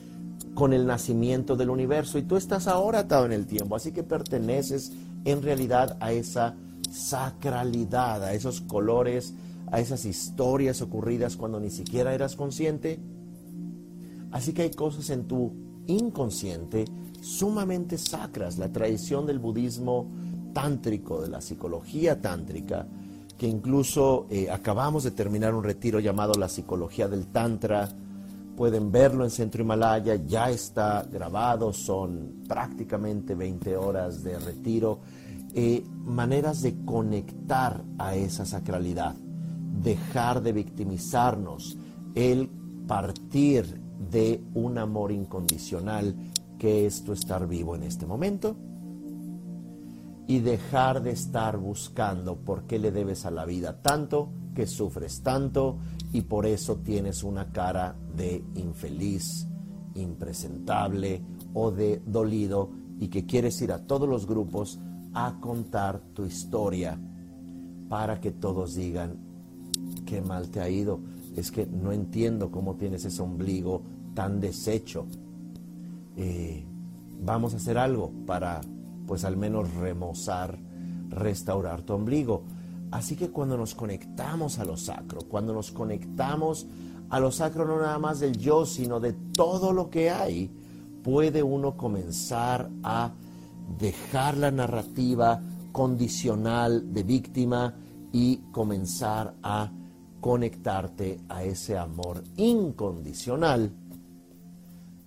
con 0.55 0.73
el 0.73 0.87
nacimiento 0.87 1.57
del 1.57 1.71
universo 1.71 2.19
y 2.19 2.23
tú 2.23 2.37
estás 2.37 2.69
ahora 2.69 3.01
atado 3.01 3.27
en 3.27 3.33
el 3.33 3.47
tiempo, 3.47 3.77
así 3.77 3.93
que 3.93 4.03
perteneces 4.03 4.93
en 5.25 5.43
realidad 5.43 5.97
a 6.01 6.13
esa 6.13 6.55
sacralidad, 6.91 8.23
a 8.23 8.35
esos 8.35 8.61
colores, 8.61 9.35
a 9.71 9.81
esas 9.81 10.05
historias 10.05 10.81
ocurridas 10.81 11.37
cuando 11.37 11.59
ni 11.59 11.71
siquiera 11.71 12.15
eras 12.15 12.37
consciente. 12.37 13.01
Así 14.31 14.53
que 14.53 14.63
hay 14.63 14.71
cosas 14.71 15.11
en 15.11 15.27
tu 15.27 15.53
inconsciente 15.87 16.85
sumamente 17.21 17.99
sacras, 17.99 18.59
la 18.59 18.71
tradición 18.71 19.27
del 19.27 19.39
budismo 19.39 20.09
tántrico, 20.53 21.23
de 21.23 21.29
la 21.29 21.41
psicología 21.41 22.21
tántrica, 22.21 22.87
que 23.39 23.49
incluso 23.49 24.27
eh, 24.31 24.51
acabamos 24.51 25.05
de 25.05 25.11
terminar 25.11 25.55
un 25.55 25.65
retiro 25.65 26.01
llamado 26.01 26.35
la 26.35 26.49
psicología 26.49 27.09
del 27.09 27.27
tantra, 27.27 27.89
pueden 28.57 28.93
verlo 28.93 29.25
en 29.25 29.31
Centro 29.31 29.63
Himalaya, 29.63 30.17
ya 30.17 30.51
está 30.51 31.07
grabado, 31.11 31.73
son 31.73 32.45
prácticamente 32.49 33.35
20 33.35 33.77
horas 33.77 34.23
de 34.23 34.39
retiro, 34.39 35.01
eh, 35.55 35.85
maneras 36.05 36.63
de 36.63 36.85
conectar 36.85 37.83
a 37.99 38.17
esa 38.17 38.45
sacralidad, 38.45 39.15
dejar 39.83 40.43
de 40.43 40.53
victimizarnos, 40.53 41.77
el 42.15 42.49
partir 42.87 43.81
de 44.11 44.43
un 44.55 44.79
amor 44.79 45.11
incondicional 45.11 46.15
que 46.59 46.87
es 46.87 47.05
tu 47.05 47.13
estar 47.13 47.47
vivo 47.49 47.75
en 47.75 47.83
este 47.83 48.07
momento 48.07 48.57
y 50.27 50.39
dejar 50.39 51.03
de 51.03 51.11
estar 51.11 51.59
buscando 51.59 52.37
por 52.37 52.65
qué 52.65 52.79
le 52.79 52.91
debes 52.91 53.27
a 53.27 53.31
la 53.31 53.45
vida 53.45 53.83
tanto, 53.83 54.31
que 54.55 54.67
sufres 54.67 55.23
tanto 55.23 55.79
y 56.15 56.21
por 56.23 56.47
eso 56.47 56.77
tienes 56.77 57.25
una 57.25 57.51
cara 57.51 57.97
de 58.17 58.45
infeliz, 58.55 59.49
impresentable 59.97 61.21
o 61.53 61.73
de 61.73 62.01
dolido 62.07 62.71
y 63.01 63.09
que 63.09 63.27
quieres 63.27 63.61
ir 63.63 63.73
a 63.73 63.85
todos 63.85 64.09
los 64.09 64.25
grupos 64.25 64.79
a 65.13 65.41
contar 65.41 66.01
tu 66.15 66.25
historia 66.25 66.97
para 67.89 68.21
que 68.21 68.31
todos 68.31 68.77
digan 68.77 69.19
qué 70.07 70.23
mal 70.23 70.51
te 70.51 70.61
ha 70.61 70.69
ido. 70.69 71.01
Es 71.35 71.51
que 71.51 71.67
no 71.67 71.91
entiendo 71.91 72.53
cómo 72.53 72.77
tienes 72.77 73.05
ese 73.05 73.21
ombligo 73.21 73.83
tan 74.15 74.39
deshecho. 74.39 75.07
Eh, 76.17 76.65
vamos 77.21 77.55
a 77.55 77.57
hacer 77.57 77.77
algo 77.77 78.13
para, 78.25 78.61
pues 79.09 79.25
al 79.25 79.37
menos 79.37 79.75
remozar, 79.75 80.61
restaurar 81.09 81.83
tu 81.83 81.95
ombligo. 81.95 82.45
Así 82.95 83.17
que 83.17 83.31
cuando 83.31 83.57
nos 83.57 83.75
conectamos 83.75 84.61
a 84.61 84.65
lo 84.65 84.77
sacro, 84.77 85.23
cuando 85.23 85.53
nos 85.53 85.73
conectamos 85.73 86.65
a 87.11 87.19
lo 87.19 87.33
sacro 87.33 87.67
no 87.67 87.81
nada 87.81 87.99
más 87.99 88.21
del 88.21 88.39
yo, 88.39 88.65
sino 88.65 89.01
de 89.01 89.13
todo 89.13 89.73
lo 89.73 89.91
que 89.91 90.11
hay, 90.11 90.49
puede 91.03 91.43
uno 91.43 91.77
comenzar 91.77 92.71
a 92.85 93.11
dejar 93.81 94.37
la 94.37 94.53
narrativa 94.53 95.43
condicional 95.73 96.95
de 96.95 97.03
víctima 97.03 97.75
y 98.13 98.37
comenzar 98.53 99.35
a 99.43 99.73
conectarte 100.21 101.19
a 101.29 101.43
ese 101.43 101.77
amor 101.77 102.23
incondicional 102.37 103.73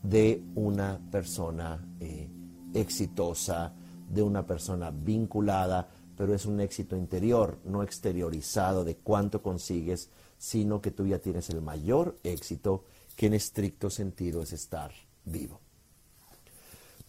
de 0.04 0.44
una 0.56 1.00
persona 1.10 1.80
eh, 2.02 2.30
exitosa, 2.74 3.72
de 4.10 4.22
una 4.22 4.46
persona 4.46 4.92
vinculada, 4.92 5.88
pero 6.18 6.34
es 6.34 6.46
un 6.46 6.60
éxito 6.60 6.98
interior, 6.98 7.58
no 7.64 7.84
exteriorizado 7.84 8.84
de 8.84 8.96
cuánto 8.96 9.42
consigues, 9.42 10.10
sino 10.38 10.82
que 10.82 10.92
tú 10.92 11.06
ya 11.06 11.20
tienes 11.20 11.50
el 11.50 11.62
mayor 11.62 12.18
éxito, 12.24 12.84
que 13.16 13.28
en 13.28 13.34
estricto 13.36 13.90
sentido 13.90 14.42
es 14.42 14.52
estar 14.52 14.92
vivo. 15.26 15.60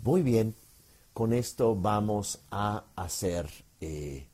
Muy 0.03 0.23
bien, 0.23 0.55
con 1.13 1.33
esto 1.33 1.75
vamos 1.75 2.41
a 2.51 2.85
hacer 2.95 3.49
eh, 3.81 4.29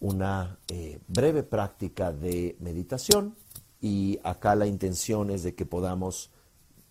una 0.00 0.58
eh, 0.68 1.00
breve 1.08 1.42
práctica 1.42 2.12
de 2.12 2.56
meditación 2.60 3.34
y 3.80 4.18
acá 4.22 4.54
la 4.54 4.66
intención 4.66 5.30
es 5.30 5.42
de 5.42 5.54
que 5.54 5.66
podamos 5.66 6.30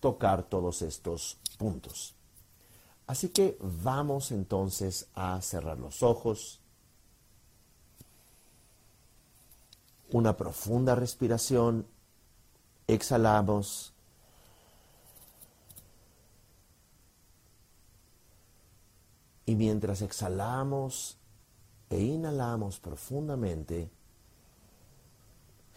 tocar 0.00 0.42
todos 0.48 0.82
estos 0.82 1.38
puntos. 1.58 2.14
Así 3.06 3.30
que 3.30 3.56
vamos 3.60 4.32
entonces 4.32 5.08
a 5.14 5.40
cerrar 5.40 5.78
los 5.78 6.02
ojos. 6.02 6.60
Una 10.10 10.36
profunda 10.36 10.94
respiración. 10.94 11.86
Exhalamos. 12.86 13.92
Y 19.44 19.54
mientras 19.54 20.02
exhalamos 20.02 21.18
e 21.90 22.00
inhalamos 22.00 22.80
profundamente, 22.80 23.90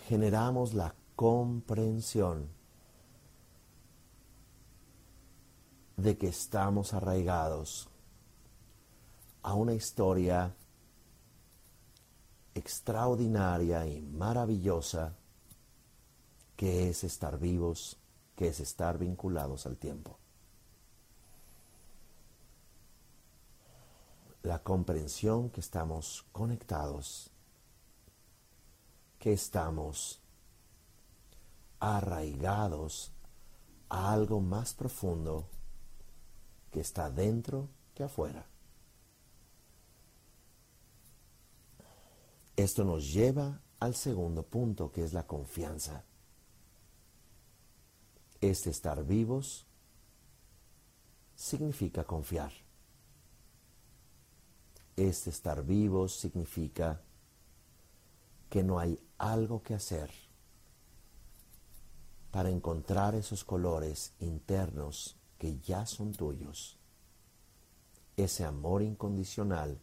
generamos 0.08 0.74
la 0.74 0.94
comprensión 1.16 2.50
de 5.98 6.18
que 6.18 6.28
estamos 6.28 6.94
arraigados 6.94 7.88
a 9.44 9.54
una 9.54 9.74
historia 9.74 10.54
extraordinaria 12.54 13.86
y 13.88 14.02
maravillosa 14.02 15.16
que 16.56 16.90
es 16.90 17.04
estar 17.04 17.40
vivos, 17.40 17.98
que 18.36 18.50
es 18.50 18.60
estar 18.60 18.98
vinculados 18.98 19.66
al 19.66 19.78
tiempo. 19.78 20.18
La 24.44 24.60
comprensión 24.60 25.50
que 25.50 25.60
estamos 25.60 26.26
conectados, 26.32 27.30
que 29.20 29.34
estamos 29.34 30.20
arraigados 31.80 33.12
a 33.90 34.12
algo 34.12 34.40
más 34.40 34.74
profundo 34.74 35.48
que 36.72 36.80
está 36.80 37.10
dentro 37.10 37.70
que 37.94 38.04
afuera. 38.04 38.51
Esto 42.62 42.84
nos 42.84 43.12
lleva 43.12 43.60
al 43.80 43.96
segundo 43.96 44.44
punto, 44.44 44.92
que 44.92 45.04
es 45.04 45.14
la 45.14 45.26
confianza. 45.26 46.06
Este 48.40 48.70
estar 48.70 49.04
vivos 49.04 49.66
significa 51.34 52.04
confiar. 52.04 52.52
Este 54.96 55.32
estar 55.32 55.66
vivos 55.66 56.14
significa 56.14 57.02
que 58.48 58.62
no 58.62 58.78
hay 58.78 59.00
algo 59.18 59.64
que 59.64 59.74
hacer 59.74 60.12
para 62.30 62.52
encontrar 62.52 63.16
esos 63.16 63.44
colores 63.44 64.14
internos 64.20 65.18
que 65.40 65.60
ya 65.62 65.88
son 65.88 66.12
tuyos. 66.12 66.78
Ese 68.16 68.46
amor 68.46 68.84
incondicional 68.84 69.82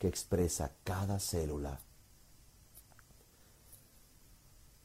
que 0.00 0.08
expresa 0.08 0.72
cada 0.82 1.20
célula, 1.20 1.78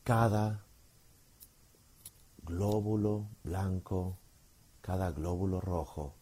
cada 0.04 0.66
glóbulo 2.44 3.30
blanco, 3.42 4.18
cada 4.82 5.12
glóbulo 5.12 5.62
rojo, 5.62 6.16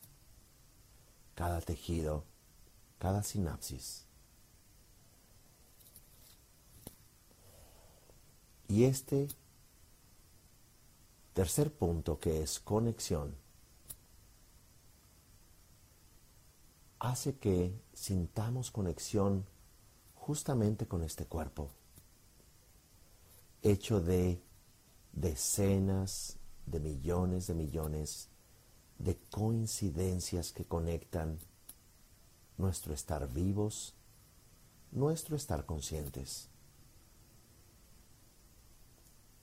cada 1.33 1.59
tejido, 1.59 2.23
cada 2.99 3.23
sinapsis. 3.23 4.05
Y 8.67 8.83
este 8.83 9.27
tercer 11.33 11.73
punto 11.73 12.19
que 12.19 12.43
es 12.43 12.59
conexión 12.59 13.42
hace 17.04 17.36
que 17.36 17.78
sintamos 17.93 18.72
conexión 18.72 19.45
justamente 20.16 20.88
con 20.88 21.04
este 21.04 21.26
cuerpo, 21.26 21.70
hecho 23.62 23.99
de 23.99 24.41
decenas 25.12 26.38
de 26.66 26.80
millones 26.80 27.47
de 27.47 27.56
millones 27.56 28.30
de 28.99 29.18
coincidencias 29.30 30.54
que 30.54 30.64
conectan 30.64 31.39
nuestro 32.58 32.93
estar 32.93 33.28
vivos, 33.28 33.95
nuestro 34.93 35.36
estar 35.36 35.66
conscientes. 35.66 36.47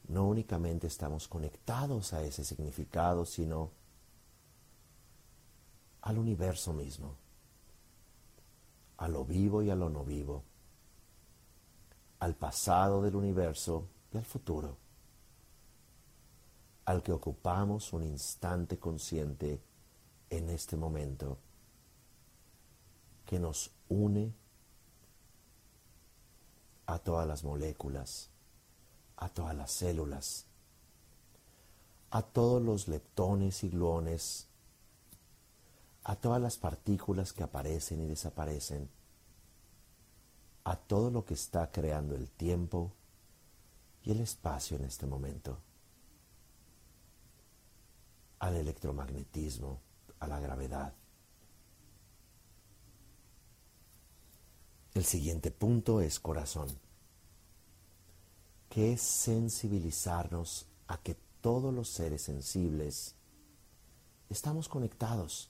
No 0.08 0.26
únicamente 0.26 0.86
estamos 0.86 1.28
conectados 1.28 2.14
a 2.14 2.22
ese 2.22 2.42
significado, 2.42 3.26
sino 3.26 3.70
al 6.00 6.16
universo 6.16 6.72
mismo, 6.72 7.16
a 9.00 9.08
lo 9.08 9.26
vivo 9.26 9.62
y 9.62 9.68
a 9.68 9.74
lo 9.74 9.90
no 9.90 10.04
vivo, 10.04 10.44
al 12.20 12.34
pasado 12.34 13.02
del 13.02 13.16
universo 13.16 13.88
y 14.14 14.16
al 14.16 14.24
futuro 14.24 14.78
al 16.90 17.04
que 17.04 17.12
ocupamos 17.12 17.92
un 17.92 18.02
instante 18.02 18.80
consciente 18.80 19.62
en 20.28 20.50
este 20.50 20.76
momento, 20.76 21.38
que 23.24 23.38
nos 23.38 23.70
une 23.88 24.34
a 26.86 26.98
todas 26.98 27.28
las 27.28 27.44
moléculas, 27.44 28.28
a 29.16 29.28
todas 29.28 29.54
las 29.54 29.70
células, 29.70 30.46
a 32.10 32.22
todos 32.22 32.60
los 32.60 32.88
leptones 32.88 33.62
y 33.62 33.68
gluones, 33.68 34.48
a 36.04 36.16
todas 36.16 36.40
las 36.40 36.56
partículas 36.56 37.32
que 37.32 37.42
aparecen 37.42 38.00
y 38.00 38.06
desaparecen, 38.06 38.88
a 40.64 40.76
todo 40.76 41.10
lo 41.10 41.24
que 41.24 41.34
está 41.34 41.70
creando 41.70 42.14
el 42.14 42.30
tiempo 42.30 42.92
y 44.02 44.12
el 44.12 44.20
espacio 44.20 44.76
en 44.76 44.84
este 44.84 45.06
momento 45.06 45.58
al 48.40 48.56
electromagnetismo, 48.56 49.80
a 50.18 50.26
la 50.26 50.40
gravedad. 50.40 50.94
El 54.94 55.04
siguiente 55.04 55.50
punto 55.50 56.00
es 56.00 56.18
corazón, 56.18 56.68
que 58.68 58.94
es 58.94 59.02
sensibilizarnos 59.02 60.66
a 60.88 60.98
que 60.98 61.16
todos 61.40 61.72
los 61.72 61.88
seres 61.88 62.22
sensibles 62.22 63.14
estamos 64.30 64.68
conectados, 64.68 65.49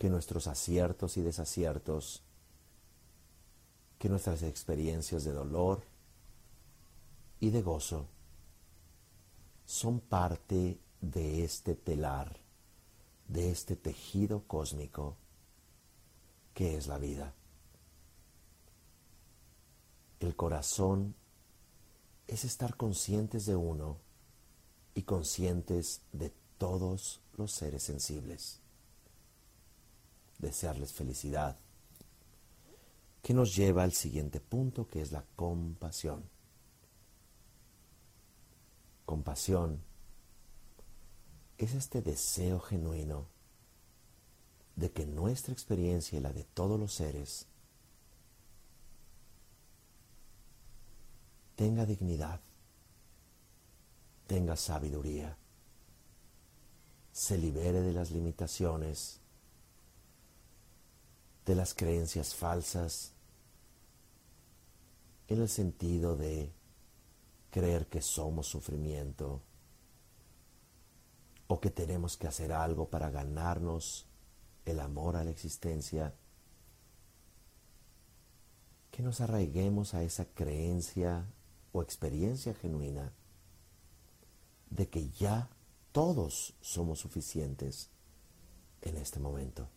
que 0.00 0.08
nuestros 0.08 0.46
aciertos 0.46 1.18
y 1.18 1.20
desaciertos, 1.20 2.22
que 3.98 4.08
nuestras 4.08 4.42
experiencias 4.42 5.24
de 5.24 5.32
dolor 5.32 5.82
y 7.38 7.50
de 7.50 7.60
gozo 7.60 8.06
son 9.66 10.00
parte 10.00 10.80
de 11.02 11.44
este 11.44 11.74
telar, 11.74 12.34
de 13.28 13.50
este 13.50 13.76
tejido 13.76 14.42
cósmico 14.46 15.18
que 16.54 16.78
es 16.78 16.86
la 16.86 16.96
vida. 16.96 17.34
El 20.18 20.34
corazón 20.34 21.14
es 22.26 22.46
estar 22.46 22.74
conscientes 22.74 23.44
de 23.44 23.54
uno 23.54 23.98
y 24.94 25.02
conscientes 25.02 26.00
de 26.14 26.32
todos 26.56 27.20
los 27.36 27.52
seres 27.52 27.82
sensibles. 27.82 28.59
Desearles 30.40 30.92
felicidad, 30.92 31.58
que 33.22 33.34
nos 33.34 33.54
lleva 33.54 33.82
al 33.82 33.92
siguiente 33.92 34.40
punto 34.40 34.88
que 34.88 35.02
es 35.02 35.12
la 35.12 35.24
compasión. 35.36 36.24
Compasión 39.04 39.80
es 41.58 41.74
este 41.74 42.00
deseo 42.00 42.58
genuino 42.58 43.26
de 44.76 44.90
que 44.90 45.04
nuestra 45.04 45.52
experiencia 45.52 46.18
y 46.18 46.22
la 46.22 46.32
de 46.32 46.44
todos 46.44 46.80
los 46.80 46.94
seres 46.94 47.46
tenga 51.54 51.84
dignidad, 51.84 52.40
tenga 54.26 54.56
sabiduría, 54.56 55.36
se 57.12 57.36
libere 57.36 57.82
de 57.82 57.92
las 57.92 58.10
limitaciones, 58.10 59.19
de 61.46 61.54
las 61.54 61.74
creencias 61.74 62.34
falsas, 62.34 63.12
en 65.28 65.40
el 65.40 65.48
sentido 65.48 66.16
de 66.16 66.52
creer 67.50 67.86
que 67.86 68.02
somos 68.02 68.46
sufrimiento, 68.46 69.42
o 71.46 71.60
que 71.60 71.70
tenemos 71.70 72.16
que 72.16 72.28
hacer 72.28 72.52
algo 72.52 72.88
para 72.88 73.10
ganarnos 73.10 74.06
el 74.64 74.78
amor 74.78 75.16
a 75.16 75.24
la 75.24 75.30
existencia, 75.30 76.14
que 78.92 79.02
nos 79.02 79.20
arraiguemos 79.20 79.94
a 79.94 80.02
esa 80.04 80.26
creencia 80.26 81.26
o 81.72 81.82
experiencia 81.82 82.54
genuina 82.54 83.12
de 84.68 84.88
que 84.88 85.10
ya 85.10 85.48
todos 85.92 86.54
somos 86.60 87.00
suficientes 87.00 87.90
en 88.82 88.96
este 88.96 89.18
momento. 89.18 89.68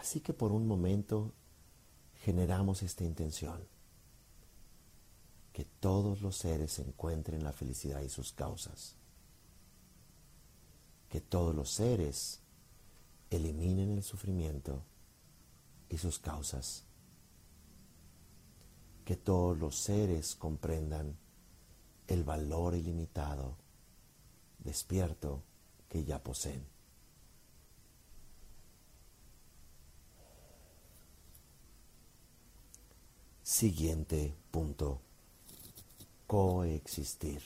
Así 0.00 0.20
que 0.20 0.32
por 0.32 0.50
un 0.50 0.66
momento 0.66 1.34
generamos 2.24 2.82
esta 2.82 3.04
intención 3.04 3.68
que 5.52 5.66
todos 5.66 6.22
los 6.22 6.38
seres 6.38 6.78
encuentren 6.78 7.44
la 7.44 7.52
felicidad 7.52 8.00
y 8.00 8.08
sus 8.08 8.32
causas. 8.32 8.96
Que 11.10 11.20
todos 11.20 11.54
los 11.54 11.68
seres 11.68 12.40
eliminen 13.28 13.90
el 13.90 14.02
sufrimiento 14.02 14.82
y 15.90 15.98
sus 15.98 16.18
causas. 16.18 16.84
Que 19.04 19.16
todos 19.16 19.58
los 19.58 19.76
seres 19.76 20.34
comprendan 20.34 21.14
el 22.06 22.24
valor 22.24 22.74
ilimitado, 22.74 23.54
despierto, 24.60 25.42
que 25.90 26.04
ya 26.04 26.22
poseen. 26.22 26.79
Siguiente 33.50 34.32
punto 34.52 35.00
coexistir. 36.28 37.42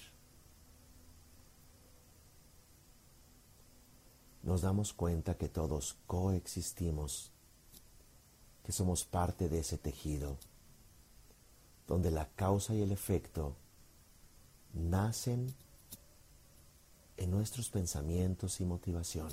Nos 4.42 4.60
damos 4.60 4.92
cuenta 4.92 5.38
que 5.38 5.48
todos 5.48 5.96
coexistimos, 6.06 7.30
que 8.64 8.70
somos 8.70 9.06
parte 9.06 9.48
de 9.48 9.60
ese 9.60 9.78
tejido, 9.78 10.36
donde 11.88 12.10
la 12.10 12.28
causa 12.36 12.74
y 12.74 12.82
el 12.82 12.92
efecto 12.92 13.56
nacen 14.74 15.54
en 17.16 17.30
nuestros 17.30 17.70
pensamientos 17.70 18.60
y 18.60 18.66
motivación. 18.66 19.32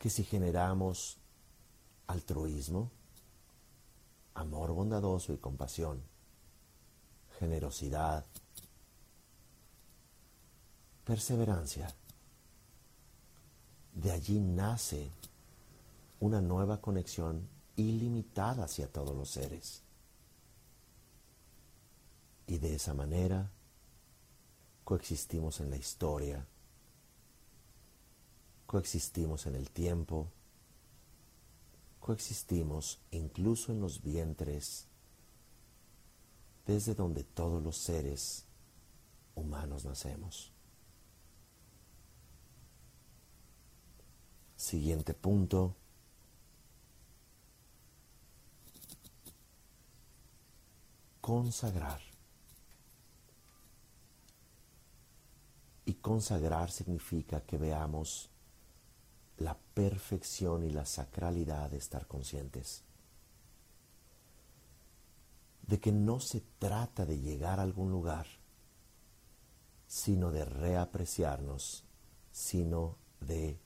Que 0.00 0.10
si 0.10 0.24
generamos 0.24 1.18
altruismo, 2.08 2.90
amor 4.38 4.72
bondadoso 4.72 5.32
y 5.32 5.38
compasión, 5.38 6.00
generosidad, 7.38 8.24
perseverancia. 11.04 11.92
De 13.94 14.12
allí 14.12 14.38
nace 14.38 15.10
una 16.20 16.40
nueva 16.40 16.80
conexión 16.80 17.48
ilimitada 17.76 18.64
hacia 18.64 18.86
todos 18.86 19.16
los 19.16 19.28
seres. 19.28 19.82
Y 22.46 22.58
de 22.58 22.76
esa 22.76 22.94
manera 22.94 23.50
coexistimos 24.84 25.60
en 25.60 25.70
la 25.70 25.76
historia, 25.76 26.46
coexistimos 28.66 29.46
en 29.46 29.56
el 29.56 29.70
tiempo, 29.70 30.28
coexistimos 32.08 32.98
incluso 33.10 33.70
en 33.70 33.82
los 33.82 34.00
vientres, 34.00 34.86
desde 36.66 36.94
donde 36.94 37.22
todos 37.22 37.62
los 37.62 37.76
seres 37.76 38.46
humanos 39.34 39.84
nacemos. 39.84 40.50
Siguiente 44.56 45.12
punto. 45.12 45.76
Consagrar. 51.20 52.00
Y 55.84 55.92
consagrar 55.92 56.70
significa 56.70 57.42
que 57.42 57.58
veamos 57.58 58.30
la 59.38 59.56
perfección 59.74 60.62
y 60.64 60.70
la 60.70 60.84
sacralidad 60.84 61.70
de 61.70 61.78
estar 61.78 62.06
conscientes. 62.06 62.82
De 65.62 65.80
que 65.80 65.92
no 65.92 66.20
se 66.20 66.42
trata 66.58 67.06
de 67.06 67.20
llegar 67.20 67.60
a 67.60 67.62
algún 67.62 67.90
lugar, 67.90 68.26
sino 69.86 70.30
de 70.30 70.44
reapreciarnos, 70.44 71.84
sino 72.32 72.96
de 73.20 73.58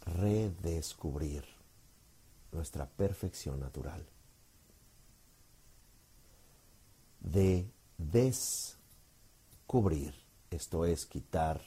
redescubrir 0.00 1.44
nuestra 2.52 2.88
perfección 2.88 3.58
natural. 3.60 4.06
De 7.20 7.70
descubrir, 7.98 10.14
esto 10.50 10.86
es 10.86 11.04
quitar 11.06 11.60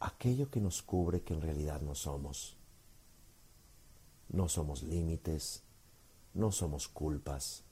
aquello 0.00 0.50
que 0.50 0.60
nos 0.60 0.82
cubre 0.82 1.22
que 1.22 1.34
en 1.34 1.42
realidad 1.42 1.80
no 1.80 1.94
somos. 1.94 2.56
No 4.28 4.48
somos 4.48 4.82
límites, 4.82 5.62
no 6.34 6.52
somos 6.52 6.86
culpas, 6.88 7.64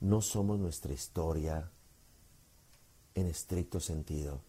no 0.00 0.20
somos 0.20 0.58
nuestra 0.58 0.92
historia 0.92 1.70
en 3.14 3.26
estricto 3.26 3.80
sentido, 3.80 4.42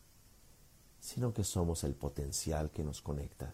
sino 0.99 1.33
que 1.33 1.43
somos 1.43 1.83
el 1.83 1.95
potencial 1.95 2.71
que 2.71 2.83
nos 2.83 3.01
conecta. 3.01 3.53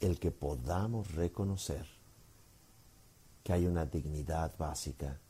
El 0.00 0.18
que 0.18 0.30
podamos 0.30 1.12
reconocer 1.12 1.86
que 3.44 3.52
hay 3.52 3.66
una 3.66 3.84
dignidad 3.84 4.56
básica, 4.58 5.20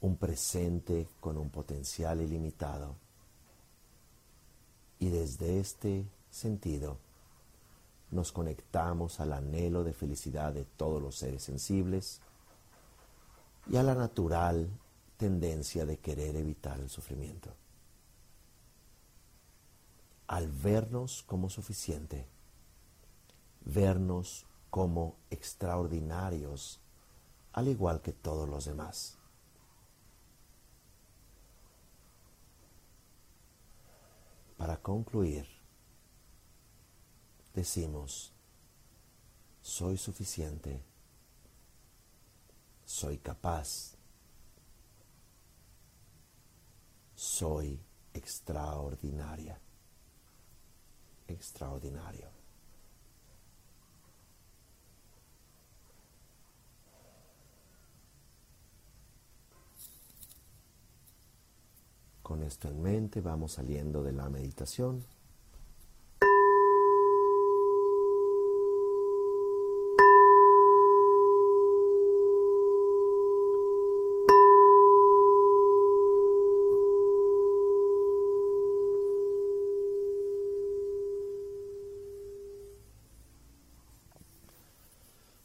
un 0.00 0.16
presente 0.16 1.08
con 1.20 1.36
un 1.36 1.50
potencial 1.50 2.20
ilimitado, 2.22 2.96
y 5.00 5.08
desde 5.08 5.58
este 5.58 6.06
sentido 6.30 6.98
nos 8.10 8.32
conectamos 8.32 9.18
al 9.18 9.32
anhelo 9.32 9.82
de 9.82 9.94
felicidad 9.94 10.52
de 10.52 10.64
todos 10.64 11.02
los 11.02 11.16
seres 11.16 11.42
sensibles 11.42 12.20
y 13.68 13.76
a 13.76 13.82
la 13.82 13.94
natural 13.94 14.68
tendencia 15.16 15.86
de 15.86 15.98
querer 15.98 16.36
evitar 16.36 16.78
el 16.80 16.90
sufrimiento. 16.90 17.50
Al 20.26 20.48
vernos 20.48 21.22
como 21.26 21.50
suficiente, 21.50 22.26
vernos 23.64 24.46
como 24.68 25.16
extraordinarios, 25.30 26.78
al 27.52 27.68
igual 27.68 28.00
que 28.02 28.12
todos 28.12 28.48
los 28.48 28.66
demás. 28.66 29.19
Para 34.60 34.76
concluir, 34.76 35.46
decimos, 37.54 38.30
soy 39.62 39.96
suficiente, 39.96 40.84
soy 42.84 43.16
capaz, 43.16 43.96
soy 47.14 47.80
extraordinaria, 48.12 49.58
extraordinario. 51.26 52.39
Con 62.30 62.44
esto 62.44 62.68
en 62.68 62.80
mente 62.80 63.20
vamos 63.20 63.54
saliendo 63.54 64.04
de 64.04 64.12
la 64.12 64.28
meditación. 64.28 65.04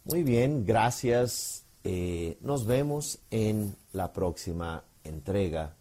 Muy 0.03 0.21
bien, 0.21 0.63
gracias. 0.67 1.65
Eh, 1.83 2.37
nos 2.41 2.67
vemos 2.67 3.17
en 3.31 3.75
la 3.91 4.13
próxima 4.13 4.83
entrega 5.03 5.73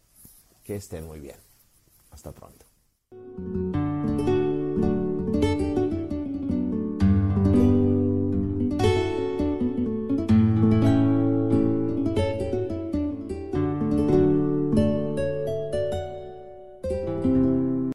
que 0.65 0.77
estén 0.77 1.07
muy 1.07 1.21
bien. 1.21 1.37
Hasta 2.11 2.33
pronto. 2.33 2.65